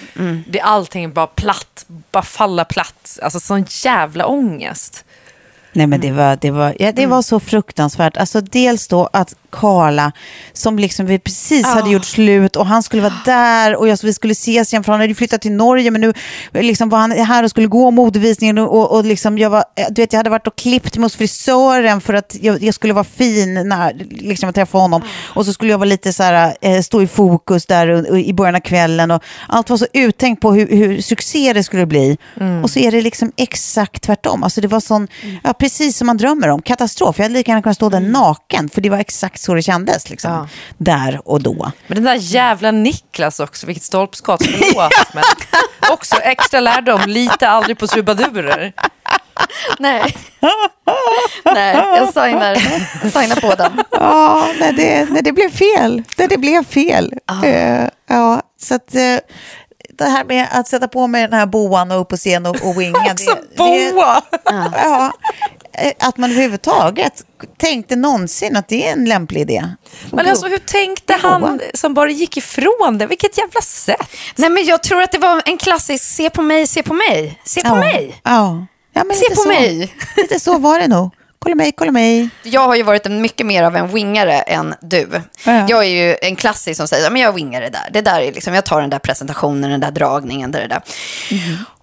det, 0.47 0.61
allting 0.61 1.03
är 1.03 1.07
bara 1.07 1.27
platt, 1.27 1.85
bara 2.11 2.23
falla 2.23 2.65
platt. 2.65 3.19
Alltså 3.21 3.39
sån 3.39 3.65
jävla 3.69 4.25
ångest. 4.25 5.05
Nej 5.71 5.87
men 5.87 6.01
det 6.01 6.11
var, 6.11 6.37
det 6.41 6.51
var, 6.51 6.75
ja, 6.79 6.91
det 6.91 7.05
var 7.05 7.21
så 7.21 7.39
fruktansvärt. 7.39 8.17
Alltså 8.17 8.41
dels 8.41 8.87
då 8.87 9.09
att 9.13 9.35
Karla, 9.53 10.11
som 10.53 10.79
liksom 10.79 11.05
vi 11.05 11.19
precis 11.19 11.65
hade 11.65 11.89
gjort 11.89 12.05
slut 12.05 12.55
och 12.55 12.65
han 12.65 12.83
skulle 12.83 13.01
vara 13.01 13.13
där 13.25 13.75
och 13.75 13.87
jag, 13.87 13.99
vi 14.03 14.13
skulle 14.13 14.31
ses 14.31 14.73
igen 14.73 14.83
för 14.83 14.91
han 14.91 15.01
hade 15.01 15.15
flyttat 15.15 15.41
till 15.41 15.51
Norge 15.51 15.91
men 15.91 16.01
nu 16.01 16.13
liksom 16.53 16.89
var 16.89 16.99
han 16.99 17.11
här 17.11 17.43
och 17.43 17.49
skulle 17.49 17.67
gå 17.67 17.91
modevisningen 17.91 18.57
och, 18.57 18.79
och, 18.79 18.97
och 18.97 19.05
liksom 19.05 19.37
jag 19.37 19.49
var, 19.49 19.63
du 19.89 20.01
vet 20.01 20.13
jag 20.13 20.19
hade 20.19 20.29
varit 20.29 20.47
och 20.47 20.55
klippt 20.55 20.97
mig 20.97 21.05
hos 21.05 21.15
frisören 21.15 22.01
för 22.01 22.13
att 22.13 22.35
jag, 22.41 22.63
jag 22.63 22.73
skulle 22.73 22.93
vara 22.93 23.03
fin 23.03 23.53
när 23.53 23.93
liksom 24.09 24.47
jag 24.47 24.55
träffade 24.55 24.81
honom. 24.81 25.01
Och 25.35 25.45
så 25.45 25.53
skulle 25.53 25.71
jag 25.71 25.77
vara 25.77 25.89
lite 25.89 26.13
så 26.13 26.23
här, 26.23 26.55
eh, 26.61 26.81
stå 26.81 27.01
i 27.01 27.07
fokus 27.07 27.65
där 27.65 27.87
och, 27.87 28.09
och 28.09 28.19
i 28.19 28.33
början 28.33 28.55
av 28.55 28.59
kvällen 28.59 29.11
och 29.11 29.23
allt 29.47 29.69
var 29.69 29.77
så 29.77 29.87
uttänkt 29.93 30.41
på 30.41 30.53
hur, 30.53 30.67
hur 30.67 31.01
succé 31.01 31.53
det 31.53 31.63
skulle 31.63 31.85
bli. 31.85 32.17
Och 32.63 32.69
så 32.69 32.79
är 32.79 32.91
det 32.91 33.01
liksom 33.01 33.31
exakt 33.37 34.03
tvärtom. 34.03 34.43
Alltså 34.43 34.61
det 34.61 34.67
var 34.67 34.79
sån, 34.79 35.07
ja, 35.43 35.53
precis 35.53 35.97
som 35.97 36.07
man 36.07 36.17
drömmer 36.17 36.47
om, 36.47 36.61
katastrof. 36.61 37.17
Jag 37.17 37.23
hade 37.23 37.33
lika 37.33 37.51
gärna 37.51 37.61
kunnat 37.61 37.75
stå 37.75 37.89
där 37.89 37.99
naken 37.99 38.69
för 38.69 38.81
det 38.81 38.89
var 38.89 38.97
exakt 38.97 39.41
så 39.45 39.53
det 39.53 39.61
kändes 39.61 40.09
liksom, 40.09 40.31
Ja. 40.31 40.47
där 40.77 41.21
och 41.25 41.43
då. 41.43 41.71
Men 41.87 41.95
den 41.95 42.03
där 42.03 42.15
jävla 42.19 42.71
Niklas 42.71 43.39
också, 43.39 43.67
vilket 43.67 43.83
stolpskott, 43.83 44.43
förlåt. 44.45 44.91
men 45.13 45.23
också 45.91 46.15
extra 46.15 46.59
lärdom, 46.59 47.01
lita 47.07 47.47
aldrig 47.47 47.79
på 47.79 47.87
trubadurer. 47.87 48.73
Nej. 49.79 50.15
Nej, 51.45 51.75
jag 51.75 52.07
signar, 52.13 52.55
signar 53.09 53.49
på 53.49 53.55
den. 53.55 53.83
Ja, 53.91 54.47
nej, 54.59 54.73
det, 54.73 55.07
nej, 55.09 55.21
det 55.23 55.31
blev 55.31 55.49
fel. 55.51 56.03
Nej, 56.17 56.27
det 56.27 56.37
blev 56.37 56.65
fel. 56.65 57.13
Eh, 57.43 57.87
ja, 58.09 58.41
så 58.61 58.75
att, 58.75 58.95
eh, 58.95 59.17
det 59.97 60.05
här 60.05 60.23
med 60.25 60.47
att 60.51 60.67
sätta 60.67 60.87
på 60.87 61.07
mig 61.07 61.21
den 61.21 61.39
här 61.39 61.45
boan 61.45 61.91
och 61.91 62.01
upp 62.01 62.09
på 62.09 62.17
scen 62.17 62.45
och, 62.45 62.55
och 62.55 62.81
winga. 62.81 62.99
Också 63.11 63.35
det, 63.35 63.57
boa! 63.57 64.21
Det, 64.31 64.71
ja, 64.75 65.11
att 65.99 66.17
man 66.17 66.31
överhuvudtaget 66.31 67.25
tänkte 67.57 67.95
någonsin 67.95 68.55
att 68.55 68.67
det 68.67 68.87
är 68.87 68.91
en 68.91 69.05
lämplig 69.05 69.41
idé. 69.41 69.69
Men 70.11 70.27
alltså 70.27 70.47
hur 70.47 70.57
tänkte 70.57 71.13
han 71.13 71.61
som 71.73 71.93
bara 71.93 72.09
gick 72.09 72.37
ifrån 72.37 72.97
det? 72.97 73.05
Vilket 73.05 73.37
jävla 73.37 73.61
sätt. 73.61 74.09
Nej, 74.35 74.49
men 74.49 74.65
jag 74.65 74.83
tror 74.83 75.01
att 75.01 75.11
det 75.11 75.17
var 75.17 75.41
en 75.45 75.57
klassisk 75.57 76.03
se 76.03 76.29
på 76.29 76.41
mig, 76.41 76.67
se 76.67 76.83
på 76.83 76.93
mig, 76.93 77.39
se 77.45 77.61
på 77.61 77.67
ja. 77.67 77.75
mig. 77.75 78.21
Ja. 78.23 78.65
Ja, 78.93 79.03
men 79.03 79.17
Se 79.17 79.23
lite 79.23 79.35
på 79.35 79.41
så. 79.41 79.47
mig. 79.47 79.93
Lite 80.17 80.39
så 80.39 80.57
var 80.57 80.79
det 80.79 80.87
nog. 80.87 81.11
Kolla 81.39 81.55
mig, 81.55 81.71
kolla 81.71 81.91
mig. 81.91 82.29
Jag 82.43 82.61
har 82.61 82.75
ju 82.75 82.83
varit 82.83 83.05
en 83.05 83.21
mycket 83.21 83.45
mer 83.45 83.63
av 83.63 83.75
en 83.75 83.87
wingare 83.87 84.41
än 84.41 84.75
du. 84.81 85.21
Ja. 85.45 85.65
Jag 85.69 85.85
är 85.85 85.89
ju 85.89 86.17
en 86.21 86.35
klassisk 86.35 86.77
som 86.77 86.87
säger, 86.87 87.11
men 87.11 87.21
jag 87.21 87.33
wingar 87.33 87.61
det 87.61 87.69
där. 87.69 87.89
Det 87.93 88.01
där 88.01 88.21
är 88.21 88.31
liksom, 88.31 88.53
jag 88.53 88.65
tar 88.65 88.81
den 88.81 88.89
där 88.89 88.99
presentationen, 88.99 89.71
den 89.71 89.79
där 89.79 89.91
dragningen, 89.91 90.51
det 90.51 90.67
där. 90.67 90.81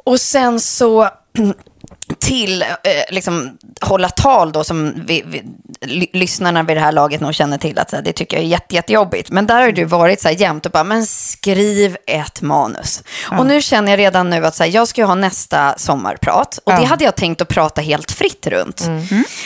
Och 0.05 0.21
sen 0.21 0.61
så 0.61 1.09
till 2.19 2.63
eh, 2.63 2.69
liksom, 3.11 3.59
hålla 3.81 4.09
tal 4.09 4.53
då 4.53 4.65
som 4.65 4.93
vi, 5.07 5.23
vi, 5.27 5.43
ly- 5.87 6.11
lyssnarna 6.13 6.63
vid 6.63 6.77
det 6.77 6.81
här 6.81 6.93
laget 6.93 7.21
nog 7.21 7.35
känner 7.35 7.59
till 7.59 7.79
att 7.79 7.91
så 7.91 7.97
här, 7.97 8.03
det 8.03 8.13
tycker 8.13 8.37
jag 8.37 8.45
är 8.45 8.49
jätte, 8.49 8.75
jättejobbigt. 8.75 9.31
Men 9.31 9.47
där 9.47 9.61
har 9.63 9.73
du 9.73 9.85
varit 9.85 10.21
så 10.21 10.29
här 10.29 10.35
jämt 10.35 10.67
och 10.67 10.73
bara, 10.73 10.85
men 10.85 11.07
skriv 11.07 11.97
ett 12.07 12.43
manus. 12.43 13.03
Och 13.39 13.47
nu 13.47 13.63
känner 13.63 13.91
jag 13.93 13.99
redan 13.99 14.31
nu 14.31 14.47
att 14.47 14.55
så 14.55 14.63
här, 14.63 14.71
jag 14.71 14.89
ska 14.89 15.01
ju 15.01 15.07
ha 15.07 15.15
nästa 15.15 15.75
sommarprat 15.79 16.59
och 16.65 16.73
det 16.81 16.85
hade 16.85 17.05
jag 17.05 17.17
tänkt 17.17 17.43
att 17.43 17.49
prata 17.49 17.81
helt 17.81 18.11
fritt 18.11 18.47
runt. 18.47 18.81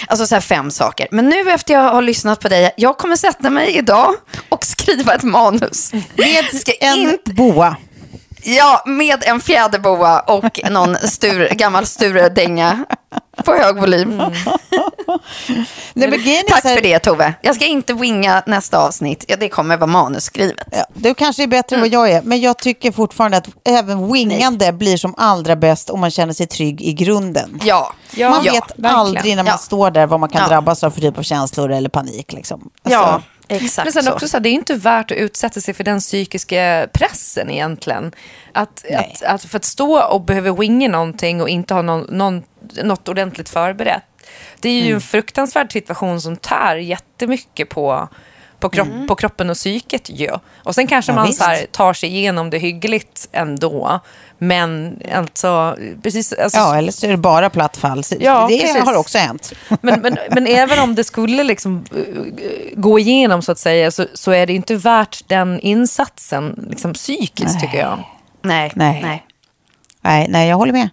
Alltså 0.07 0.27
så 0.27 0.35
här 0.35 0.41
fem 0.43 0.71
saker. 0.71 1.09
Men 1.11 1.29
nu 1.29 1.51
efter 1.51 1.75
jag 1.75 1.81
har 1.93 2.03
lyssnat 2.03 2.41
på 2.41 2.49
dig, 2.49 2.71
jag 2.77 2.99
kommer 2.99 3.17
sätta 3.17 3.51
mig 3.51 3.77
idag 3.77 4.15
och 4.49 4.65
skriva 4.65 5.15
ett 5.15 5.23
manus. 5.23 5.93
Med 5.93 6.45
Ska 6.61 6.73
en 6.81 6.99
inte- 6.99 7.33
boa. 7.33 7.77
Ja, 8.45 8.83
med 8.87 9.25
en 9.27 9.41
fjäderboa 9.41 10.21
och 10.21 10.61
någon 10.71 10.97
stur, 10.97 11.49
gammal 11.49 11.87
Sture-dänga 11.87 12.85
på 13.45 13.55
hög 13.55 13.77
volym. 13.81 14.23
Nej, 15.95 16.09
är 16.39 16.49
Tack 16.49 16.63
för 16.63 16.83
det 16.83 16.99
Tove. 16.99 17.35
Jag 17.43 17.55
ska 17.57 17.65
inte 17.65 17.95
winga 17.95 18.43
nästa 18.47 18.79
avsnitt. 18.79 19.25
Ja, 19.29 19.37
det 19.37 19.49
kommer 19.49 19.77
vara 19.77 19.87
manusskrivet. 19.87 20.69
Ja, 20.73 20.85
du 20.95 21.15
kanske 21.15 21.43
är 21.43 21.47
bättre 21.47 21.77
än 21.77 21.81
vad 21.83 21.91
jag 21.93 22.11
är, 22.11 22.23
men 22.23 22.41
jag 22.41 22.59
tycker 22.59 22.93
fortfarande 22.93 23.37
att 23.37 23.49
även 23.65 24.13
wingande 24.13 24.73
blir 24.73 24.97
som 24.97 25.15
allra 25.17 25.57
bäst 25.57 25.91
om 25.91 26.01
man 26.01 26.11
känner 26.11 26.33
sig 26.33 26.47
trygg 26.47 26.83
i 26.83 26.93
grunden. 26.93 27.61
Ja, 27.65 27.93
Ja, 28.17 28.31
man 28.31 28.45
ja, 28.45 28.53
vet 28.53 28.63
verkligen. 28.63 28.95
aldrig 28.95 29.37
när 29.37 29.43
man 29.43 29.51
Ja. 29.53 29.59
står 29.59 29.91
där 29.91 30.07
vad 30.07 30.21
man 30.21 30.29
kan 30.29 30.41
Ja. 30.43 30.49
drabbas 30.49 30.85
av 30.85 30.91
för 30.91 31.01
typ 31.01 31.19
av 31.19 31.23
känslor 31.23 31.73
eller 31.73 31.89
panik. 31.89 32.33
Liksom. 32.33 32.71
ja 32.83 32.99
Alltså, 32.99 33.23
exakt 33.49 33.87
Men 33.87 33.93
sen 33.93 34.03
så. 34.03 34.13
också 34.13 34.29
så 34.29 34.37
här, 34.37 34.43
det 34.43 34.49
är 34.49 34.53
inte 34.53 34.75
värt 34.75 35.11
att 35.11 35.17
utsätta 35.17 35.61
sig 35.61 35.75
för 35.75 35.85
den 35.85 36.01
psykiska 36.01 36.89
pressen 36.93 37.51
egentligen. 37.51 38.13
Att, 38.53 38.85
att, 38.95 39.23
att 39.23 39.45
för 39.45 39.57
att 39.57 39.65
stå 39.65 40.03
och 40.03 40.25
behöva 40.25 40.53
winga 40.53 40.89
någonting 40.89 41.41
och 41.43 41.49
inte 41.49 41.75
ha 41.75 41.83
någon, 41.83 42.01
någon, 42.01 42.43
något 42.83 43.09
ordentligt 43.09 43.49
förberett. 43.49 44.03
Det 44.61 44.69
är 44.69 44.73
ju 44.73 44.81
Mm. 44.81 44.95
en 44.95 45.01
fruktansvärd 45.01 45.73
situation 45.73 46.21
som 46.21 46.37
tär 46.37 46.77
jättemycket 46.77 47.69
på, 47.69 48.09
på, 48.65 48.71
kropp, 48.71 49.09
på 49.09 49.15
kroppen 49.15 49.51
och 49.51 49.57
psyket 49.57 50.11
ju. 50.11 50.31
Och 50.63 50.75
sen 50.75 50.87
kanske 50.87 51.13
Ja, 51.13 51.17
man 51.17 51.27
visst. 51.27 51.39
så 51.39 51.45
här, 51.45 51.67
tar 51.71 51.93
sig 51.93 52.09
igenom 52.09 52.51
det 52.51 52.59
hyggligt 52.59 53.29
ändå. 53.33 54.01
Men 54.39 54.99
alltså, 55.15 55.77
precis, 56.03 56.33
alltså, 56.33 56.59
Ja, 56.59 56.77
eller 56.77 56.93
så 56.93 57.07
är 57.07 57.11
det 57.11 57.17
bara 57.17 57.51
platt 57.51 57.77
fall. 57.77 58.03
Ja, 58.21 58.47
det 58.51 58.61
precis. 58.61 58.85
har 58.85 58.95
också 58.97 59.19
hänt. 59.19 59.53
men, 59.81 60.01
men, 60.01 60.17
men 60.31 60.47
även 60.47 60.79
om 60.79 60.95
det 60.95 61.05
skulle 61.05 61.45
liksom 61.45 61.85
eh, 61.97 62.25
gå 62.77 62.99
igenom 62.99 63.43
så 63.43 63.53
att 63.53 63.59
säga 63.59 63.91
så, 63.91 64.07
så 64.15 64.31
är 64.31 64.47
det 64.47 64.53
inte 64.53 64.77
värt 64.77 65.29
den 65.29 65.61
insatsen 65.61 66.67
liksom, 66.71 66.93
psykiskt 66.93 67.61
tycker 67.61 67.79
jag. 67.79 67.99
Nej. 68.43 68.73
Nej. 68.75 69.01
Nej. 69.03 69.27
Nej, 70.01 70.27
nej, 70.29 70.49
jag 70.49 70.57
håller 70.57 70.73
med. 70.73 70.89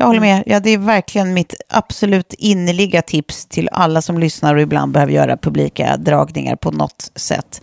Jag 0.00 0.06
håller 0.06 0.20
med. 0.20 0.42
Ja, 0.46 0.60
det 0.60 0.70
är 0.70 0.78
verkligen 0.78 1.34
mitt 1.34 1.54
absolut 1.68 2.34
innerliga 2.38 3.02
tips 3.02 3.46
till 3.46 3.68
alla 3.72 4.02
som 4.02 4.18
lyssnar 4.18 4.54
och 4.54 4.60
ibland 4.60 4.92
behöver 4.92 5.12
göra 5.12 5.36
publika 5.36 5.96
dragningar 5.96 6.56
på 6.56 6.70
något 6.70 7.10
sätt. 7.14 7.62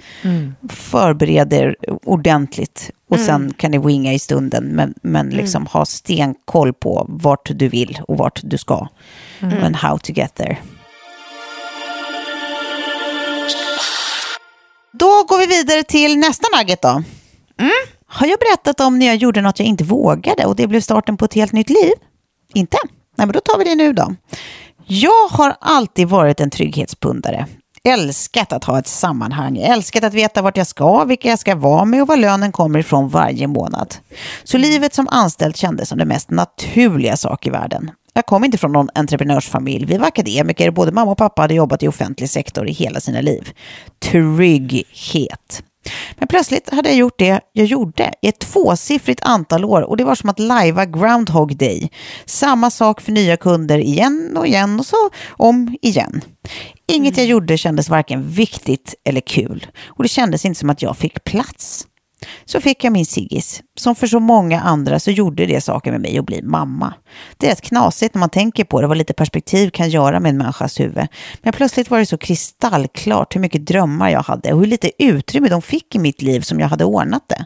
Förbered 0.70 1.54
er 1.54 1.76
ordentligt 2.04 2.92
och 3.10 3.20
sen 3.20 3.54
kan 3.58 3.72
ni 3.72 3.78
winga 3.78 4.14
i 4.14 4.20
stunden, 4.20 4.64
men, 4.64 4.94
men 5.02 5.30
liksom 5.30 5.66
ha 5.66 5.86
stenkoll 5.86 6.74
på 6.74 7.06
vart 7.10 7.50
du 7.54 7.68
vill 7.68 8.00
och 8.08 8.18
vart 8.18 8.40
du 8.44 8.58
ska. 8.58 8.88
Men 9.40 9.76
how 9.76 9.98
to 9.98 10.12
get 10.12 10.36
there. 10.36 10.58
Då 14.94 15.24
går 15.28 15.38
vi 15.38 15.46
vidare 15.48 15.84
till 15.84 16.18
nästa 16.18 16.48
nugget 16.58 16.82
då. 16.82 17.04
Har 18.08 18.28
jag 18.28 18.40
berättat 18.40 18.80
om 18.80 19.00
när 19.00 19.06
jag 19.06 19.16
gjorde 19.16 19.42
något 19.42 19.60
jag 19.60 19.68
inte 19.68 19.84
vågade 19.84 20.46
och 20.46 20.56
det 20.56 20.68
blev 20.68 20.82
starten 20.82 21.18
på 21.18 21.26
ett 21.26 21.34
helt 21.34 21.52
nytt 21.52 21.70
liv? 21.70 21.94
Inte? 22.54 22.78
Nej, 23.18 23.28
men 23.28 23.34
då 23.34 23.40
tar 23.40 23.58
vi 23.58 23.64
det 23.64 23.76
nu 23.76 23.94
då. 23.94 24.16
Jag 24.88 25.28
har 25.32 25.56
alltid 25.62 26.08
varit 26.08 26.40
en 26.40 26.50
trygghetspundare. 26.50 27.46
Älskat 27.84 28.54
att 28.54 28.64
ha 28.64 28.80
ett 28.80 28.88
sammanhang, 28.88 29.58
älskat 29.58 30.04
att 30.04 30.14
veta 30.14 30.42
vart 30.42 30.58
jag 30.58 30.68
ska, 30.68 31.04
vilka 31.04 31.30
jag 31.30 31.40
ska 31.40 31.56
vara 31.56 31.86
med 31.86 32.02
och 32.02 32.08
var 32.08 32.18
lönen 32.18 32.52
kommer 32.52 32.80
ifrån 32.80 33.10
varje 33.10 33.48
månad. 33.48 33.96
Så 34.44 34.58
livet 34.58 34.94
som 34.94 35.08
anställd 35.08 35.56
kändes 35.58 35.90
som 35.90 35.98
det 35.98 36.06
mest 36.06 36.30
naturliga 36.30 37.18
sak 37.18 37.48
i 37.48 37.50
världen. 37.50 37.92
Jag 38.14 38.26
kom 38.26 38.44
inte 38.44 38.58
från 38.58 38.72
någon 38.72 38.90
entreprenörsfamilj. 38.94 39.86
Vi 39.86 39.98
var 39.98 40.08
akademiker. 40.08 40.72
Både 40.72 40.92
mamma 40.92 41.12
och 41.12 41.18
pappa 41.18 41.42
hade 41.42 41.54
jobbat 41.54 41.84
i 41.84 41.88
offentlig 41.88 42.30
sektor 42.30 42.70
i 42.70 42.72
hela 42.72 43.00
sina 43.00 43.22
liv. 43.22 43.50
Trygghet. 44.04 45.64
Men 46.18 46.28
plötsligt 46.28 46.70
hade 46.70 46.90
jag 46.90 46.98
gjort 46.98 47.20
det 47.20 47.42
jag 47.54 47.66
gjorde 47.66 48.14
i 48.22 48.28
ett 48.28 48.40
tvåsiffrigt 48.40 49.22
antal 49.24 49.66
år 49.66 49.82
och 49.82 49.98
det 49.98 50.04
var 50.04 50.16
som 50.16 50.30
att 50.30 50.40
lajva 50.40 50.86
Groundhog 50.86 51.58
Day. 51.58 51.92
Samma 52.26 52.72
sak 52.72 53.02
för 53.02 53.12
nya 53.12 53.38
kunder 53.38 53.78
igen 53.78 54.38
och 54.38 54.48
igen 54.48 54.80
och 54.80 54.86
så 54.86 55.10
om 55.30 55.78
igen. 55.82 56.22
Inget 56.88 57.18
jag 57.18 57.26
gjorde 57.26 57.58
kändes 57.58 57.90
varken 57.90 58.30
viktigt 58.30 58.96
eller 59.04 59.22
kul 59.22 59.68
och 59.86 60.04
det 60.04 60.10
kändes 60.10 60.46
inte 60.46 60.60
som 60.60 60.70
att 60.70 60.82
jag 60.82 60.98
fick 60.98 61.24
plats. 61.24 61.88
Så 62.46 62.62
fick 62.62 62.84
jag 62.84 62.94
min 62.94 63.06
Siggis. 63.06 63.62
Som 63.78 63.96
för 63.96 64.08
så 64.08 64.20
många 64.20 64.62
andra 64.62 65.00
så 65.00 65.12
gjorde 65.12 65.46
det 65.46 65.62
saker 65.62 65.92
med 65.92 66.02
mig 66.02 66.18
att 66.18 66.26
bli 66.26 66.42
mamma. 66.42 66.94
Det 67.38 67.46
är 67.46 67.50
rätt 67.50 67.62
knasigt 67.62 68.16
när 68.16 68.20
man 68.20 68.30
tänker 68.30 68.64
på 68.64 68.82
det, 68.82 68.88
vad 68.88 68.98
lite 68.98 69.14
perspektiv 69.14 69.70
kan 69.70 69.90
göra 69.90 70.20
med 70.20 70.30
en 70.30 70.38
människas 70.38 70.80
huvud. 70.80 71.08
Men 71.42 71.54
plötsligt 71.54 71.90
var 71.90 72.00
det 72.00 72.06
så 72.06 72.18
kristallklart 72.18 73.36
hur 73.36 73.42
mycket 73.42 73.66
drömmar 73.66 74.10
jag 74.10 74.24
hade 74.24 74.54
och 74.54 74.60
hur 74.60 74.68
lite 74.68 75.04
utrymme 75.04 75.50
de 75.50 75.62
fick 75.62 75.96
i 75.96 76.00
mitt 76.00 76.22
liv 76.22 76.42
som 76.42 76.60
jag 76.60 76.68
hade 76.68 76.86
ordnat 76.86 77.24
det. 77.28 77.46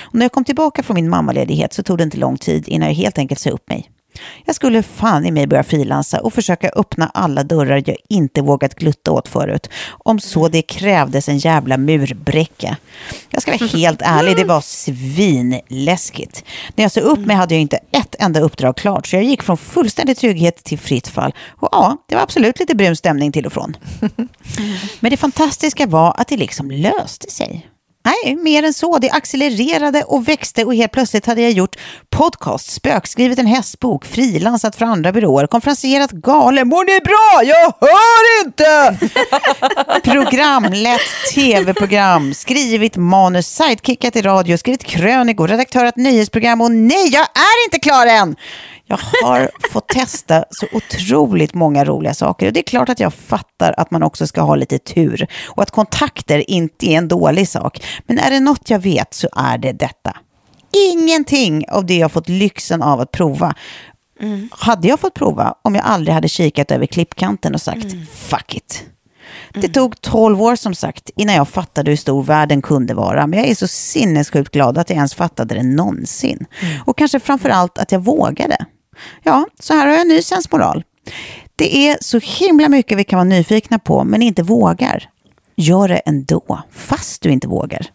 Och 0.00 0.14
när 0.14 0.24
jag 0.24 0.32
kom 0.32 0.44
tillbaka 0.44 0.82
från 0.82 0.94
min 0.94 1.08
mammaledighet 1.08 1.72
så 1.72 1.82
tog 1.82 1.98
det 1.98 2.04
inte 2.04 2.18
lång 2.18 2.36
tid 2.36 2.68
innan 2.68 2.88
jag 2.88 2.94
helt 2.94 3.18
enkelt 3.18 3.40
sa 3.40 3.50
upp 3.50 3.68
mig. 3.68 3.90
Jag 4.44 4.54
skulle 4.54 4.82
fan 4.82 5.26
i 5.26 5.30
mig 5.30 5.46
börja 5.46 5.62
frilansa 5.62 6.20
och 6.20 6.34
försöka 6.34 6.68
öppna 6.68 7.10
alla 7.14 7.42
dörrar 7.42 7.82
jag 7.86 7.96
inte 8.08 8.42
vågat 8.42 8.74
glutta 8.74 9.10
åt 9.12 9.28
förut. 9.28 9.70
Om 9.88 10.20
så 10.20 10.48
det 10.48 10.62
krävdes 10.62 11.28
en 11.28 11.38
jävla 11.38 11.76
murbräcka. 11.76 12.76
Jag 13.30 13.42
ska 13.42 13.50
vara 13.50 13.66
helt 13.78 14.02
ärlig, 14.02 14.36
det 14.36 14.44
var 14.44 14.60
svinläskigt. 14.60 16.44
När 16.74 16.84
jag 16.84 16.92
sa 16.92 17.00
upp 17.00 17.18
mig 17.18 17.36
hade 17.36 17.54
jag 17.54 17.62
inte 17.62 17.78
ett 17.92 18.14
enda 18.18 18.40
uppdrag 18.40 18.76
klart, 18.76 19.06
så 19.06 19.16
jag 19.16 19.24
gick 19.24 19.42
från 19.42 19.56
fullständig 19.56 20.16
trygghet 20.16 20.64
till 20.64 20.78
fritt 20.78 21.08
fall. 21.08 21.34
Och 21.48 21.68
ja, 21.72 21.96
det 22.08 22.14
var 22.14 22.22
absolut 22.22 22.60
lite 22.60 22.74
brun 22.74 22.96
stämning 22.96 23.32
till 23.32 23.46
och 23.46 23.52
från. 23.52 23.76
Men 25.00 25.10
det 25.10 25.16
fantastiska 25.16 25.86
var 25.86 26.14
att 26.16 26.28
det 26.28 26.36
liksom 26.36 26.70
löste 26.70 27.30
sig. 27.30 27.68
Nej, 28.08 28.36
mer 28.36 28.62
än 28.62 28.74
så. 28.74 28.98
Det 28.98 29.10
accelererade 29.10 30.02
och 30.02 30.28
växte 30.28 30.64
och 30.64 30.74
helt 30.74 30.92
plötsligt 30.92 31.26
hade 31.26 31.42
jag 31.42 31.50
gjort 31.50 31.76
podcast, 32.10 32.70
spökskrivit 32.70 33.38
en 33.38 33.46
hästbok, 33.46 34.04
frilansat 34.04 34.76
för 34.76 34.84
andra 34.84 35.12
byråer, 35.12 35.46
konferenserat 35.46 36.10
galen. 36.10 36.68
Mår 36.68 36.84
ni 36.84 37.00
bra? 37.00 37.44
Jag 37.44 37.74
hör 37.80 38.44
inte! 38.44 38.98
Programlett 40.10 41.00
tv-program, 41.34 42.34
skrivit 42.34 42.96
manus, 42.96 43.46
sidekickat 43.46 44.16
i 44.16 44.22
radio, 44.22 44.56
skrivit 44.56 44.84
krönikor, 44.84 45.48
redaktörat 45.48 45.96
nyhetsprogram 45.96 46.60
och 46.60 46.70
nej, 46.70 47.08
jag 47.08 47.22
är 47.22 47.64
inte 47.66 47.78
klar 47.78 48.06
än! 48.06 48.36
Jag 48.88 48.98
har 49.22 49.50
fått 49.72 49.88
testa 49.88 50.44
så 50.50 50.66
otroligt 50.72 51.54
många 51.54 51.84
roliga 51.84 52.14
saker 52.14 52.46
och 52.46 52.52
det 52.52 52.60
är 52.60 52.64
klart 52.64 52.88
att 52.88 53.00
jag 53.00 53.14
fattar 53.14 53.74
att 53.76 53.90
man 53.90 54.02
också 54.02 54.26
ska 54.26 54.40
ha 54.40 54.56
lite 54.56 54.78
tur 54.78 55.26
och 55.46 55.62
att 55.62 55.70
kontakter 55.70 56.50
inte 56.50 56.86
är 56.86 56.98
en 56.98 57.08
dålig 57.08 57.48
sak. 57.48 57.84
Men 58.06 58.18
är 58.18 58.30
det 58.30 58.40
något 58.40 58.70
jag 58.70 58.78
vet 58.78 59.14
så 59.14 59.28
är 59.36 59.58
det 59.58 59.72
detta. 59.72 60.16
Ingenting 60.92 61.64
av 61.68 61.86
det 61.86 61.96
jag 61.96 62.12
fått 62.12 62.28
lyxen 62.28 62.82
av 62.82 63.00
att 63.00 63.10
prova 63.10 63.54
hade 64.50 64.88
jag 64.88 65.00
fått 65.00 65.14
prova 65.14 65.54
om 65.62 65.74
jag 65.74 65.84
aldrig 65.84 66.14
hade 66.14 66.28
kikat 66.28 66.70
över 66.70 66.86
klippkanten 66.86 67.54
och 67.54 67.60
sagt 67.60 67.86
fuck 68.14 68.54
it. 68.54 68.84
Det 69.52 69.68
tog 69.68 70.00
12 70.00 70.42
år 70.42 70.56
som 70.56 70.74
sagt 70.74 71.10
innan 71.16 71.34
jag 71.34 71.48
fattade 71.48 71.90
hur 71.90 71.96
stor 71.96 72.22
världen 72.22 72.62
kunde 72.62 72.94
vara. 72.94 73.26
Men 73.26 73.38
jag 73.38 73.48
är 73.48 73.54
så 73.54 73.68
sinnessjukt 73.68 74.54
glad 74.54 74.78
att 74.78 74.90
jag 74.90 74.96
ens 74.96 75.14
fattade 75.14 75.54
det 75.54 75.62
någonsin. 75.62 76.46
Och 76.84 76.98
kanske 76.98 77.20
framför 77.20 77.48
allt 77.48 77.78
att 77.78 77.92
jag 77.92 78.00
vågade. 78.00 78.56
Ja, 79.22 79.46
så 79.60 79.74
här 79.74 79.86
har 79.86 79.92
jag 79.92 80.00
en 80.00 80.08
ny 80.08 80.22
sensmoral. 80.22 80.84
Det 81.56 81.88
är 81.88 81.98
så 82.00 82.18
himla 82.18 82.68
mycket 82.68 82.98
vi 82.98 83.04
kan 83.04 83.16
vara 83.16 83.28
nyfikna 83.28 83.78
på 83.78 84.04
men 84.04 84.22
inte 84.22 84.42
vågar. 84.42 85.10
Gör 85.56 85.88
det 85.88 85.96
ändå, 85.96 86.62
fast 86.72 87.22
du 87.22 87.30
inte 87.30 87.48
vågar. 87.48 87.86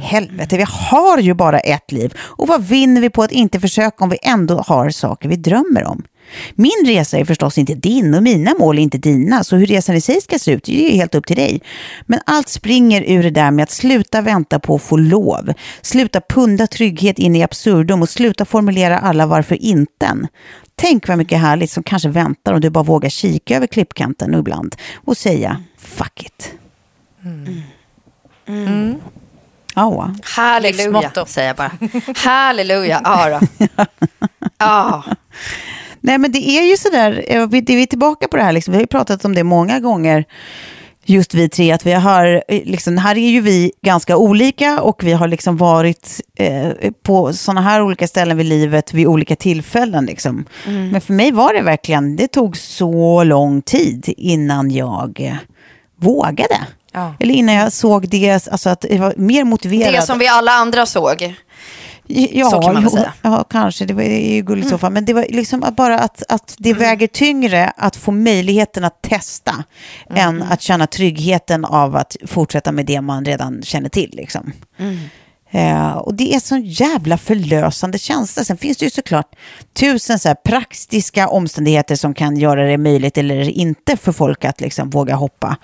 Helvete, 0.00 0.56
vi 0.56 0.64
har 0.68 1.18
ju 1.18 1.34
bara 1.34 1.58
ett 1.58 1.92
liv. 1.92 2.14
Och 2.18 2.48
vad 2.48 2.64
vinner 2.64 3.00
vi 3.00 3.10
på 3.10 3.22
att 3.22 3.32
inte 3.32 3.60
försöka 3.60 4.04
om 4.04 4.10
vi 4.10 4.18
ändå 4.22 4.58
har 4.66 4.90
saker 4.90 5.28
vi 5.28 5.36
drömmer 5.36 5.84
om? 5.84 6.02
Min 6.54 6.84
resa 6.86 7.18
är 7.18 7.24
förstås 7.24 7.58
inte 7.58 7.74
din 7.74 8.14
och 8.14 8.22
mina 8.22 8.54
mål 8.58 8.78
är 8.78 8.82
inte 8.82 8.98
dina, 8.98 9.44
så 9.44 9.56
hur 9.56 9.66
resan 9.66 9.96
i 9.96 10.00
sig 10.00 10.20
ska 10.20 10.38
se 10.38 10.52
ut 10.52 10.64
det 10.64 10.86
är 10.86 10.90
ju 10.90 10.96
helt 10.96 11.14
upp 11.14 11.26
till 11.26 11.36
dig. 11.36 11.60
Men 12.06 12.20
allt 12.26 12.48
springer 12.48 13.02
ur 13.06 13.22
det 13.22 13.30
där 13.30 13.50
med 13.50 13.62
att 13.62 13.70
sluta 13.70 14.20
vänta 14.20 14.58
på 14.58 14.74
att 14.74 14.82
få 14.82 14.96
lov, 14.96 15.52
sluta 15.82 16.20
punda 16.20 16.66
trygghet 16.66 17.18
in 17.18 17.36
i 17.36 17.42
absurdum 17.42 18.02
och 18.02 18.08
sluta 18.08 18.44
formulera 18.44 18.98
alla 18.98 19.26
varför 19.26 19.62
inten. 19.62 20.26
Tänk 20.74 21.08
vad 21.08 21.18
mycket 21.18 21.38
härligt 21.40 21.70
som 21.70 21.82
kanske 21.82 22.08
väntar 22.08 22.52
om 22.52 22.60
du 22.60 22.70
bara 22.70 22.84
vågar 22.84 23.08
kika 23.08 23.56
över 23.56 23.66
klippkanten 23.66 24.34
ibland 24.34 24.76
och 24.94 25.16
säga 25.16 25.62
fuck 25.78 26.22
it. 26.22 26.52
Ja. 29.74 30.14
Halleluja, 30.22 30.82
Livsmotto. 30.84 31.26
säger 31.26 31.48
jag 31.48 31.56
bara. 31.56 31.70
Halleluja, 32.16 33.00
ja 33.04 33.40
då. 33.40 33.66
Ja. 34.58 35.04
Nej, 36.00 36.18
men 36.18 36.32
det 36.32 36.48
är 36.48 36.70
ju 36.70 36.76
sådär, 36.76 37.24
eh, 37.28 37.46
vi, 37.46 37.60
vi 37.60 37.82
är 37.82 37.86
tillbaka 37.86 38.28
på 38.28 38.36
det 38.36 38.42
här, 38.42 38.52
liksom. 38.52 38.72
vi 38.72 38.76
har 38.76 38.82
ju 38.82 38.86
pratat 38.86 39.24
om 39.24 39.34
det 39.34 39.44
många 39.44 39.80
gånger, 39.80 40.24
just 41.04 41.34
vi 41.34 41.48
tre, 41.48 41.72
att 41.72 41.86
vi 41.86 41.92
har, 41.92 42.42
eh, 42.48 42.62
liksom, 42.64 42.98
här 42.98 43.18
är 43.18 43.28
ju 43.28 43.40
vi 43.40 43.72
ganska 43.82 44.16
olika 44.16 44.80
och 44.80 45.04
vi 45.04 45.12
har 45.12 45.28
liksom 45.28 45.56
varit 45.56 46.20
eh, 46.38 46.70
på 47.02 47.32
sådana 47.32 47.60
här 47.60 47.82
olika 47.82 48.08
ställen 48.08 48.36
vid 48.36 48.46
livet 48.46 48.92
vid 48.92 49.06
olika 49.06 49.36
tillfällen. 49.36 50.06
Liksom. 50.06 50.44
Men 50.66 51.00
för 51.00 51.12
mig 51.12 51.32
var 51.32 51.54
det 51.54 51.62
verkligen, 51.62 52.16
det 52.16 52.28
tog 52.28 52.56
så 52.56 53.24
lång 53.24 53.62
tid 53.62 54.14
innan 54.16 54.70
jag 54.70 55.40
vågade. 56.00 56.66
Ja. 56.92 57.14
Eller 57.20 57.34
innan 57.34 57.54
jag 57.54 57.72
såg 57.72 58.08
det, 58.08 58.48
alltså 58.48 58.70
att 58.70 58.84
jag 58.90 58.98
var 58.98 59.14
mer 59.16 59.44
motiverad. 59.44 59.94
Det 59.94 60.02
som 60.02 60.18
vi 60.18 60.28
alla 60.28 60.52
andra 60.52 60.86
såg. 60.86 61.34
Ja, 62.08 62.50
Så 62.50 62.60
kan 62.60 62.74
man 62.74 62.82
väl 62.82 62.92
säga. 62.92 63.12
Ja, 63.22 63.44
kanske. 63.50 63.84
Det 63.84 64.04
är 64.04 64.34
ju 64.34 64.42
gulligt 64.42 64.66
i 64.66 64.70
så 64.70 64.78
fall. 64.78 64.92
Men 64.92 65.04
det 65.04 65.12
var 65.12 65.26
liksom 65.28 65.64
bara 65.76 65.98
att, 65.98 66.22
att 66.28 66.54
det 66.58 66.72
väger 66.74 67.06
tyngre 67.06 67.72
att 67.76 67.96
få 67.96 68.12
möjligheten 68.12 68.84
att 68.84 69.02
testa 69.02 69.64
än 70.14 70.42
att 70.42 70.62
känna 70.62 70.86
tryggheten 70.86 71.64
av 71.64 71.96
att 71.96 72.16
fortsätta 72.26 72.72
med 72.72 72.86
det 72.86 73.00
man 73.00 73.24
redan 73.24 73.62
känner 73.62 73.88
till. 73.88 74.10
Liksom. 74.12 74.52
Eh, 75.50 75.90
och 75.92 76.14
det 76.14 76.34
är 76.34 76.40
så 76.40 76.56
jävla 76.56 77.18
förlösande 77.18 77.98
känsla. 77.98 78.44
Sen 78.44 78.56
finns 78.56 78.76
det 78.76 78.84
ju 78.84 78.90
såklart 78.90 79.36
tusen 79.72 80.18
så 80.18 80.34
praktiska 80.44 81.28
omständigheter 81.28 81.96
som 81.96 82.14
kan 82.14 82.36
göra 82.36 82.66
det 82.66 82.78
möjligt 82.78 83.18
eller 83.18 83.48
inte 83.50 83.96
för 83.96 84.12
folk 84.12 84.44
att 84.44 84.60
liksom 84.60 84.90
våga 84.90 85.14
hoppa. 85.14 85.56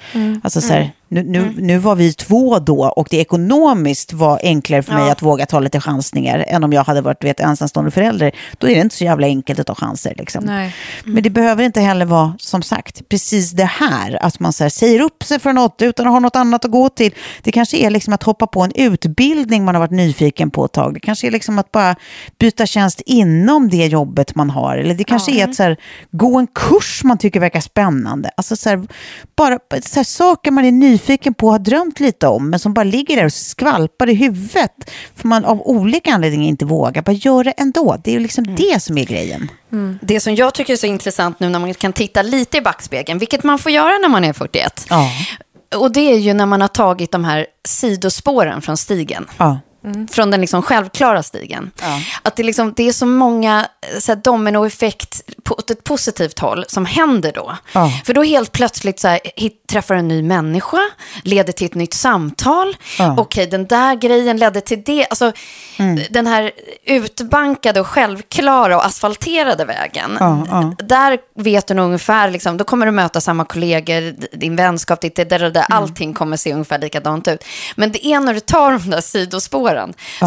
Alltså 0.43 0.61
så 0.61 0.73
här, 0.73 0.93
Nu, 1.13 1.23
nu, 1.23 1.55
nu 1.59 1.79
var 1.79 1.95
vi 1.97 2.13
två 2.13 2.59
då 2.59 2.85
och 2.85 3.07
det 3.11 3.17
ekonomiskt 3.17 4.13
var 4.13 4.41
enklare 4.43 4.83
för 4.83 4.93
mig 4.93 5.07
Ja. 5.07 5.13
att 5.13 5.23
våga 5.23 5.47
ta 5.47 5.61
lite 5.61 5.81
chansningar 5.81 6.45
än 6.49 6.65
om 6.65 6.73
jag 6.73 6.85
hade 6.85 7.01
varit 7.01 7.25
vet, 7.25 7.41
ensamstående 7.41 7.91
förälder. 7.91 8.33
Då 8.59 8.69
är 8.69 8.75
det 8.75 8.81
inte 8.81 8.97
så 8.97 9.05
jävla 9.05 9.27
enkelt 9.27 9.61
att 9.61 9.67
ta 9.67 9.75
chanser. 9.75 10.15
Liksom. 10.19 10.45
Nej. 10.45 10.75
Men 11.05 11.23
det 11.23 11.31
behöver 11.31 11.65
inte 11.65 11.81
heller 11.81 12.05
vara, 12.07 12.35
som 12.39 12.63
sagt, 12.63 13.09
precis 13.09 13.51
det 13.51 13.65
här. 13.65 14.25
Att 14.25 14.41
man 14.41 14.53
så 14.53 14.65
här, 14.65 14.69
säger 14.69 15.01
upp 15.01 15.23
sig 15.25 15.39
för 15.39 15.53
något 15.53 15.83
utan 15.83 16.07
att 16.07 16.13
ha 16.13 16.21
något 16.21 16.37
annat 16.37 16.65
att 16.65 16.71
gå 16.71 16.89
till. 16.89 17.15
Det 17.43 17.53
kanske 17.53 17.77
är 17.77 17.91
liksom 17.91 18.15
att 18.15 18.23
hoppa 18.23 18.47
på 18.47 18.61
en 18.63 18.73
utbildning 18.75 19.65
man 19.65 19.75
har 19.75 19.81
varit 19.81 19.91
nyfiken 19.91 20.51
på 20.51 20.65
ett 20.65 20.73
tag. 20.73 20.95
Det 20.95 21.01
kanske 21.01 21.27
är 21.27 21.31
liksom 21.31 21.59
att 21.59 21.73
bara 21.73 21.97
byta 22.39 22.67
tjänst 22.67 23.03
inom 23.07 23.69
det 23.69 23.87
jobbet 23.87 24.35
man 24.35 24.51
har. 24.51 24.77
Eller 24.77 24.95
det 24.95 25.05
kanske 25.05 25.33
är 25.33 25.49
att 25.49 25.55
så 25.55 25.63
här, 25.63 25.77
gå 26.11 26.39
en 26.39 26.47
kurs 26.47 27.05
man 27.05 27.19
tycker 27.19 27.41
verkar 27.41 27.61
spännande. 27.61 28.31
Alltså 28.37 28.57
så 28.57 28.69
här, 28.69 28.83
bara 29.37 29.59
så 29.83 29.99
här, 29.99 30.05
saker 30.05 30.51
man 30.51 30.65
är 30.65 30.73
nyfiken 30.73 31.02
på 31.39 31.47
och 31.47 31.53
har 31.53 31.59
drömt 31.59 32.01
lite 32.01 32.27
om, 32.27 32.51
men 32.51 32.59
som 32.59 32.75
bara 32.75 32.85
ligger 32.85 33.17
där 33.17 33.25
och 33.25 33.33
skvalpar 33.33 34.09
i 34.09 34.15
huvudet. 34.15 34.91
För 35.17 35.29
man 35.29 35.45
av 35.45 35.61
olika 35.61 36.15
anledningar 36.15 36.49
inte 36.49 36.65
vågar. 36.65 37.03
Bara 37.03 37.13
gör 37.13 37.45
det 37.45 37.51
ändå. 37.51 37.97
Det 38.05 38.11
är 38.11 38.13
ju 38.13 38.21
liksom 38.21 38.57
det 38.57 38.83
som 38.83 38.99
är 38.99 39.05
grejen. 39.05 39.51
Det 40.03 40.21
som 40.21 40.35
jag 40.35 40.55
tycker 40.55 40.73
är 40.73 40.77
så 40.77 40.87
intressant 40.87 41.41
nu 41.41 41.49
när 41.49 41.59
man 41.59 41.75
kan 41.75 41.93
titta 41.93 42.23
lite 42.23 42.59
i 42.59 42.61
backspegeln, 42.61 43.19
vilket 43.19 43.45
man 43.45 43.59
får 43.59 43.73
göra 43.73 43.99
när 43.99 44.09
man 44.09 44.25
är 44.25 44.33
41. 44.33 44.87
Ja. 44.91 45.09
Och 45.77 45.93
det 45.93 46.13
är 46.13 46.19
ju 46.19 46.33
när 46.35 46.47
man 46.47 46.61
har 46.61 46.69
tagit 46.69 47.13
de 47.13 47.25
här 47.25 47.47
sidospåren 47.65 48.63
från 48.63 48.77
stigen. 48.77 49.27
Ja. 49.39 49.59
Från 50.11 50.31
den 50.31 50.41
liksom 50.41 50.63
självklara 50.63 51.23
stigen. 51.23 51.71
Att 52.23 52.37
det, 52.37 52.43
liksom, 52.43 52.73
det 52.77 52.89
är 52.89 52.93
så 52.93 53.07
många 53.07 53.67
så 54.01 54.13
här, 54.13 54.17
dominoeffekt 54.17 55.23
på 55.43 55.55
åt 55.55 55.71
ett 55.71 55.85
positivt 55.85 56.39
håll 56.39 56.65
som 56.69 56.87
händer 56.87 57.33
då. 57.35 57.57
Ja. 57.73 57.93
För 58.05 58.15
då 58.15 58.23
helt 58.23 58.53
plötsligt 58.53 59.01
så 59.01 59.09
här, 59.09 59.21
hit, 59.37 59.67
träffar 59.67 59.95
en 59.95 60.09
ny 60.09 60.23
människa, 60.23 60.81
leder 61.23 61.53
till 61.53 61.67
ett 61.67 61.75
nytt 61.75 61.95
samtal. 61.95 62.77
Ja. 62.99 63.15
Okej, 63.19 63.47
den 63.47 63.67
där 63.67 63.95
grejen 63.95 64.37
ledde 64.37 64.61
till 64.61 64.83
det. 64.83 65.07
Alltså, 65.11 65.33
Den 66.11 66.27
här 66.27 66.51
utbankade 66.85 67.81
och 67.81 67.87
självklara 67.87 68.77
och 68.77 68.87
asfalterade 68.87 69.65
vägen. 69.65 70.17
Ja, 70.21 70.47
ja. 70.51 70.75
Där 70.79 71.19
vet 71.35 71.67
du 71.67 71.75
nog 71.75 71.85
ungefär, 71.85 72.31
liksom, 72.31 72.57
då 72.57 72.65
kommer 72.65 72.87
du 72.87 72.93
möta 72.93 73.21
samma 73.21 73.45
kollegor, 73.45 74.15
din 74.37 74.57
vänskap, 74.57 75.01
ditt, 75.01 75.17
där, 75.17 75.39
det 75.39 75.51
där, 75.51 75.67
allting 75.69 76.15
kommer 76.15 76.37
se 76.37 76.53
ungefär 76.53 76.79
likadant 76.79 77.29
ut. 77.29 77.45
Men 77.77 77.93
det 77.93 78.07
är 78.07 78.21
när 78.21 78.35
du 78.35 78.41
tar 78.41 78.73
de 78.73 78.91
där 78.91 79.01
sidospåren, 79.01 79.72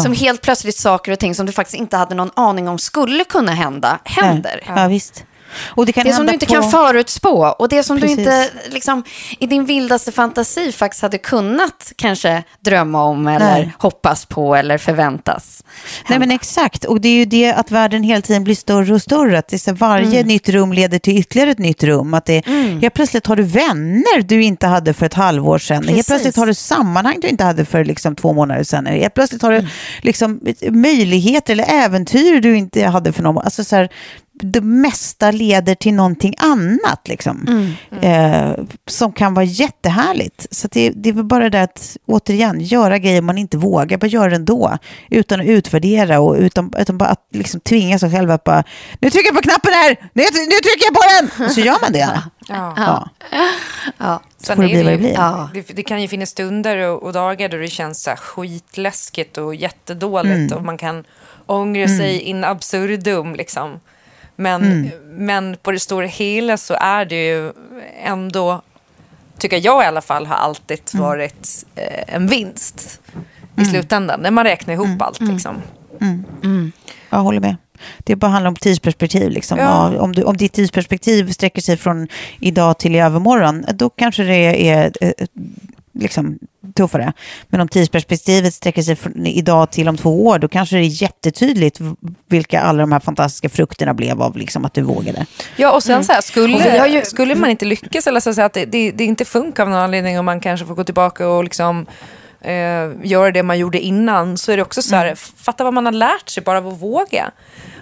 som 0.02 0.12
helt 0.12 0.42
plötsligt 0.42 0.76
saker 0.76 1.12
och 1.12 1.18
ting 1.18 1.34
som 1.34 1.46
du 1.46 1.52
faktiskt 1.52 1.76
inte 1.76 1.96
hade 1.96 2.14
någon 2.14 2.30
aning 2.36 2.68
om 2.68 2.78
skulle 2.78 3.24
kunna 3.24 3.52
hända, 3.52 3.98
händer. 4.04 4.60
Ja, 4.66 4.88
visst. 4.88 5.24
Och 5.64 5.86
det 5.86 5.92
kan 5.92 6.04
Det 6.04 6.10
som 6.12 6.16
hända 6.16 6.30
du 6.30 6.34
inte 6.34 6.46
på... 6.46 6.52
kan 6.52 6.70
förutspå 6.70 7.54
och 7.58 7.68
det 7.68 7.82
som 7.82 8.00
Precis. 8.00 8.16
du 8.16 8.22
inte 8.22 8.50
liksom, 8.70 9.04
i 9.38 9.46
din 9.46 9.64
vildaste 9.64 10.12
fantasi 10.12 10.72
faktiskt 10.72 11.02
hade 11.02 11.18
kunnat 11.18 11.92
kanske 11.96 12.42
drömma 12.60 13.04
om 13.04 13.26
eller 13.26 13.46
Nej. 13.52 13.72
hoppas 13.78 14.26
på 14.26 14.56
eller 14.56 14.78
förväntas. 14.78 15.64
Nej 16.08 16.18
men 16.18 16.30
exakt, 16.30 16.84
och 16.84 17.00
det 17.00 17.08
är 17.08 17.14
ju 17.16 17.24
det 17.24 17.52
att 17.52 17.70
världen 17.70 18.02
hela 18.02 18.20
tiden 18.22 18.44
blir 18.44 18.54
större 18.54 18.94
och 18.94 19.02
större. 19.02 19.38
Att 19.38 19.48
det 19.48 19.66
varje 19.72 20.06
Mm. 20.16 20.26
nytt 20.28 20.48
rum 20.48 20.72
leder 20.72 20.98
till 20.98 21.18
ytterligare 21.18 21.50
ett 21.50 21.58
nytt 21.58 21.82
rum. 21.84 22.14
Att 22.14 22.24
det, 22.24 22.46
Helt 22.80 22.94
plötsligt 22.94 23.26
har 23.26 23.36
du 23.36 23.42
vänner 23.42 24.22
du 24.22 24.42
inte 24.42 24.66
hade 24.66 24.94
för 24.94 25.06
ett 25.06 25.14
halvår 25.14 25.58
sedan. 25.58 25.76
Helt 25.76 25.88
Precis. 25.88 26.06
plötsligt 26.06 26.36
har 26.36 26.46
du 26.46 26.54
sammanhang 26.54 27.20
du 27.20 27.28
inte 27.28 27.44
hade 27.44 27.64
för 27.64 27.84
liksom 27.84 28.16
två 28.16 28.32
månader 28.32 28.62
sedan. 28.64 28.86
Helt 28.86 29.14
plötsligt 29.14 29.42
har 29.42 29.50
du 29.50 29.56
Mm. 29.56 29.70
liksom 30.02 30.40
möjligheter 30.70 31.52
eller 31.52 31.64
äventyr 31.84 32.40
du 32.40 32.56
inte 32.56 32.86
hade 32.86 33.12
för 33.12 33.22
någon 33.22 33.44
alltså 33.44 33.64
så 33.64 33.76
här, 33.76 33.88
Det 34.40 34.60
mesta 34.60 35.30
leder 35.30 35.74
till 35.74 35.94
någonting 35.94 36.34
annat 36.38 37.08
liksom. 37.08 37.66
Eh, 38.02 38.50
som 38.86 39.12
kan 39.12 39.34
vara 39.34 39.44
jättehärligt. 39.44 40.46
Så 40.50 40.68
det, 40.70 40.90
det 40.90 41.08
är 41.08 41.12
väl 41.12 41.24
bara 41.24 41.50
det 41.50 41.62
att, 41.62 41.96
återigen, 42.06 42.60
göra 42.60 42.98
grejer 42.98 43.22
man 43.22 43.38
inte 43.38 43.56
vågar, 43.56 43.98
bara 43.98 44.06
göra 44.06 44.28
det 44.30 44.36
ändå. 44.36 44.78
Utan 45.10 45.40
att 45.40 45.46
utvärdera 45.46 46.20
och 46.20 46.34
utan, 46.38 46.72
utan 46.78 46.98
bara 46.98 47.08
att 47.08 47.26
liksom 47.32 47.60
tvinga 47.60 47.98
sig 47.98 48.10
själv 48.10 48.30
att 48.30 48.44
bara, 48.44 48.64
nu 49.00 49.10
trycker 49.10 49.26
jag 49.28 49.36
på 49.36 49.42
knappen 49.42 49.72
här, 49.72 49.88
nu, 50.12 50.22
nu 50.22 50.56
trycker 50.56 50.84
jag 50.84 50.94
på 50.94 51.02
den! 51.36 51.46
Och 51.46 51.52
så 51.52 51.60
gör 51.60 51.76
man 51.82 51.92
det. 51.92 52.20
Ja. 52.48 52.74
Ja. 52.76 53.08
Ja. 53.98 54.20
Så 54.42 54.54
får 54.54 54.62
det 54.62 54.68
bli 54.68 54.82
vad 54.82 54.92
det 54.92 54.98
blir. 54.98 55.12
Ja. 55.12 55.50
Det, 55.54 55.62
det 55.76 55.82
kan 55.82 56.02
ju 56.02 56.08
finnas 56.08 56.30
stunder 56.30 56.78
och, 56.78 57.02
och 57.02 57.12
dagar 57.12 57.48
då 57.48 57.56
det 57.56 57.68
känns 57.68 58.02
så 58.02 58.10
skitläskigt 58.16 59.38
och 59.38 59.54
jättedåligt 59.54 60.34
Mm. 60.36 60.52
och 60.52 60.64
man 60.64 60.78
kan 60.78 61.04
ångra 61.46 61.88
sig 61.88 62.20
in 62.20 62.44
absurdum 62.44 63.34
liksom. 63.34 63.80
Men, 64.36 64.62
Mm. 64.62 64.90
men 65.26 65.56
på 65.62 65.72
det 65.72 65.80
stora 65.80 66.06
hela 66.06 66.56
så 66.56 66.74
är 66.80 67.04
det 67.04 67.26
ju 67.26 67.52
ändå, 68.04 68.62
tycker 69.38 69.60
jag 69.64 69.82
i 69.84 69.86
alla 69.86 70.00
fall, 70.00 70.26
har 70.26 70.36
alltid 70.36 70.80
Mm. 70.94 71.06
varit 71.06 71.64
eh, 71.74 72.14
en 72.14 72.26
vinst 72.26 73.00
i 73.56 73.64
slutändan. 73.64 74.20
När 74.20 74.30
man 74.30 74.44
räknar 74.44 74.74
ihop 74.74 74.86
Mm. 74.86 75.02
allt 75.02 75.20
liksom. 75.20 75.62
Jag 77.10 77.18
håller 77.18 77.40
med. 77.40 77.56
Det 77.98 78.16
bara 78.16 78.30
handlar 78.30 78.48
om 78.48 78.56
tidsperspektiv. 78.56 79.30
Liksom. 79.30 79.58
Ja. 79.58 79.92
Ja, 79.94 80.00
om, 80.00 80.12
du, 80.12 80.22
om 80.22 80.36
ditt 80.36 80.52
tidsperspektiv 80.52 81.30
sträcker 81.30 81.62
sig 81.62 81.76
från 81.76 82.08
idag 82.40 82.78
till 82.78 82.94
i 82.94 82.98
övermorgon, 82.98 83.64
då 83.74 83.90
kanske 83.90 84.22
det 84.22 84.68
är 84.68 84.92
eh, 85.00 85.10
liksom, 85.98 86.38
tuffare. 86.76 87.12
Men 87.48 87.60
om 87.60 87.68
tidsperspektivet 87.68 88.54
sträcker 88.54 88.82
sig 88.82 88.96
från 88.96 89.26
idag 89.26 89.70
till 89.72 89.88
om 89.88 89.96
två 89.96 90.26
år, 90.26 90.38
då 90.38 90.48
kanske 90.48 90.76
det 90.76 90.82
är 90.82 91.02
jättetydligt 91.02 91.80
vilka 92.28 92.60
alla 92.60 92.78
de 92.78 92.92
här 92.92 93.00
fantastiska 93.00 93.48
frukterna 93.48 93.94
blev 93.94 94.22
av 94.22 94.36
liksom, 94.36 94.64
att 94.64 94.74
du 94.74 94.82
vågade. 94.82 95.26
Ja, 95.56 95.72
och 95.72 95.82
sen 95.82 96.04
så 96.04 96.12
här, 96.12 96.20
skulle, 96.20 96.88
ju- 96.88 97.02
skulle 97.04 97.34
man 97.34 97.50
inte 97.50 97.64
lyckas 97.64 98.06
eller 98.06 98.20
så 98.20 98.30
att 98.30 98.34
säga 98.36 98.46
att 98.46 98.52
det, 98.54 98.64
det, 98.64 98.90
det 98.90 99.04
inte 99.04 99.24
funkar 99.24 99.62
av 99.62 99.68
någon 99.68 99.78
anledning 99.78 100.18
och 100.18 100.24
man 100.24 100.40
kanske 100.40 100.66
får 100.66 100.74
gå 100.74 100.84
tillbaka 100.84 101.28
och 101.28 101.44
liksom 101.44 101.86
eh, 102.40 102.52
göra 103.02 103.30
det 103.30 103.42
man 103.42 103.58
gjorde 103.58 103.80
innan 103.80 104.38
så 104.38 104.52
är 104.52 104.56
det 104.56 104.62
också 104.62 104.82
så 104.82 104.96
här, 104.96 105.14
fatta 105.36 105.64
vad 105.64 105.74
man 105.74 105.84
har 105.84 105.92
lärt 105.92 106.28
sig 106.28 106.42
bara 106.42 106.58
av 106.58 106.68
att 106.68 106.80
våga. 106.82 107.30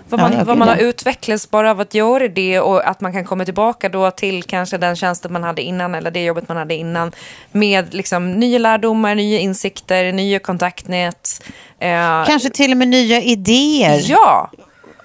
Vad 0.09 0.21
man, 0.21 0.33
Ja, 0.33 0.39
ja, 0.39 0.45
vad 0.45 0.59
man 0.59 0.69
har 0.69 0.77
ja. 0.77 0.83
utvecklats 0.83 1.51
bara 1.51 1.71
av 1.71 1.81
att 1.81 1.95
göra 1.95 2.29
det 2.29 2.61
och 2.61 2.89
att 2.89 3.01
man 3.01 3.13
kan 3.13 3.25
komma 3.25 3.45
tillbaka 3.45 3.89
då 3.89 4.11
till 4.11 4.43
kanske 4.43 4.79
den 4.79 4.97
tjänsten 4.97 5.33
man 5.33 5.43
hade 5.43 5.63
innan 5.63 5.95
eller 5.95 6.11
det 6.11 6.25
jobbet 6.25 6.49
man 6.49 6.57
hade 6.57 6.75
innan 6.75 7.13
med 7.53 7.95
liksom 7.95 8.33
nya 8.33 8.59
lärdomar, 8.59 9.15
nya 9.15 9.39
insikter, 9.39 10.13
nya 10.13 10.39
kontaktnät. 10.39 11.43
Eh, 11.79 12.25
Kanske 12.27 12.51
till 12.51 12.71
och 12.71 12.77
med 12.77 12.89
nya 12.89 13.23
idéer. 13.23 14.01
Ja, 14.07 14.51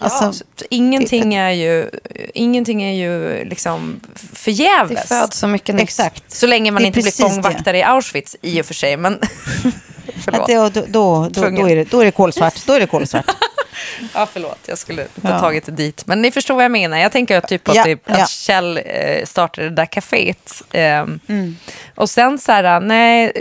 Alltså, 0.02 0.34
så 0.34 0.66
ingenting 0.70 1.34
är 1.36 1.52
ju, 1.52 1.90
ingenting 2.34 2.84
är 2.84 2.94
ju 2.94 3.46
liksom 3.46 4.00
förgäves. 4.34 5.02
Det 5.02 5.08
föds 5.08 5.40
så 5.40 5.48
mycket 5.48 5.76
nytt. 5.76 5.84
exakt. 5.84 6.32
Så 6.32 6.48
länge 6.48 6.72
man 6.72 6.86
inte 6.86 7.02
blir 7.02 7.30
fångvaktare 7.30 7.78
i 7.78 7.84
Auschwitz 7.84 8.36
i 8.42 8.62
och 8.62 8.66
för 8.66 8.74
sig. 8.74 8.98
Men 8.98 9.20
förlåt. 10.24 10.42
Att 10.42 10.48
det, 10.48 10.56
då, 10.56 10.70
då, 10.70 11.30
då, 11.32 11.50
då, 11.50 11.70
är 11.70 11.76
det, 11.76 11.84
då 11.84 12.02
är 12.02 12.06
det 12.06 12.12
kolsvart. 12.12 12.66
Då 12.66 12.74
är 12.74 12.80
det 12.80 12.88
kolsvart. 12.88 13.26
Ja, 14.14 14.28
förlåt. 14.34 14.60
Jag 14.66 14.78
skulle 14.78 15.02
inte 15.02 15.12
Ja. 15.24 15.40
tagit 15.40 15.66
det 15.66 15.72
dit. 15.72 16.04
Men 16.08 16.22
ni 16.22 16.32
förstår 16.32 16.56
vad 16.56 16.64
jag 16.64 16.72
menar. 16.72 16.98
Jag 16.98 17.12
tänker 17.12 17.38
att, 17.38 17.48
typ 17.48 17.68
att, 17.70 17.76
Ja, 17.76 17.84
typ, 17.84 18.10
att 18.12 18.20
ja. 18.20 18.26
Kjell 18.26 18.80
eh, 18.86 19.26
startade 19.26 19.70
det 19.70 19.76
där 19.76 19.86
kaféet. 19.86 20.64
Ehm, 20.72 21.20
Mm. 21.28 21.56
Och 21.96 22.10
sen 22.10 22.38
så 22.40 22.52
här, 22.52 22.80
nej, 22.80 23.34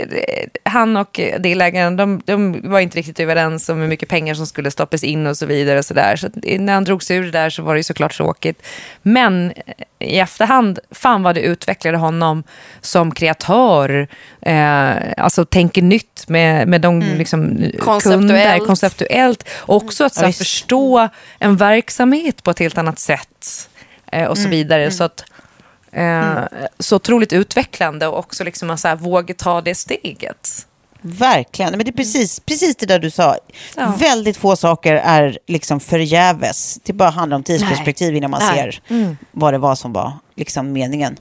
han 0.63 0.97
och 0.97 1.19
delägaren, 1.39 1.95
de, 1.97 2.21
de 2.25 2.61
var 2.71 2.79
inte 2.79 2.97
riktigt 2.97 3.19
överens 3.19 3.69
om 3.69 3.79
hur 3.79 3.87
mycket 3.87 4.09
pengar 4.09 4.33
som 4.33 4.47
skulle 4.47 4.71
stoppas 4.71 5.03
in 5.03 5.27
och 5.27 5.37
så 5.37 5.45
vidare. 5.45 5.79
Och 5.79 5.85
så 5.85 5.93
där. 5.93 6.15
Så 6.15 6.29
när 6.59 6.73
han 6.73 6.83
drog 6.83 7.03
sig 7.03 7.17
ur 7.17 7.23
det 7.25 7.31
där 7.31 7.49
så 7.49 7.61
var 7.63 7.73
det 7.73 7.79
ju 7.79 7.83
såklart 7.83 8.13
tråkigt. 8.17 8.61
Men 9.01 9.53
i 9.99 10.19
efterhand, 10.19 10.79
fan 10.91 11.23
vad 11.23 11.35
det 11.35 11.41
utvecklade 11.41 11.97
honom 11.97 12.43
som 12.81 13.11
kreatör. 13.11 14.07
Eh, 14.41 14.91
alltså 15.17 15.45
tänker 15.45 15.81
nytt 15.81 16.25
med, 16.27 16.67
med 16.67 16.81
de 16.81 16.99
liksom, 16.99 17.57
Konceptuellt. 17.79 18.01
kunder, 18.21 18.59
konceptuellt. 18.59 19.49
Och 19.57 19.75
också 19.75 20.03
att 20.03 20.15
så 20.15 20.25
Ja, 20.25 20.31
förstå 20.31 21.09
en 21.39 21.57
verksamhet 21.57 22.43
på 22.43 22.51
ett 22.51 22.59
helt 22.59 22.77
annat 22.77 22.99
sätt. 22.99 23.69
Eh, 24.11 24.25
och 24.25 24.37
så 24.37 24.41
Mm. 24.41 24.51
vidare. 24.51 24.91
Så 24.91 25.03
att, 25.03 25.23
eh, 25.91 26.37
Så 26.79 26.95
otroligt 26.95 27.33
utvecklande 27.33 28.07
och 28.07 28.19
också 28.19 28.43
liksom 28.43 28.69
att 28.69 28.79
så 28.79 28.87
här, 28.87 28.95
våga 28.95 29.33
ta 29.33 29.61
det 29.61 29.75
steget. 29.75 30.65
Verkligen. 31.01 31.71
Men 31.71 31.79
det 31.79 31.89
är 31.89 31.93
precis, 31.93 32.39
precis 32.39 32.75
det 32.75 32.85
där 32.85 32.99
du 32.99 33.09
sa. 33.09 33.37
Ja. 33.77 33.93
Väldigt 33.99 34.37
få 34.37 34.55
saker 34.55 34.95
är 34.95 35.39
liksom 35.47 35.79
förgäves. 35.79 36.79
Det 36.83 36.93
bara 36.93 37.09
handlar 37.09 37.35
om 37.35 37.43
tidsperspektiv 37.43 38.15
innan 38.15 38.31
man 38.31 38.41
Nej. 38.43 38.71
ser 38.87 39.15
vad 39.31 39.53
det 39.53 39.57
var 39.57 39.75
som 39.75 39.93
var 39.93 40.13
liksom 40.35 40.71
meningen. 40.71 41.17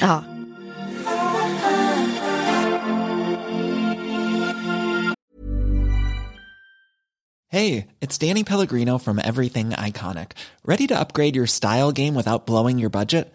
Ja. 0.00 0.24
Hey, 7.52 7.86
it's 8.00 8.16
Danny 8.16 8.44
Pellegrino 8.44 8.98
from 8.98 9.18
Everything 9.18 9.70
Iconic. 9.70 10.34
Ready 10.64 10.86
to 10.86 11.00
upgrade 11.00 11.34
your 11.34 11.46
style 11.46 11.90
game 11.90 12.14
without 12.14 12.46
blowing 12.46 12.78
your 12.78 12.90
budget? 12.90 13.34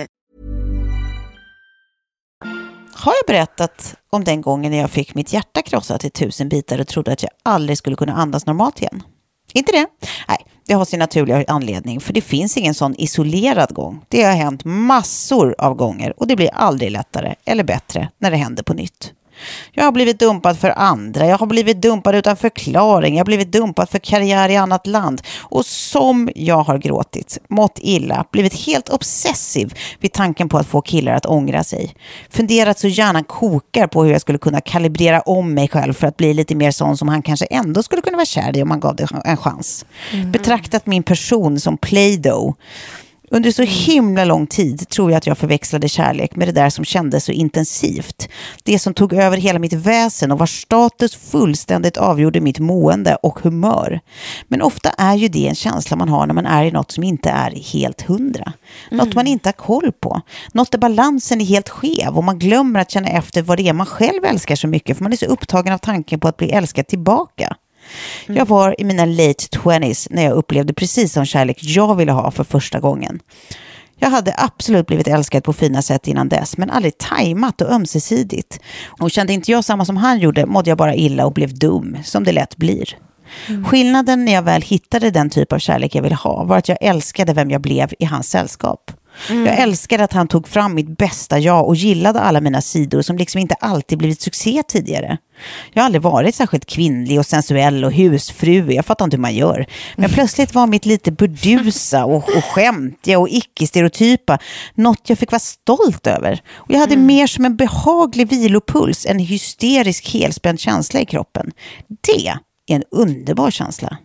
Har 3.01 3.13
jag 3.13 3.27
berättat 3.27 3.95
om 4.09 4.23
den 4.23 4.41
gången 4.41 4.71
när 4.71 4.79
jag 4.79 4.89
fick 4.89 5.15
mitt 5.15 5.33
hjärta 5.33 5.61
krossat 5.61 6.05
i 6.05 6.09
tusen 6.09 6.49
bitar 6.49 6.79
och 6.79 6.87
trodde 6.87 7.11
att 7.11 7.23
jag 7.23 7.31
aldrig 7.43 7.77
skulle 7.77 7.95
kunna 7.95 8.13
andas 8.13 8.45
normalt 8.45 8.81
igen? 8.81 9.03
Inte 9.53 9.71
det? 9.71 9.87
Nej, 10.27 10.37
det 10.67 10.73
har 10.73 10.85
sin 10.85 10.99
naturliga 10.99 11.45
anledning, 11.47 11.99
för 11.99 12.13
det 12.13 12.21
finns 12.21 12.57
ingen 12.57 12.73
sån 12.73 12.95
isolerad 12.97 13.73
gång. 13.73 14.05
Det 14.07 14.23
har 14.23 14.33
hänt 14.33 14.65
massor 14.65 15.55
av 15.57 15.75
gånger 15.75 16.19
och 16.19 16.27
det 16.27 16.35
blir 16.35 16.49
aldrig 16.53 16.91
lättare 16.91 17.35
eller 17.45 17.63
bättre 17.63 18.09
när 18.17 18.31
det 18.31 18.37
händer 18.37 18.63
på 18.63 18.73
nytt. 18.73 19.13
Jag 19.71 19.83
har 19.83 19.91
blivit 19.91 20.19
dumpad 20.19 20.59
för 20.59 20.69
andra, 20.69 21.25
jag 21.25 21.37
har 21.37 21.47
blivit 21.47 21.81
dumpad 21.81 22.15
utan 22.15 22.37
förklaring, 22.37 23.13
jag 23.13 23.19
har 23.19 23.25
blivit 23.25 23.51
dumpad 23.51 23.89
för 23.89 23.99
karriär 23.99 24.49
i 24.49 24.55
annat 24.55 24.87
land. 24.87 25.21
Och 25.39 25.65
som 25.65 26.29
jag 26.35 26.63
har 26.63 26.77
gråtit, 26.77 27.37
mått 27.47 27.79
illa, 27.81 28.25
blivit 28.31 28.53
helt 28.53 28.89
obsessiv 28.89 29.73
vid 29.99 30.11
tanken 30.11 30.49
på 30.49 30.57
att 30.57 30.67
få 30.67 30.81
killar 30.81 31.13
att 31.13 31.25
ångra 31.25 31.63
sig. 31.63 31.95
Funderat 32.29 32.79
så 32.79 32.87
gärna 32.87 33.23
kokar 33.23 33.87
på 33.87 34.03
hur 34.03 34.11
jag 34.11 34.21
skulle 34.21 34.37
kunna 34.37 34.61
kalibrera 34.61 35.21
om 35.21 35.53
mig 35.53 35.67
själv 35.67 35.93
för 35.93 36.07
att 36.07 36.17
bli 36.17 36.33
lite 36.33 36.55
mer 36.55 36.71
sån 36.71 36.97
som 36.97 37.07
han 37.07 37.21
kanske 37.21 37.45
ändå 37.45 37.83
skulle 37.83 38.01
kunna 38.01 38.17
vara 38.17 38.25
kär 38.25 38.57
i 38.57 38.63
om 38.63 38.69
man 38.69 38.79
gav 38.79 38.95
det 38.95 39.07
en 39.25 39.37
chans. 39.37 39.85
Mm. 40.13 40.31
Betraktat 40.31 40.85
min 40.85 41.03
person 41.03 41.59
som 41.59 41.77
Play-Doh 41.77 42.53
under 43.33 43.51
så 43.51 43.63
himla 43.63 44.25
lång 44.25 44.47
tid 44.47 44.89
tror 44.89 45.11
jag 45.11 45.17
att 45.17 45.27
jag 45.27 45.37
förväxlade 45.37 45.89
kärlek 45.89 46.35
med 46.35 46.47
det 46.47 46.51
där 46.51 46.69
som 46.69 46.85
kändes 46.85 47.25
så 47.25 47.31
intensivt. 47.31 48.29
Det 48.63 48.79
som 48.79 48.93
tog 48.93 49.13
över 49.13 49.37
hela 49.37 49.59
mitt 49.59 49.73
väsen 49.73 50.31
och 50.31 50.39
vars 50.39 50.61
status 50.61 51.15
fullständigt 51.15 51.97
avgjorde 51.97 52.41
mitt 52.41 52.59
mående 52.59 53.15
och 53.15 53.39
humör. 53.39 53.99
Men 54.47 54.61
ofta 54.61 54.89
är 54.89 55.15
ju 55.15 55.27
det 55.27 55.47
en 55.47 55.55
känsla 55.55 55.97
man 55.97 56.09
har 56.09 56.27
när 56.27 56.33
man 56.33 56.45
är 56.45 56.65
i 56.65 56.71
något 56.71 56.91
som 56.91 57.03
inte 57.03 57.29
är 57.29 57.51
helt 57.51 58.01
hundra. 58.01 58.53
Något 58.91 59.05
mm. 59.05 59.15
man 59.15 59.27
inte 59.27 59.47
har 59.47 59.53
koll 59.53 59.91
på. 59.91 60.21
Något 60.53 60.71
där 60.71 60.79
balansen 60.79 61.41
är 61.41 61.45
helt 61.45 61.69
skev 61.69 62.17
och 62.17 62.23
man 62.23 62.39
glömmer 62.39 62.79
att 62.79 62.91
känna 62.91 63.07
efter 63.07 63.41
vad 63.41 63.57
det 63.57 63.67
är 63.67 63.73
man 63.73 63.85
själv 63.85 64.25
älskar 64.25 64.55
så 64.55 64.67
mycket 64.67 64.97
för 64.97 65.03
man 65.03 65.13
är 65.13 65.17
så 65.17 65.25
upptagen 65.25 65.73
av 65.73 65.77
tanken 65.77 66.19
på 66.19 66.27
att 66.27 66.37
bli 66.37 66.51
älskad 66.51 66.87
tillbaka. 66.87 67.55
Mm. 68.25 68.37
Jag 68.37 68.45
var 68.45 68.75
i 68.81 68.83
mina 68.83 69.05
late 69.05 69.47
twenties 69.49 70.07
när 70.11 70.23
jag 70.23 70.33
upplevde 70.33 70.73
precis 70.73 71.13
som 71.13 71.25
kärlek 71.25 71.57
jag 71.61 71.95
ville 71.95 72.11
ha 72.11 72.31
för 72.31 72.43
första 72.43 72.79
gången. 72.79 73.19
Jag 74.03 74.09
hade 74.09 74.33
absolut 74.37 74.87
blivit 74.87 75.07
älskad 75.07 75.43
på 75.43 75.53
fina 75.53 75.81
sätt 75.81 76.07
innan 76.07 76.29
dess, 76.29 76.57
men 76.57 76.69
aldrig 76.69 76.97
tajmat 76.97 77.61
och 77.61 77.71
ömsesidigt. 77.71 78.59
Och 78.99 79.11
kände 79.11 79.33
inte 79.33 79.51
jag 79.51 79.65
samma 79.65 79.85
som 79.85 79.97
han 79.97 80.19
gjorde 80.19 80.45
mådde 80.45 80.69
jag 80.69 80.77
bara 80.77 80.95
illa 80.95 81.25
och 81.25 81.33
blev 81.33 81.59
dum, 81.59 81.97
som 82.03 82.23
det 82.23 82.31
lätt 82.31 82.57
blir. 82.57 82.97
Mm. 83.47 83.65
Skillnaden 83.65 84.25
när 84.25 84.31
jag 84.31 84.41
väl 84.41 84.61
hittade 84.61 85.11
den 85.11 85.29
typ 85.29 85.53
av 85.53 85.59
kärlek 85.59 85.95
jag 85.95 86.01
ville 86.01 86.15
ha 86.15 86.43
var 86.43 86.57
att 86.57 86.69
jag 86.69 86.77
älskade 86.81 87.33
vem 87.33 87.51
jag 87.51 87.61
blev 87.61 87.93
i 87.99 88.05
hans 88.05 88.29
sällskap. 88.29 88.91
Mm. 89.29 89.45
Jag 89.45 89.59
älskade 89.59 90.03
att 90.03 90.13
han 90.13 90.27
tog 90.27 90.47
fram 90.47 90.75
mitt 90.75 90.97
bästa 90.97 91.39
jag 91.39 91.67
och 91.67 91.75
gillade 91.75 92.19
alla 92.19 92.41
mina 92.41 92.61
sidor 92.61 93.01
som 93.01 93.17
liksom 93.17 93.41
inte 93.41 93.55
alltid 93.55 93.97
blivit 93.97 94.21
succé 94.21 94.63
tidigare. 94.67 95.17
Jag 95.73 95.81
har 95.81 95.85
aldrig 95.85 96.01
varit 96.01 96.35
särskilt 96.35 96.65
kvinnlig 96.65 97.19
och 97.19 97.25
sensuell 97.25 97.85
och 97.85 97.91
husfru, 97.91 98.71
jag 98.73 98.85
fattar 98.85 99.05
inte 99.05 99.17
hur 99.17 99.21
man 99.21 99.35
gör. 99.35 99.65
Men 99.95 100.05
mm. 100.05 100.15
plötsligt 100.15 100.53
var 100.53 100.67
mitt 100.67 100.85
lite 100.85 101.11
burdusa 101.11 102.05
och, 102.05 102.37
och 102.37 102.43
skämtiga 102.43 103.19
och 103.19 103.29
icke-stereotypa 103.29 104.39
något 104.75 105.09
jag 105.09 105.17
fick 105.17 105.31
vara 105.31 105.39
stolt 105.39 106.07
över. 106.07 106.41
Och 106.53 106.71
jag 106.71 106.79
hade 106.79 106.93
mm. 106.93 107.05
mer 107.05 107.27
som 107.27 107.45
en 107.45 107.55
behaglig 107.55 108.29
vilopuls, 108.29 109.05
en 109.05 109.19
hysterisk 109.19 110.13
helspänd 110.13 110.59
känsla 110.59 110.99
i 110.99 111.05
kroppen. 111.05 111.51
Det 112.01 112.27
är 112.27 112.75
en 112.75 112.83
underbar 112.91 113.51
känsla. 113.51 113.97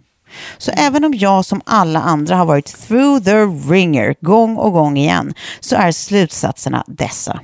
Så 0.59 0.71
även 0.71 1.05
om 1.05 1.15
jag 1.15 1.45
som 1.45 1.61
alla 1.65 2.01
andra 2.01 2.37
har 2.37 2.47
varit 2.47 2.89
through 2.89 3.25
the 3.25 3.37
ringer 3.73 4.15
gång 4.21 4.57
och 4.57 4.73
gång 4.73 4.97
igen 4.97 5.35
så 5.61 5.77
är 5.77 5.93
slutsatserna 5.93 6.85
dessa. 6.87 7.41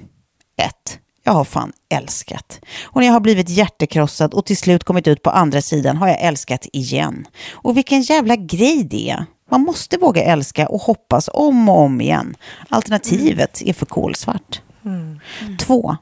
1. 0.56 0.98
Jag 1.24 1.32
har 1.32 1.44
fan 1.44 1.72
älskat. 1.94 2.60
Och 2.84 3.00
när 3.00 3.06
jag 3.06 3.12
har 3.12 3.20
blivit 3.20 3.48
hjärtekrossad 3.48 4.34
och 4.34 4.46
till 4.46 4.56
slut 4.56 4.84
kommit 4.84 5.08
ut 5.08 5.22
på 5.22 5.30
andra 5.30 5.62
sidan 5.62 5.96
har 5.96 6.08
jag 6.08 6.20
älskat 6.20 6.66
igen. 6.72 7.26
Och 7.52 7.76
vilken 7.76 8.02
jävla 8.02 8.36
grej 8.36 8.84
det 8.84 9.10
är. 9.10 9.26
Man 9.50 9.60
måste 9.60 9.96
våga 9.98 10.22
älska 10.22 10.68
och 10.68 10.80
hoppas 10.80 11.30
om 11.32 11.68
och 11.68 11.80
om 11.80 12.00
igen. 12.00 12.36
Alternativet 12.68 13.62
är 13.64 13.72
för 13.72 13.86
kolsvart. 13.86 14.60
Mm. 14.84 15.20
Mm. 15.40 15.56
Två, 15.56 15.96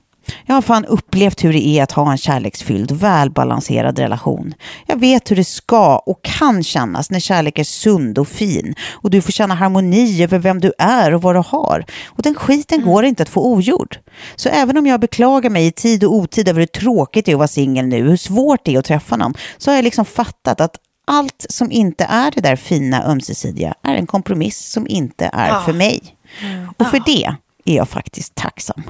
jag 0.46 0.54
har 0.54 0.62
fan 0.62 0.84
upplevt 0.84 1.44
hur 1.44 1.52
det 1.52 1.66
är 1.66 1.82
att 1.82 1.92
ha 1.92 2.10
en 2.10 2.18
kärleksfylld, 2.18 2.92
välbalanserad 2.92 3.98
relation. 3.98 4.54
Jag 4.86 5.00
vet 5.00 5.30
hur 5.30 5.36
det 5.36 5.44
ska 5.44 5.98
och 5.98 6.22
kan 6.22 6.62
kännas 6.62 7.10
när 7.10 7.20
kärlek 7.20 7.58
är 7.58 7.64
sund 7.64 8.18
och 8.18 8.28
fin 8.28 8.74
och 8.90 9.10
du 9.10 9.22
får 9.22 9.32
känna 9.32 9.54
harmoni 9.54 10.22
över 10.24 10.38
vem 10.38 10.60
du 10.60 10.72
är 10.78 11.14
och 11.14 11.22
vad 11.22 11.34
du 11.34 11.42
har. 11.46 11.84
Och 12.06 12.22
den 12.22 12.34
skiten 12.34 12.82
går 12.82 13.04
inte 13.04 13.22
att 13.22 13.28
få 13.28 13.52
ogjord. 13.52 13.98
Så 14.36 14.48
även 14.48 14.78
om 14.78 14.86
jag 14.86 15.00
beklagar 15.00 15.50
mig 15.50 15.66
i 15.66 15.72
tid 15.72 16.04
och 16.04 16.14
otid 16.14 16.48
över 16.48 16.60
hur 16.60 16.66
tråkigt 16.66 17.26
det 17.26 17.32
är 17.32 17.34
att 17.34 17.38
vara 17.38 17.48
singel 17.48 17.86
nu, 17.86 18.08
hur 18.08 18.16
svårt 18.16 18.64
det 18.64 18.74
är 18.74 18.78
att 18.78 18.84
träffa 18.84 19.16
någon, 19.16 19.34
så 19.58 19.70
har 19.70 19.76
jag 19.76 19.84
liksom 19.84 20.04
fattat 20.04 20.60
att 20.60 20.76
allt 21.06 21.46
som 21.48 21.72
inte 21.72 22.04
är 22.04 22.30
det 22.30 22.40
där 22.40 22.56
fina 22.56 23.04
ömsesidiga 23.04 23.74
är 23.82 23.94
en 23.94 24.06
kompromiss 24.06 24.70
som 24.72 24.86
inte 24.86 25.30
är 25.32 25.60
för 25.60 25.72
mig. 25.72 26.00
Mm. 26.42 26.68
Och 26.76 26.86
för 26.86 27.02
det 27.06 27.24
är 27.64 27.76
jag 27.76 27.88
faktiskt 27.88 28.34
tacksam. 28.34 28.82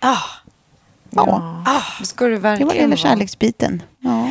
Ah. 0.00 0.43
Ja. 1.16 1.62
Ah. 1.66 1.82
Det 2.00 2.06
ska 2.06 2.26
du 2.26 2.36
verkligen 2.36 2.68
Det 2.68 2.74
var 2.74 2.80
hela 2.80 2.96
kärleksbiten. 2.96 3.82
Ja. 4.00 4.28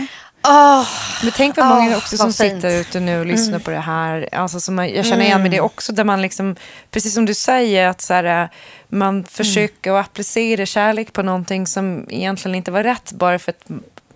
Oh, 0.48 0.88
men 1.24 1.32
tänk 1.36 1.58
vad 1.58 1.68
många 1.68 1.92
oh, 1.92 1.98
också 1.98 2.18
som 2.18 2.34
fint. 2.34 2.56
sitter 2.56 2.82
ute 2.82 3.00
nu 3.00 3.20
och 3.20 3.26
lyssnar 3.26 3.50
mm. 3.50 3.62
på 3.62 3.72
det 3.72 3.80
här. 3.80 4.30
Alltså, 4.32 4.60
som 4.60 4.76
man, 4.76 4.90
jag 4.90 5.06
känner 5.06 5.26
igen 5.26 5.42
mig 5.42 5.50
det 5.50 5.58
mm. 5.58 5.66
också. 5.66 5.94
Där 5.94 6.04
man 6.04 6.22
liksom, 6.22 6.56
precis 6.92 7.14
som 7.14 7.26
du 7.26 7.34
säger, 7.34 7.88
att 7.88 8.02
så 8.02 8.14
här, 8.14 8.50
man 8.90 9.10
mm. 9.10 9.24
försöker 9.24 9.92
att 9.92 10.06
applicera 10.06 10.66
kärlek 10.66 11.14
på 11.14 11.24
någonting 11.24 11.68
som 11.68 12.06
egentligen 12.10 12.56
inte 12.56 12.72
var 12.72 12.84
rätt. 12.84 13.12
Bara 13.12 13.40
för 13.40 13.52
att 13.52 13.72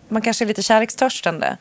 man 0.10 0.22
kanske 0.22 0.46
är 0.46 0.48
lite 0.48 0.64
kärlekstörstande. 0.64 1.58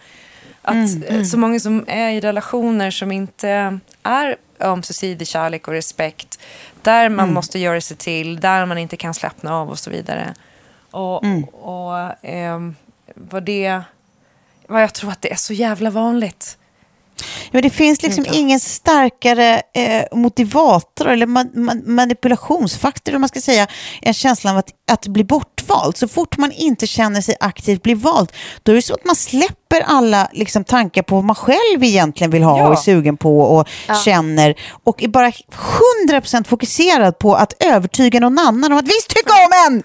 Att 0.62 0.74
mm, 0.74 1.02
mm. 1.08 1.24
så 1.24 1.38
många 1.38 1.60
som 1.60 1.84
är 1.88 2.10
i 2.10 2.20
relationer 2.20 2.90
som 2.90 3.12
inte 3.12 3.78
är 4.02 4.36
ömsesidig 4.60 5.28
kärlek 5.28 5.68
och 5.68 5.74
respekt. 5.74 6.40
Där 6.82 7.08
man 7.08 7.24
mm. 7.24 7.34
måste 7.34 7.58
göra 7.58 7.80
sig 7.80 7.96
till, 7.96 8.40
där 8.40 8.66
man 8.66 8.78
inte 8.78 8.96
kan 8.96 9.14
slappna 9.14 9.56
av 9.56 9.70
och 9.70 9.78
så 9.78 9.90
vidare. 9.90 10.34
Och, 10.96 11.24
mm. 11.24 11.44
och 11.44 12.24
eh, 12.24 12.70
vad 13.14 13.42
det... 13.42 13.80
Vad 14.68 14.82
jag 14.82 14.94
tror 14.94 15.10
att 15.10 15.22
det 15.22 15.32
är 15.32 15.36
så 15.36 15.52
jävla 15.52 15.90
vanligt. 15.90 16.58
Men 17.50 17.62
det 17.62 17.70
finns 17.70 18.02
liksom 18.02 18.26
ingen 18.32 18.60
starkare 18.60 19.62
eh, 19.74 20.18
motivator 20.18 21.08
eller 21.08 21.26
man, 21.26 21.50
man, 21.54 21.82
manipulationsfaktor, 21.86 23.14
om 23.14 23.20
man 23.20 23.28
ska 23.28 23.40
säga, 23.40 23.66
än 24.02 24.14
känslan 24.14 24.52
av 24.54 24.58
att, 24.58 24.70
att 24.90 25.06
bli 25.06 25.24
bortvald. 25.24 25.96
Så 25.96 26.08
fort 26.08 26.38
man 26.38 26.52
inte 26.52 26.86
känner 26.86 27.20
sig 27.20 27.36
aktivt 27.40 27.82
bli 27.82 27.94
vald, 27.94 28.32
då 28.62 28.72
är 28.72 28.76
det 28.76 28.82
så 28.82 28.94
att 28.94 29.04
man 29.04 29.16
släpper 29.16 29.80
alla 29.86 30.28
liksom, 30.32 30.64
tankar 30.64 31.02
på 31.02 31.14
vad 31.14 31.24
man 31.24 31.36
själv 31.36 31.84
egentligen 31.84 32.30
vill 32.30 32.42
ha 32.42 32.58
Ja. 32.58 32.66
och 32.66 32.72
är 32.72 32.76
sugen 32.76 33.16
på 33.16 33.40
och 33.40 33.68
känner 34.04 34.54
och 34.84 35.02
är 35.02 35.08
bara 35.08 35.30
100% 36.10 36.44
fokuserad 36.44 37.18
på 37.18 37.34
att 37.34 37.62
övertyga 37.64 38.20
någon 38.20 38.38
annan 38.38 38.72
om 38.72 38.78
att 38.78 38.84
visst 38.88 39.08
tycka 39.08 39.32
om 39.32 39.50
en! 39.66 39.82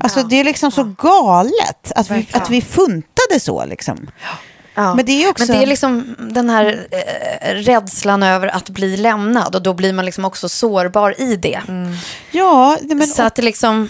Alltså 0.00 0.22
det 0.22 0.40
är 0.40 0.44
liksom 0.44 0.70
så 0.70 0.84
galet 0.84 1.92
att 1.96 2.10
vi, 2.10 2.26
att 2.32 2.50
vi 2.50 2.60
funtade 2.62 3.40
så 3.40 3.64
liksom. 3.64 4.10
Ja. 4.74 4.94
Men 4.94 5.06
det 5.06 5.12
är 5.24 5.30
också- 5.30 5.46
Men 5.46 5.56
det 5.56 5.62
är 5.62 5.66
liksom 5.66 6.16
den 6.18 6.50
här 6.50 6.86
eh, 6.90 7.54
rädslan 7.54 8.22
över 8.22 8.48
att 8.48 8.68
bli 8.70 8.96
lämnad 8.96 9.54
och 9.56 9.62
då 9.62 9.74
blir 9.74 9.92
man 9.92 10.04
liksom 10.04 10.24
också 10.24 10.48
sårbar 10.48 11.20
i 11.20 11.36
det. 11.36 11.60
Ja, 12.30 12.78
men, 12.82 13.06
Så 13.06 13.22
att 13.22 13.34
det 13.34 13.42
liksom, 13.42 13.88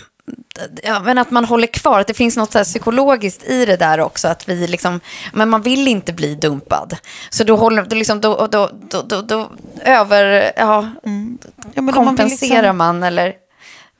ja, 0.82 1.00
men 1.00 1.18
att 1.18 1.30
man 1.30 1.44
håller 1.44 1.66
kvar, 1.66 2.00
att 2.00 2.06
det 2.06 2.14
finns 2.14 2.36
något 2.36 2.52
så 2.52 2.64
psykologiskt 2.64 3.44
i 3.44 3.66
det 3.66 3.76
där 3.76 4.00
också, 4.00 4.28
att 4.28 4.48
vi 4.48 4.66
liksom, 4.66 5.00
men 5.32 5.48
man 5.48 5.62
vill 5.62 5.88
inte 5.88 6.12
bli 6.12 6.34
dumpad. 6.34 6.96
Så 7.30 7.44
då, 7.44 7.56
håller, 7.56 7.82
då, 7.82 7.96
liksom, 7.96 8.20
då, 8.20 8.46
då, 8.50 8.70
då, 8.90 9.02
då, 9.02 9.22
då 9.22 9.50
över, 9.84 10.52
ja, 10.56 10.62
ja, 10.64 10.88
men 11.02 11.38
om 11.74 11.84
man 11.84 11.94
kompenserar 11.94 12.62
liksom- 12.62 12.76
man 12.76 13.02
eller 13.02 13.32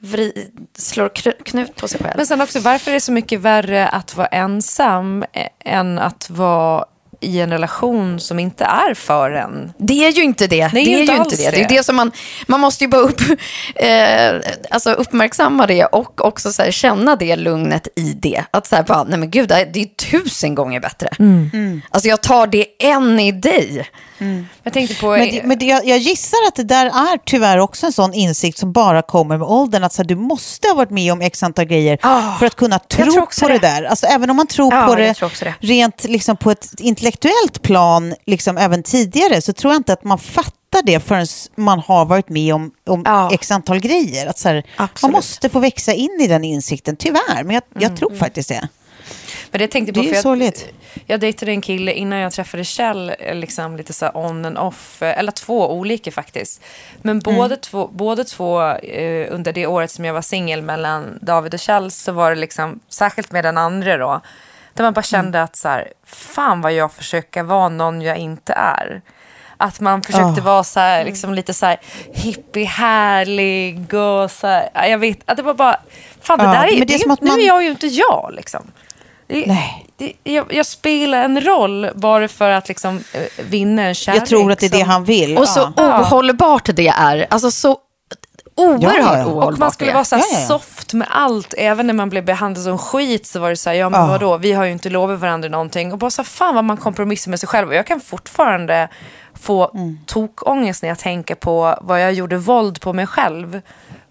vri, 0.05 0.49
slår 0.79 1.09
knut 1.45 1.77
på 1.77 1.89
sig 1.89 2.01
själv. 2.01 2.15
Men 2.17 2.27
sen 2.27 2.41
också, 2.41 2.61
varför 2.61 2.91
är 2.91 2.95
det 2.95 3.01
så 3.01 3.13
mycket 3.13 3.41
värre 3.41 3.89
att 3.89 4.17
vara 4.17 4.27
ensam 4.27 5.23
eh, 5.33 5.49
än 5.65 5.99
att 5.99 6.31
vara 6.31 6.85
i 7.21 7.41
en 7.41 7.51
relation 7.51 8.21
som 8.21 8.39
inte 8.39 8.65
är 8.65 8.95
för 8.95 9.31
en? 9.31 9.73
Det 9.79 10.07
är 10.07 10.11
ju 10.11 10.23
inte 10.23 10.47
det. 10.47 10.73
Nej, 10.73 10.85
det 10.85 10.95
är 10.95 11.01
inte 11.01 11.13
ju 11.13 11.19
inte 11.19 11.37
det. 11.37 11.51
Det 11.51 11.57
är 11.57 11.69
det. 11.69 11.77
det 11.77 11.83
som 11.83 11.97
man, 11.97 12.13
man 12.47 12.61
måste 12.61 12.85
ju 12.85 12.89
bara 12.89 13.03
upp, 13.03 13.21
eh, 13.75 14.53
alltså 14.71 14.93
uppmärksamma 14.93 15.67
det 15.67 15.85
och 15.85 16.25
också 16.25 16.53
så 16.53 16.63
här, 16.63 16.71
känna 16.71 17.17
det 17.17 17.37
lugnet 17.37 17.89
i 17.97 18.13
det. 18.13 18.45
Att 18.51 18.67
så 18.67 18.77
här, 18.77 18.83
bara, 18.83 19.05
nej 19.05 19.19
men 19.19 19.31
gud, 19.31 19.49
det 19.49 19.55
är 19.55 19.67
det 19.67 19.81
är 19.81 19.87
tusen 19.87 20.55
gånger 20.55 20.81
bättre. 20.81 21.09
Mm. 21.19 21.83
Alltså 21.91 22.09
jag 22.09 22.23
tar 22.23 22.47
det 22.47 22.67
än 22.85 23.21
i 23.21 23.33
dig. 23.33 23.89
Jag 24.62 24.73
tänkte 24.73 24.95
på... 24.95 25.11
Men, 25.11 25.21
det, 25.31 25.43
men 25.45 25.59
det, 25.59 25.67
jag, 25.67 25.87
jag 25.87 25.99
gissar 25.99 26.39
att 26.49 26.55
det 26.55 26.62
där 26.65 26.87
är 26.87 27.19
tyvärr 27.25 27.59
också 27.59 27.87
en 27.87 27.93
sån 27.93 28.15
insikt 28.15 28.59
som 28.59 28.73
bara 28.73 29.03
kommer 29.03 29.39
med 29.39 29.47
åldern. 29.49 29.85
Att 29.85 29.93
så 29.93 30.03
här, 30.03 30.09
du 30.09 30.17
måste 30.17 30.69
ha 30.69 30.75
varit 30.75 30.91
med 30.91 31.12
om 31.12 31.21
x 31.21 31.43
antal 31.43 31.65
grejer 31.65 31.99
Ah, 32.03 32.39
för 32.39 32.47
att 32.47 32.55
kunna 32.55 32.79
tro 32.79 33.12
på 33.41 33.49
det. 33.49 33.49
det. 33.49 33.59
där. 33.59 33.83
Alltså, 33.83 34.07
även 34.07 34.31
om 34.31 34.37
man 34.37 34.47
tror 34.47 34.75
Ja, 34.75 34.87
på 34.87 34.95
det, 34.95 35.15
tror 35.15 35.31
det. 35.45 35.55
rent 35.61 36.05
liksom, 36.05 36.37
på 36.37 36.51
ett 36.51 36.81
intellektuellt 36.81 37.62
plan 37.62 38.15
liksom, 38.27 38.57
även 38.59 38.83
tidigare 38.83 39.41
så 39.43 39.53
tror 39.53 39.73
jag 39.73 39.81
inte 39.81 39.93
att 39.93 40.05
man 40.05 40.19
fattar 40.19 40.83
det 40.85 41.01
förrän 41.01 41.27
man 41.57 41.79
har 41.79 42.05
varit 42.05 42.29
med 42.29 42.55
om, 42.55 42.71
om 42.89 43.03
Ja. 43.07 43.31
x 43.33 43.51
antal 43.51 43.79
grejer. 43.81 44.27
Att, 44.27 44.39
så 44.39 44.49
här, 44.49 44.62
man 45.03 45.11
måste 45.11 45.49
få 45.49 45.59
växa 45.59 45.93
in 45.93 46.19
i 46.21 46.27
den 46.27 46.45
insikten, 46.45 46.97
tyvärr. 46.97 47.45
Men 47.45 47.55
jag, 47.55 47.62
jag 47.75 47.83
Mm, 47.83 47.97
tror 47.97 48.15
faktiskt 48.17 48.49
det. 48.49 48.69
Men 49.55 49.59
det 49.61 49.69
tänkte 49.69 49.93
på, 49.93 50.01
Det 50.01 50.07
är 50.07 50.09
för 50.09 50.15
jag, 50.15 50.23
sorgligt. 50.23 50.69
jag 51.07 51.21
dejtade 51.21 51.53
en 51.53 51.61
kille 51.61 51.93
innan 51.93 52.19
jag 52.19 52.33
träffade 52.33 52.65
Kjell, 52.65 53.13
eh, 53.19 53.35
liksom 53.35 53.77
lite 53.77 53.93
så 53.93 54.11
on 54.15 54.45
and 54.45 54.59
off, 54.59 55.03
eh, 55.03 55.19
eller 55.19 55.33
två 55.33 55.73
olika 55.73 56.13
faktiskt. 56.13 56.63
Men 57.03 57.19
båda 57.21 57.57
två, 57.57 57.89
båda 57.93 58.25
två 58.25 58.63
eh, 58.71 59.35
under 59.35 59.53
det 59.53 59.67
året 59.67 59.91
som 59.91 60.05
jag 60.05 60.15
var 60.15 60.23
singel 60.23 60.63
mellan 60.63 61.19
David 61.23 61.55
och 61.55 61.61
Kjell 61.61 61.91
så 61.91 62.13
var 62.13 62.31
det 62.31 62.37
liksom, 62.41 62.81
särskilt 62.89 63.33
med 63.33 63.45
den 63.45 63.59
andra 63.59 63.97
då, 63.97 64.21
där 64.75 64.85
man 64.85 64.93
bara 64.93 65.03
kände 65.03 65.43
att 65.43 65.57
så 65.57 65.69
här, 65.69 65.89
fan 66.07 66.61
vad 66.61 66.73
jag 66.73 66.93
försöker 66.93 67.43
vara 67.43 67.69
någon 67.69 68.03
jag 68.03 68.17
inte 68.17 68.53
är. 68.53 69.03
Att 69.57 69.81
man 69.81 70.03
försökte 70.03 70.41
vara 70.41 70.65
så 70.65 70.81
här, 70.81 71.05
liksom 71.05 71.35
lite 71.35 71.55
så 71.55 71.67
här 71.67 71.77
hippie, 72.13 72.65
härlig 72.67 73.95
och 73.95 74.31
så 74.31 74.47
här, 74.47 74.69
ja, 74.75 74.87
jag 74.87 74.99
vet, 74.99 75.19
att 75.25 75.37
det 75.37 75.43
var 75.43 75.55
bara, 75.55 75.77
fan 76.21 76.39
det 76.39 76.45
Ja, 76.45 76.51
där 76.53 76.67
är, 76.67 76.71
men 76.71 76.79
det 76.81 76.85
det 76.85 76.93
är 76.93 76.99
är 76.99 76.99
som 76.99 77.11
att 77.11 77.21
nu 77.21 77.31
man- 77.31 77.41
är 77.41 77.47
jag 77.47 77.63
ju 77.65 77.71
inte 77.71 77.87
jag 77.87 78.31
liksom. 78.37 78.71
Det, 79.27 79.45
Nej. 79.47 79.87
det, 79.97 80.12
jag, 80.25 80.53
jag 80.55 80.66
spelar 80.66 81.22
en 81.25 81.41
roll 81.41 81.89
bara 81.95 82.29
för 82.29 82.51
att 82.51 82.68
liksom, 82.68 83.05
eh, 83.12 83.22
vinna 83.45 83.83
en 83.83 83.95
kärlek. 83.95 84.20
Jag 84.22 84.29
tror 84.29 84.53
att 84.53 84.59
det 84.59 84.66
är 84.66 84.70
det 84.70 84.79
som- 84.79 84.89
han 84.89 85.05
vill. 85.05 85.39
Och 85.39 85.49
så 85.49 85.72
ja. 85.77 86.01
ohållbart 86.01 86.68
det 86.75 86.89
är. 86.89 87.27
Alltså 87.31 87.51
så 87.51 87.79
oerhört 88.57 88.97
Ja, 88.99 89.25
ohållbart 89.27 89.53
Och 89.53 89.59
man 89.59 89.70
skulle 89.70 89.91
det 89.91 89.95
vara 89.95 90.05
så 90.05 90.16
ja, 90.16 90.22
ja. 90.33 90.47
soft 90.47 90.93
med 90.93 91.09
allt. 91.11 91.55
Även 91.59 91.87
när 91.87 91.95
man 91.95 92.11
blev 92.11 92.25
behandlad 92.25 92.64
som 92.64 92.79
skit 92.79 93.27
så 93.27 93.41
var 93.41 93.51
det 93.51 93.57
så 93.57 93.70
här, 93.70 93.77
ja 93.77 93.89
men 93.89 94.01
Ja. 94.01 94.07
vadå, 94.07 94.37
vi 94.37 94.53
har 94.53 94.64
ju 94.64 94.72
inte 94.72 94.91
lovat 94.91 95.20
varandra 95.20 95.49
någonting. 95.49 95.93
Och 95.93 95.99
bara 95.99 96.11
så 96.11 96.22
här, 96.22 96.27
fan 96.27 96.55
vad 96.55 96.64
man 96.64 96.77
kompromissar 96.77 97.31
med 97.31 97.41
sig 97.41 97.49
själv. 97.49 97.68
Och 97.68 97.75
jag 97.75 97.87
kan 97.87 98.01
fortfarande 98.01 98.89
få 99.41 99.70
Mm. 99.75 99.99
tokångest 100.07 100.83
när 100.83 100.89
jag 100.89 100.99
tänker 100.99 101.35
på 101.35 101.79
vad 101.81 102.03
jag 102.03 102.12
gjorde 102.12 102.37
våld 102.37 102.81
på 102.81 102.93
mig 102.93 103.07
själv. 103.07 103.61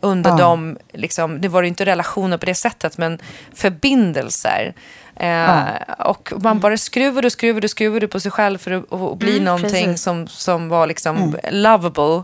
Under 0.02 0.30
Ja. 0.30 0.38
de, 0.38 0.78
liksom, 0.94 1.42
det 1.42 1.48
var 1.48 1.62
ju 1.62 1.68
inte 1.68 1.86
relationer 1.86 2.38
på 2.38 2.46
det 2.46 2.56
sättet, 2.56 2.98
men 2.98 3.20
förbindelser. 3.56 4.74
Eh, 5.16 5.66
Och 6.00 6.34
man 6.38 6.60
bara 6.60 6.78
skruvade 6.78 7.28
och 7.28 7.32
skruvade 7.32 7.66
och 7.66 7.72
skruvade 7.72 8.08
på 8.08 8.20
sig 8.20 8.32
själv 8.32 8.58
för 8.58 8.72
att, 8.72 8.94
att 8.94 9.18
bli 9.18 9.32
Mm, 9.32 9.44
någonting 9.44 9.70
precis. 9.86 10.02
som, 10.04 10.28
som 10.28 10.70
var 10.70 10.88
liksom 10.88 11.18
Mm. 11.18 11.36
lovable. 11.52 12.24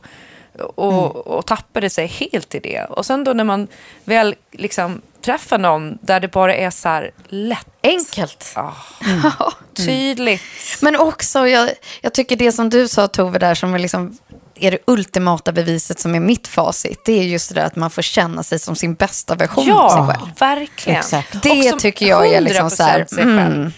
Och, 0.75 1.27
och 1.27 1.45
tappade 1.45 1.89
sig 1.89 2.07
helt 2.07 2.55
i 2.55 2.59
det. 2.59 2.83
Och 2.83 3.05
sen 3.05 3.23
då 3.23 3.33
när 3.33 3.43
man 3.43 3.67
väl 4.03 4.35
liksom 4.51 5.01
träffar 5.21 5.57
någon 5.57 5.97
där 6.01 6.19
det 6.19 6.27
bara 6.27 6.55
är 6.55 6.69
så 6.69 6.89
här 6.89 7.11
lätt. 7.27 7.67
Enkelt. 7.83 8.51
Ah, 8.55 8.71
Mm. 9.05 9.21
tydligt. 9.85 10.41
Men 10.81 10.95
också, 10.95 11.47
jag, 11.47 11.69
jag 12.01 12.13
tycker 12.13 12.35
det 12.35 12.51
som 12.51 12.69
du 12.69 12.87
sa 12.87 13.07
Tove 13.07 13.39
där 13.39 13.55
som 13.55 13.73
är, 13.73 13.79
liksom, 13.79 14.17
är 14.61 14.71
det 14.71 14.77
ultimata 14.87 15.51
beviset 15.51 15.99
som 15.99 16.15
är 16.15 16.19
mitt 16.19 16.47
facit. 16.47 17.01
Det 17.05 17.19
är 17.19 17.23
just 17.23 17.49
det 17.49 17.55
där 17.55 17.65
att 17.65 17.75
man 17.75 17.89
får 17.89 18.01
känna 18.01 18.43
sig 18.43 18.59
som 18.59 18.75
sin 18.75 18.93
bästa 18.93 19.35
version 19.35 19.71
av 19.71 19.89
sig 19.89 19.97
Ja, 19.99 20.07
själv. 20.07 20.29
verkligen. 20.39 20.99
Exakt. 20.99 21.41
Det 21.43 21.71
tycker 21.71 22.05
jag 22.07 22.27
är 22.27 22.41
liksom 22.41 22.69
så 22.69 22.83
här, 22.83 22.99
100% 22.99 23.07
sig 23.07 23.23
själv. 23.23 23.51
mm. 23.53 23.71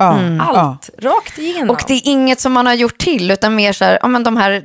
Ja, 0.00 0.20
ja. 0.22 0.44
Allt, 0.44 0.90
rakt 0.98 1.38
igenom. 1.38 1.70
Och 1.70 1.84
det 1.86 1.94
är 1.94 2.00
inget 2.04 2.40
som 2.40 2.52
man 2.52 2.66
har 2.66 2.74
gjort 2.74 2.98
till, 2.98 3.30
utan 3.30 3.54
mer 3.54 3.72
så 3.72 3.84
här, 3.84 3.98
ja 4.02 4.08
men 4.08 4.22
de 4.22 4.36
här 4.36 4.64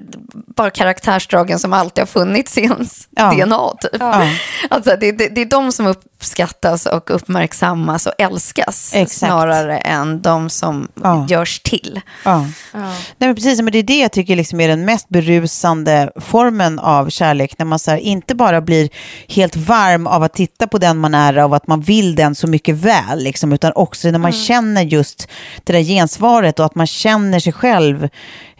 bara 0.55 0.69
karaktärsdragen 0.69 1.59
som 1.59 1.73
alltid 1.73 2.01
har 2.01 2.05
funnits 2.05 2.57
i 2.57 2.61
ens 2.61 3.07
Ja. 3.11 3.31
DNA. 3.33 3.69
Typ. 3.81 3.91
Ja. 3.99 4.23
Alltså, 4.69 4.95
det, 4.99 5.11
det, 5.11 5.27
det 5.27 5.41
är 5.41 5.45
de 5.45 5.71
som 5.71 5.85
uppskattas 6.23 6.85
och 6.85 7.15
uppmärksammas 7.15 8.05
och 8.07 8.13
älskas 8.17 8.91
Exakt. 8.95 9.11
snarare 9.19 9.77
än 9.77 10.21
de 10.21 10.49
som 10.49 10.87
Ja. 11.03 11.25
görs 11.29 11.59
till. 11.59 12.01
Ja. 12.25 12.39
Nej, 12.73 12.91
men 13.17 13.35
precis, 13.35 13.61
men 13.61 13.71
det 13.71 13.77
är 13.79 13.83
det 13.83 13.99
jag 13.99 14.11
tycker 14.11 14.35
liksom 14.35 14.59
är 14.59 14.67
den 14.67 14.85
mest 14.85 15.09
berusande 15.09 16.11
formen 16.15 16.79
av 16.79 17.09
kärlek. 17.09 17.57
När 17.57 17.65
man 17.65 17.79
så 17.79 17.91
här, 17.91 17.97
inte 17.97 18.35
bara 18.35 18.61
blir 18.61 18.89
helt 19.27 19.55
varm 19.55 20.07
av 20.07 20.23
att 20.23 20.33
titta 20.33 20.67
på 20.67 20.77
den 20.77 20.97
man 20.97 21.13
är, 21.13 21.37
av 21.37 21.53
att 21.53 21.67
man 21.67 21.81
vill 21.81 22.15
den 22.15 22.35
så 22.35 22.47
mycket 22.47 22.75
väl, 22.75 23.19
liksom, 23.23 23.53
utan 23.53 23.71
också 23.75 24.11
när 24.11 24.19
man 24.19 24.31
känner 24.31 24.81
just 24.81 25.27
det 25.63 25.73
där 25.73 25.81
gensvaret 25.81 26.59
och 26.59 26.65
att 26.65 26.75
man 26.75 26.87
känner 26.87 27.39
sig 27.39 27.53
själv 27.53 28.09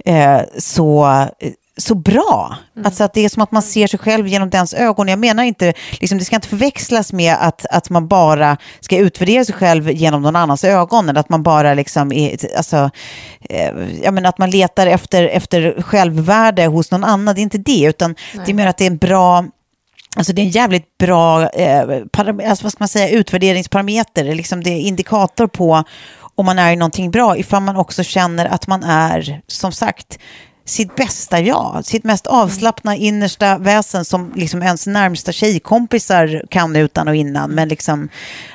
eh, 0.06 0.42
så 0.58 1.06
så 1.78 1.96
bra. 1.96 2.58
Alltså 2.86 3.04
att 3.04 3.14
det 3.14 3.26
är 3.26 3.30
som 3.30 3.44
att 3.44 3.52
man 3.52 3.62
ser 3.62 3.88
sig 3.88 4.00
själv 4.00 4.28
genom 4.28 4.50
dens 4.50 4.74
ögon. 4.74 5.08
Jag 5.08 5.20
menar 5.20 5.44
inte, 5.44 5.74
liksom, 6.00 6.18
det 6.18 6.26
ska 6.26 6.36
inte 6.36 6.48
förväxlas 6.48 7.14
med 7.14 7.36
att, 7.40 7.66
att 7.66 7.90
man 7.90 8.08
bara 8.08 8.58
ska 8.80 8.98
utvärdera 8.98 9.46
sig 9.46 9.56
själv 9.56 9.92
genom 9.92 10.22
någon 10.22 10.36
annans 10.36 10.64
ögon. 10.64 11.10
Eller 11.10 11.20
att 11.20 11.30
man 11.30 11.44
bara 11.44 11.74
liksom 11.74 12.12
är, 12.12 12.58
alltså, 12.58 12.90
eh, 13.50 13.72
jag 14.04 14.14
menar 14.14 14.30
att 14.30 14.38
man 14.38 14.50
letar 14.50 14.88
efter, 14.88 15.24
efter 15.24 15.82
självvärde 15.82 16.66
hos 16.66 16.92
någon 16.92 17.04
annan. 17.04 17.36
Det 17.36 17.42
är 17.42 17.44
inte 17.44 17.58
det, 17.58 17.84
utan 17.84 18.16
det 18.46 18.52
är 18.52 18.56
mer 18.56 18.68
att 18.68 18.78
det 18.78 18.86
är 18.86 18.92
en 18.92 18.98
bra 18.98 19.46
Alltså 20.16 20.34
det 20.34 20.42
är 20.42 20.44
en 20.44 20.50
jävligt 20.50 20.98
bra 20.98 21.50
eh, 21.50 21.82
alltså 22.20 22.64
vad 22.64 22.72
ska 22.72 22.76
man 22.80 22.88
säga, 22.88 23.10
utvärderingsparameter, 23.10 24.36
liksom 24.36 24.64
det 24.64 24.70
är 24.70 24.80
indikator 24.80 25.48
på 25.48 25.84
om 26.36 26.46
man 26.46 26.60
är 26.60 26.72
i 26.72 26.76
någonting 26.76 27.12
bra, 27.12 27.38
ifall 27.38 27.62
man 27.62 27.76
också 27.76 28.04
känner 28.04 28.46
att 28.46 28.68
man 28.68 28.84
är, 28.84 29.42
som 29.48 29.72
sagt, 29.72 30.20
sitt 30.66 30.96
bästa 30.96 31.40
jag, 31.40 31.82
sitt 31.86 32.04
mest 32.04 32.28
avslappna 32.28 32.96
innersta 32.96 33.58
väsen 33.58 34.06
som 34.06 34.32
liksom 34.36 34.62
ens 34.64 34.88
närmsta 34.88 35.32
tjejkompisar 35.32 36.44
kan 36.50 36.76
utan 36.76 37.08
och 37.08 37.16
innan. 37.16 37.52
Men 37.52 37.68
liksom, 37.68 38.10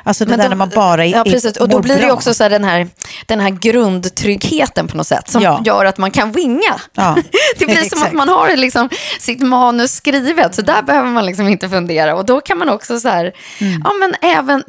alltså 0.05 0.25
det 0.25 0.29
Men 0.31 0.39
där 0.39 0.45
då- 0.45 0.49
när 0.49 0.57
man 0.57 0.69
bara 0.75 1.05
är, 1.05 1.09
Ja, 1.13 1.25
precis. 1.25 1.57
Och 1.57 1.69
då 1.69 1.81
blir 1.81 1.95
det 1.99 2.03
bra. 2.07 2.13
också 2.13 2.35
så 2.35 2.49
den, 2.49 2.65
här, 2.65 2.89
den 3.27 3.41
här 3.41 3.51
grundtryggheten 3.51 4.89
på 4.89 4.97
något 4.97 5.07
sätt 5.07 5.31
som 5.31 5.43
Ja. 5.43 5.63
gör 5.65 5.85
att 5.85 5.99
man 5.99 6.11
kan 6.11 6.33
winga. 6.33 6.81
Ja, 6.95 7.17
Det 7.59 7.65
blir 7.67 7.75
som 7.77 7.85
exakt. 7.85 8.07
att 8.07 8.13
man 8.13 8.29
har 8.29 8.57
liksom 8.57 8.89
sitt 9.21 9.41
manus 9.41 9.93
skrivet, 9.93 10.55
så 10.55 10.63
där 10.63 10.83
behöver 10.83 11.09
man 11.11 11.27
liksom 11.27 11.49
inte 11.49 11.69
fundera. 11.69 12.15
Och 12.17 12.27
då 12.27 12.41
kan 12.41 12.59
man 12.59 12.69
också 12.69 13.01
så 13.01 13.09
här, 13.09 13.33
Mm. 13.61 13.83
ja 13.85 13.93
men 14.01 14.15
även 14.39 14.65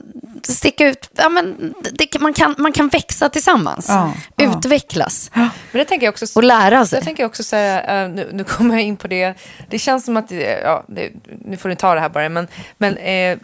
sticka 0.46 0.88
ut, 0.88 1.10
ja 1.16 1.30
men 1.30 1.74
det, 1.92 2.20
man, 2.20 2.34
kan, 2.34 2.56
man 2.58 2.72
kan 2.72 2.88
växa 2.88 3.30
tillsammans, 3.30 3.86
Ja, 3.90 4.14
ja. 4.36 4.58
utvecklas 4.58 5.32
Men 5.34 5.50
det 5.72 5.86
tänker 5.86 6.06
jag 6.06 6.12
också... 6.12 6.26
och 6.36 6.44
lära 6.44 6.86
sig. 6.86 6.98
Jag 6.98 7.06
tänker 7.06 7.26
också 7.26 7.44
så 7.44 7.56
här, 7.56 8.04
eh, 8.04 8.10
nu, 8.10 8.30
nu 8.34 8.44
kommer 8.44 8.76
jag 8.76 8.84
in 8.84 8.98
på 8.98 9.08
det. 9.08 9.34
Det 9.70 9.80
känns 9.80 10.06
som 10.06 10.18
att, 10.18 10.32
eh, 10.32 10.40
ja, 10.40 10.84
det, 10.88 11.10
nu 11.46 11.58
får 11.58 11.70
ni 11.70 11.76
ta 11.76 11.94
det 11.96 12.02
här 12.02 12.10
bara, 12.10 12.30
men, 12.30 12.48
men 12.78 12.98
eh, 12.98 13.38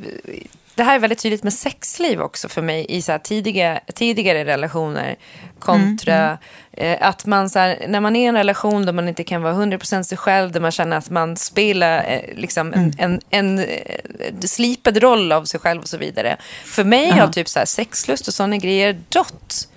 det 0.76 0.84
här 0.84 0.96
är 0.96 1.00
väldigt 1.00 1.20
tydligt 1.20 1.44
med 1.44 1.54
sexliv 1.54 2.22
också 2.22 2.50
för 2.50 2.62
mig 2.62 2.86
i 2.90 3.02
så 3.02 3.20
tidiga, 3.24 3.80
tidigare 3.94 4.46
relationer 4.46 5.16
kontra 5.60 6.38
Mm, 6.78 7.00
eh, 7.02 7.08
att 7.08 7.26
man 7.26 7.50
så 7.50 7.60
här, 7.60 7.86
när 7.88 8.00
man 8.00 8.16
är 8.16 8.24
i 8.24 8.26
en 8.26 8.36
relation 8.36 8.86
där 8.86 8.94
man 8.94 9.08
inte 9.08 9.24
kan 9.24 9.42
vara 9.42 9.54
100% 9.54 10.04
sig 10.04 10.18
själv, 10.18 10.52
där 10.52 10.60
man 10.60 10.72
känner 10.72 10.98
att 10.98 11.10
man 11.10 11.38
spelar 11.38 11.98
eh, 12.08 12.36
liksom 12.36 12.74
en, 12.74 12.80
Mm. 12.80 12.92
en, 12.98 13.20
en, 13.30 13.60
eh, 13.60 14.40
slipad 14.42 14.98
roll 14.98 15.32
av 15.32 15.46
sig 15.46 15.60
själv 15.60 15.82
och 15.82 15.88
så 15.88 15.98
vidare. 15.98 16.38
För 16.66 16.84
mig 16.84 17.12
har 17.12 17.28
typ 17.28 17.48
så 17.50 17.60
här 17.60 17.66
sexlust 17.66 18.28
och 18.28 18.34
sådana 18.34 18.58
grejer 18.58 18.98
dött 19.10 19.68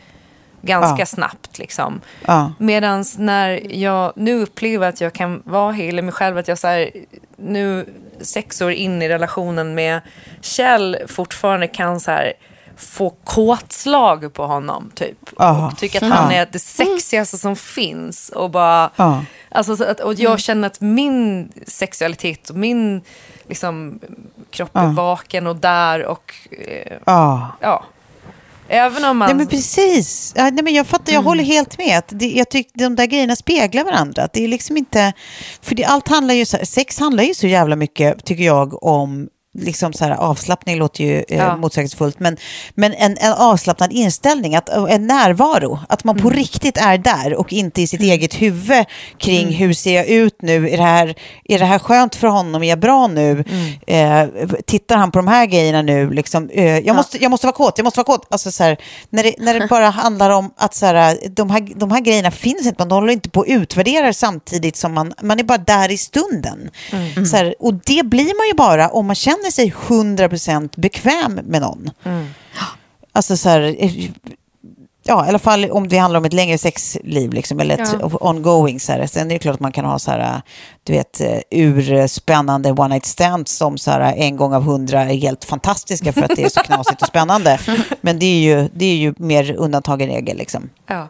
ganska 0.63 1.03
Ja. 1.03 1.07
snabbt. 1.07 1.59
Liksom. 1.59 2.01
Ja. 2.27 2.53
Medan 2.59 3.05
när 3.19 3.75
jag 3.75 4.13
nu 4.17 4.43
upplever 4.43 4.89
att 4.89 5.01
jag 5.01 5.13
kan 5.13 5.43
vara 5.45 5.73
hela 5.73 6.03
mig 6.03 6.13
själv, 6.13 6.39
att 6.39 6.49
jag 6.49 6.59
så 6.59 6.67
här, 6.67 6.91
nu 7.37 7.87
sex 8.21 8.61
år 8.61 8.71
in 8.71 9.03
i 9.03 9.09
relationen 9.09 9.75
med 9.75 10.01
Kjell 10.41 10.97
fortfarande 11.09 11.69
kan 11.69 12.01
så 12.01 12.11
här 12.11 12.33
få 12.77 13.11
kåtslag 13.11 14.33
på 14.33 14.47
honom 14.47 14.91
typ. 14.95 15.19
Aha. 15.37 15.67
Och 15.67 15.79
tycka 15.79 15.99
att 15.99 16.13
han 16.13 16.33
är 16.33 16.49
det 16.53 16.59
sexigaste 16.59 17.39
som 17.39 17.57
finns. 17.57 18.29
Och, 18.29 18.51
bara, 18.51 18.91
alltså, 19.51 19.77
så 19.77 19.85
att, 19.85 20.01
och 20.01 20.15
jag 20.15 20.41
känner 20.41 20.67
att 20.67 20.81
min 20.81 21.49
sexualitet 21.67 22.51
och 22.51 22.57
min 22.57 23.03
liksom, 23.49 24.01
kropp 24.51 24.77
är 24.77 24.87
vaken 24.87 25.47
och 25.47 25.57
där. 25.57 26.05
Och 26.05 26.35
eh, 26.51 26.97
Ja. 27.61 27.85
Även 28.69 29.05
om 29.05 29.19
man... 29.19 29.29
Nej 29.29 29.37
men 29.37 29.47
precis. 29.47 30.33
Ja, 30.37 30.51
nej, 30.51 30.65
men 30.65 30.75
jag 30.75 30.87
fattar, 30.87 31.13
jag 31.13 31.23
håller 31.23 31.45
helt 31.45 31.79
med. 31.79 31.99
Att 31.99 32.09
Det, 32.09 32.27
jag 32.31 32.51
tycker 32.51 32.79
de 32.79 32.97
där 32.97 33.07
grejerna 33.07 33.37
speglar 33.37 33.85
varandra. 33.85 34.29
Det 34.33 34.45
är 34.45 34.49
liksom 34.49 34.77
inte... 34.77 35.13
För 35.63 35.75
det, 35.75 35.85
allt 35.85 36.09
handlar 36.09 36.35
ju... 36.35 36.47
Sex 36.47 36.99
handlar 36.99 37.25
ju 37.25 37.35
så 37.35 37.47
jävla 37.47 37.77
mycket, 37.77 38.25
tycker 38.25 38.45
jag, 38.45 38.83
om... 38.83 39.29
Liksom 39.61 39.93
så 39.93 40.05
här, 40.05 40.11
avslappning 40.13 40.79
låter 40.79 41.05
ju 41.05 41.25
eh, 41.29 41.39
Ja. 41.39 41.57
motsägelsefullt, 41.57 42.21
men, 42.21 42.37
men 42.75 42.95
en, 42.95 43.17
en 43.21 43.33
avslappnad 43.33 43.93
inställning, 43.93 44.57
att, 44.57 44.69
en 44.69 45.07
närvaro, 45.07 45.79
att 45.89 46.05
man 46.05 46.17
på 46.19 46.31
riktigt 46.31 46.77
är 46.77 46.99
där 46.99 47.35
och 47.35 47.53
inte 47.53 47.83
i 47.83 47.87
sitt 47.87 48.01
eget 48.01 48.35
huvud 48.35 48.85
kring 49.19 49.49
hur 49.53 49.73
ser 49.73 49.97
jag 49.97 50.07
ut 50.07 50.43
nu, 50.43 50.69
är 50.71 50.77
det 50.77 50.83
här, 50.83 51.15
är 51.45 51.59
det 51.59 51.65
här 51.65 51.79
skönt 51.79 52.15
för 52.15 52.27
honom, 52.27 52.63
är 52.63 52.69
jag 52.69 52.79
bra 52.81 53.07
nu, 53.07 53.45
eh, 53.87 54.27
tittar 54.67 54.97
han 54.97 55.11
på 55.11 55.19
de 55.19 55.29
här 55.29 55.47
grejerna 55.47 55.83
nu, 55.83 56.11
liksom, 56.11 56.51
eh, 56.53 56.79
jag, 56.79 56.97
måste, 56.97 57.23
jag 57.23 57.31
måste 57.31 57.47
vara 57.47 57.57
kåt, 57.57 57.75
jag 57.77 57.85
måste 57.85 57.99
vara 57.99 58.05
kåt. 58.19 58.27
Alltså, 58.31 58.53
så 58.53 58.65
här, 58.65 58.77
när, 59.11 59.23
det, 59.23 59.35
när 59.39 59.61
det 59.61 59.67
bara 59.71 59.91
handlar 59.91 60.31
om 60.31 60.51
att 60.57 60.75
så 60.75 60.87
här, 60.87 61.19
de, 61.31 61.51
här, 61.51 61.69
de 61.77 61.91
här 61.93 62.01
grejerna 62.01 62.31
finns 62.31 62.67
inte, 62.67 62.75
man 62.79 62.91
håller 62.91 63.13
inte 63.13 63.31
på 63.31 63.41
att 63.41 63.49
utvärdera 63.49 64.13
samtidigt 64.13 64.77
som 64.77 64.95
man, 64.95 65.15
man 65.23 65.39
är 65.41 65.45
bara 65.45 65.59
där 65.59 65.91
i 65.91 65.99
stunden. 65.99 66.71
Så 67.31 67.37
här, 67.37 67.55
och 67.59 67.75
det 67.75 68.07
blir 68.07 68.37
man 68.39 68.47
ju 68.47 68.55
bara 68.55 68.89
om 68.89 69.07
man 69.07 69.17
känner 69.17 69.48
sig 69.51 69.75
100% 69.89 70.71
bekväm 70.81 71.35
med 71.35 71.61
någon. 71.61 71.91
Alltså 73.13 73.37
så 73.37 73.49
här, 73.49 73.77
eh, 73.79 73.93
ja, 75.05 75.27
i 75.27 75.29
alla 75.29 75.39
fall 75.39 75.71
om 75.71 75.89
det 75.89 75.99
handlar 75.99 76.19
om 76.21 76.25
ett 76.25 76.33
längre 76.33 76.59
sexliv, 76.59 77.33
liksom, 77.33 77.61
eller 77.61 77.79
ett 77.83 77.97
ongoing. 78.21 78.81
Så 78.81 78.93
här. 78.93 79.07
Sen 79.07 79.31
är 79.31 79.35
det 79.35 79.39
klart 79.39 79.55
att 79.55 79.61
man 79.61 79.73
kan 79.73 79.85
ha 79.85 79.99
så 79.99 80.11
här, 80.11 80.43
du 80.83 80.93
vet, 80.93 81.21
eh, 81.21 81.39
urspännande 81.51 82.71
one 82.73 82.89
night 82.89 83.07
stands 83.07 83.57
som 83.57 83.79
så 83.79 83.91
här, 83.91 84.15
en 84.17 84.37
gång 84.37 84.55
av 84.55 84.63
hundra 84.63 85.01
är 85.01 85.15
helt 85.17 85.45
fantastiska 85.45 86.13
för 86.13 86.23
att 86.23 86.37
det 86.37 86.45
är 86.45 86.49
så 86.49 86.61
knasigt 86.61 87.03
och 87.03 87.09
spännande. 87.09 87.59
Men 88.01 88.19
det 88.19 88.27
är 88.27 88.41
ju, 88.41 88.69
det 88.75 88.85
är 88.85 88.97
ju 88.97 89.15
mer 89.19 89.55
undantag 89.57 90.03
än 90.03 90.09
regel. 90.09 90.37
Liksom. 90.37 90.71
ja. 90.87 91.09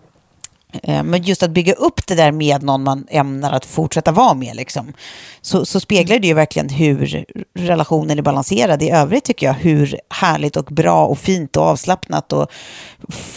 Eh, 0.73 1.03
Men 1.03 1.23
just 1.23 1.43
att 1.43 1.51
bygga 1.51 1.73
upp 1.73 2.07
det 2.07 2.14
där 2.14 2.33
med 2.33 2.62
någon 2.62 2.83
man 2.83 3.07
ämnar 3.11 3.53
att 3.53 3.66
fortsätta 3.66 4.12
vara 4.12 4.35
med, 4.35 4.57
liksom, 4.57 4.93
så, 5.41 5.66
så 5.66 5.81
speglar 5.81 6.19
det 6.19 6.27
ju 6.27 6.35
verkligen 6.35 6.69
hur 6.69 7.25
relationen 7.55 8.19
är 8.19 8.23
balanserad 8.23 8.83
i 8.83 8.91
övrigt, 8.91 9.25
tycker 9.25 9.47
jag. 9.47 9.55
Hur 9.55 10.01
härligt 10.11 10.57
och 10.57 10.64
bra 10.64 11.07
och 11.07 11.19
fint 11.19 11.57
och 11.57 11.62
avslappnat 11.62 12.33
och 12.33 12.53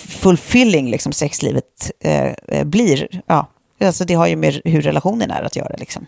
fulfilling 0.07 0.91
liksom, 0.91 1.11
sexlivet 1.13 1.91
eh, 1.99 2.33
eh, 2.47 2.63
blir. 2.63 3.21
Ja, 3.25 3.47
alltså, 3.81 4.05
det 4.05 4.13
har 4.13 4.27
ju 4.27 4.35
med 4.35 4.61
hur 4.65 4.81
relationen 4.81 5.31
är 5.31 5.43
att 5.43 5.55
göra. 5.55 5.75
Liksom. 5.77 6.05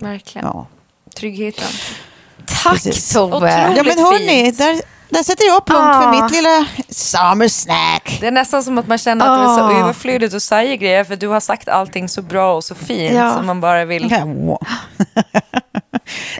Verkligen. 0.00 0.46
Ja. 0.46 0.66
Tryggheten. 1.14 1.64
Tack 2.46 2.72
Precis. 2.72 3.12
Tove. 3.12 3.36
Otroligt 3.36 3.76
ja, 3.76 3.82
men 3.82 3.98
hörni, 3.98 4.44
fint. 4.44 4.58
där, 4.58 4.80
där 5.08 5.22
sätter 5.22 5.44
jag 5.46 5.66
punkt 5.66 5.80
Ah. 5.80 6.02
för 6.12 6.22
mitt 6.22 6.30
lilla 6.32 6.66
summer 6.88 7.48
snack. 7.48 8.18
Det 8.20 8.26
är 8.26 8.30
nästan 8.30 8.62
som 8.64 8.78
att 8.78 8.86
man 8.88 8.98
känner 8.98 9.26
att 9.26 9.38
det 9.40 9.44
är 9.52 9.56
så 9.68 9.76
Ah. 9.76 9.80
överflödigt 9.80 10.34
att 10.34 10.42
säga 10.42 10.76
grejer 10.76 11.04
för 11.04 11.16
du 11.16 11.28
har 11.28 11.40
sagt 11.40 11.68
allting 11.68 12.08
så 12.08 12.22
bra 12.22 12.54
och 12.54 12.64
så 12.64 12.74
fint 12.74 13.14
Ja. 13.14 13.34
som 13.36 13.46
man 13.46 13.60
bara 13.60 13.84
vill... 13.84 14.08
Ja, 14.10 14.24
wow. 14.24 14.58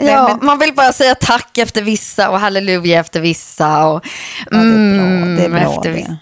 Ja, 0.01 0.29
men- 0.29 0.47
Man 0.47 0.59
vill 0.59 0.75
bara 0.75 0.93
säga 0.93 1.15
tack 1.15 1.59
efter 1.59 1.83
vissa 1.83 2.31
och 2.31 2.41
halleluja 2.41 3.01
efter 3.01 3.21
vissa. 3.21 3.87
Och, 3.87 4.07
Ja, 4.51 4.57
det 4.59 4.65
är 4.65 4.95
bra. 4.99 5.37
Det 5.37 5.45
är 5.45 5.49
bra 5.49 5.75
efter 5.77 5.91
vissa. 5.91 6.17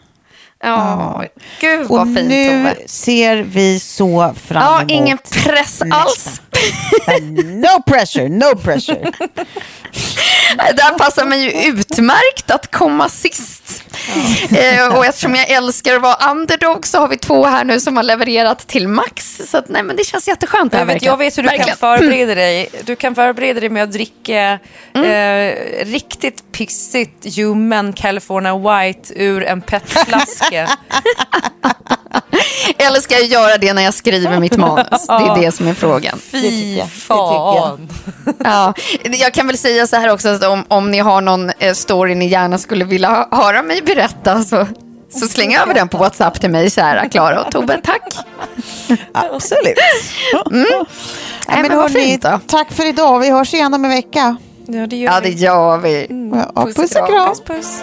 Ja, 0.62 1.24
gud 1.60 1.80
Och 1.90 1.96
vad 1.98 2.14
fint 2.14 2.28
nu 2.28 2.48
Tove. 2.48 2.76
ser 2.88 3.36
vi 3.36 3.80
så 3.80 4.34
fram 4.46 4.62
Ja, 4.62 4.78
emot 4.78 4.90
ingen 4.90 5.18
press 5.18 5.82
nästa. 5.84 5.96
alls. 5.96 6.40
No 7.44 7.82
pressure, 7.86 8.28
no 8.28 8.56
pressure. 8.56 9.12
Där 10.56 10.98
passar 10.98 11.24
mig 11.24 11.40
ju 11.44 11.68
utmärkt 11.68 12.50
att 12.50 12.70
komma 12.70 13.08
sist. 13.08 13.82
Eh, 14.50 14.96
och 14.96 15.06
eftersom 15.06 15.34
jag 15.34 15.50
älskar 15.50 15.96
att 15.96 16.02
vara 16.02 16.30
underdog 16.30 16.86
så 16.86 16.98
har 16.98 17.08
vi 17.08 17.16
två 17.18 17.46
här 17.46 17.64
nu 17.64 17.80
som 17.80 17.96
har 17.96 18.04
levererat 18.04 18.66
till 18.66 18.88
max. 18.88 19.40
Så 19.46 19.58
att, 19.58 19.68
nej, 19.68 19.82
men 19.82 19.96
det 19.96 20.04
känns 20.04 20.28
jätteskönt. 20.28 20.72
här, 20.72 20.80
Jag 20.80 20.86
vet, 20.86 20.94
verkligen. 20.94 21.12
jag 21.12 21.18
vet 21.18 21.38
hur 21.38 21.42
du 21.42 21.48
kan 21.48 21.56
Verkligen. 21.58 21.78
förbereda 21.78 22.34
dig. 22.34 22.68
Du 22.84 22.96
kan 22.96 23.14
förbereda 23.14 23.60
dig 23.60 23.68
med 23.68 23.82
att 23.82 23.92
dricka 23.92 24.58
eh, 24.94 25.84
riktigt 25.84 26.52
pissigt 26.52 27.18
ljummen 27.22 27.92
California 27.92 28.56
White 28.58 29.14
ur 29.16 29.44
en 29.44 29.60
petflaska. 29.62 30.68
Eller 32.78 33.00
ska 33.00 33.14
jag 33.14 33.24
göra 33.26 33.58
det 33.58 33.72
när 33.72 33.82
jag 33.82 33.94
skriver 33.94 34.40
mitt 34.40 34.56
manus? 34.56 35.06
Det 35.06 35.12
är 35.12 35.40
det 35.40 35.52
som 35.52 35.68
är 35.68 35.74
frågan. 35.74 36.18
Fy 36.18 36.82
fan. 36.82 37.88
Ja, 38.44 38.74
jag 39.04 39.34
kan 39.34 39.46
väl 39.46 39.58
säga 39.58 39.86
så 39.86 39.96
här 39.96 40.08
också, 40.12 40.28
att 40.28 40.44
om, 40.44 40.64
om 40.68 40.90
ni 40.90 40.98
har 40.98 41.20
någon 41.20 41.50
eh, 41.58 41.74
story 41.74 42.14
ni 42.14 42.26
gärna 42.26 42.58
skulle 42.58 42.84
vilja 42.84 43.08
hö- 43.10 43.36
höra 43.36 43.62
mig 43.62 43.82
berätta 43.82 44.44
så, 44.44 44.66
så 45.20 45.28
släng 45.28 45.54
över 45.56 45.74
den 45.74 45.88
på 45.88 45.96
WhatsApp 45.98 46.40
till 46.40 46.50
mig, 46.50 46.70
kära 46.70 47.08
Klara 47.08 47.40
och 47.44 47.52
Tobbe. 47.52 47.80
Tack. 47.84 48.02
Absolut. 49.12 49.74
Nej, 50.50 51.62
men 51.62 51.76
vad 51.76 51.90
hörni, 51.92 52.18
tack 52.46 52.72
för 52.72 52.86
idag. 52.88 53.18
Vi 53.18 53.30
hörs 53.30 53.54
igen 53.54 53.74
om 53.74 53.84
en 53.84 53.90
vecka. 53.90 54.36
Ja, 54.66 54.86
det 54.86 54.96
gör 54.96 55.12
Ja, 55.12 55.20
det 55.20 55.28
vi. 55.30 55.34
gör 55.34 55.78
vi. 55.78 56.06
Ja, 56.54 56.64
puss 56.64 56.96
och 56.96 57.08
kram. 57.08 57.28
Puss, 57.28 57.40
puss. 57.46 57.82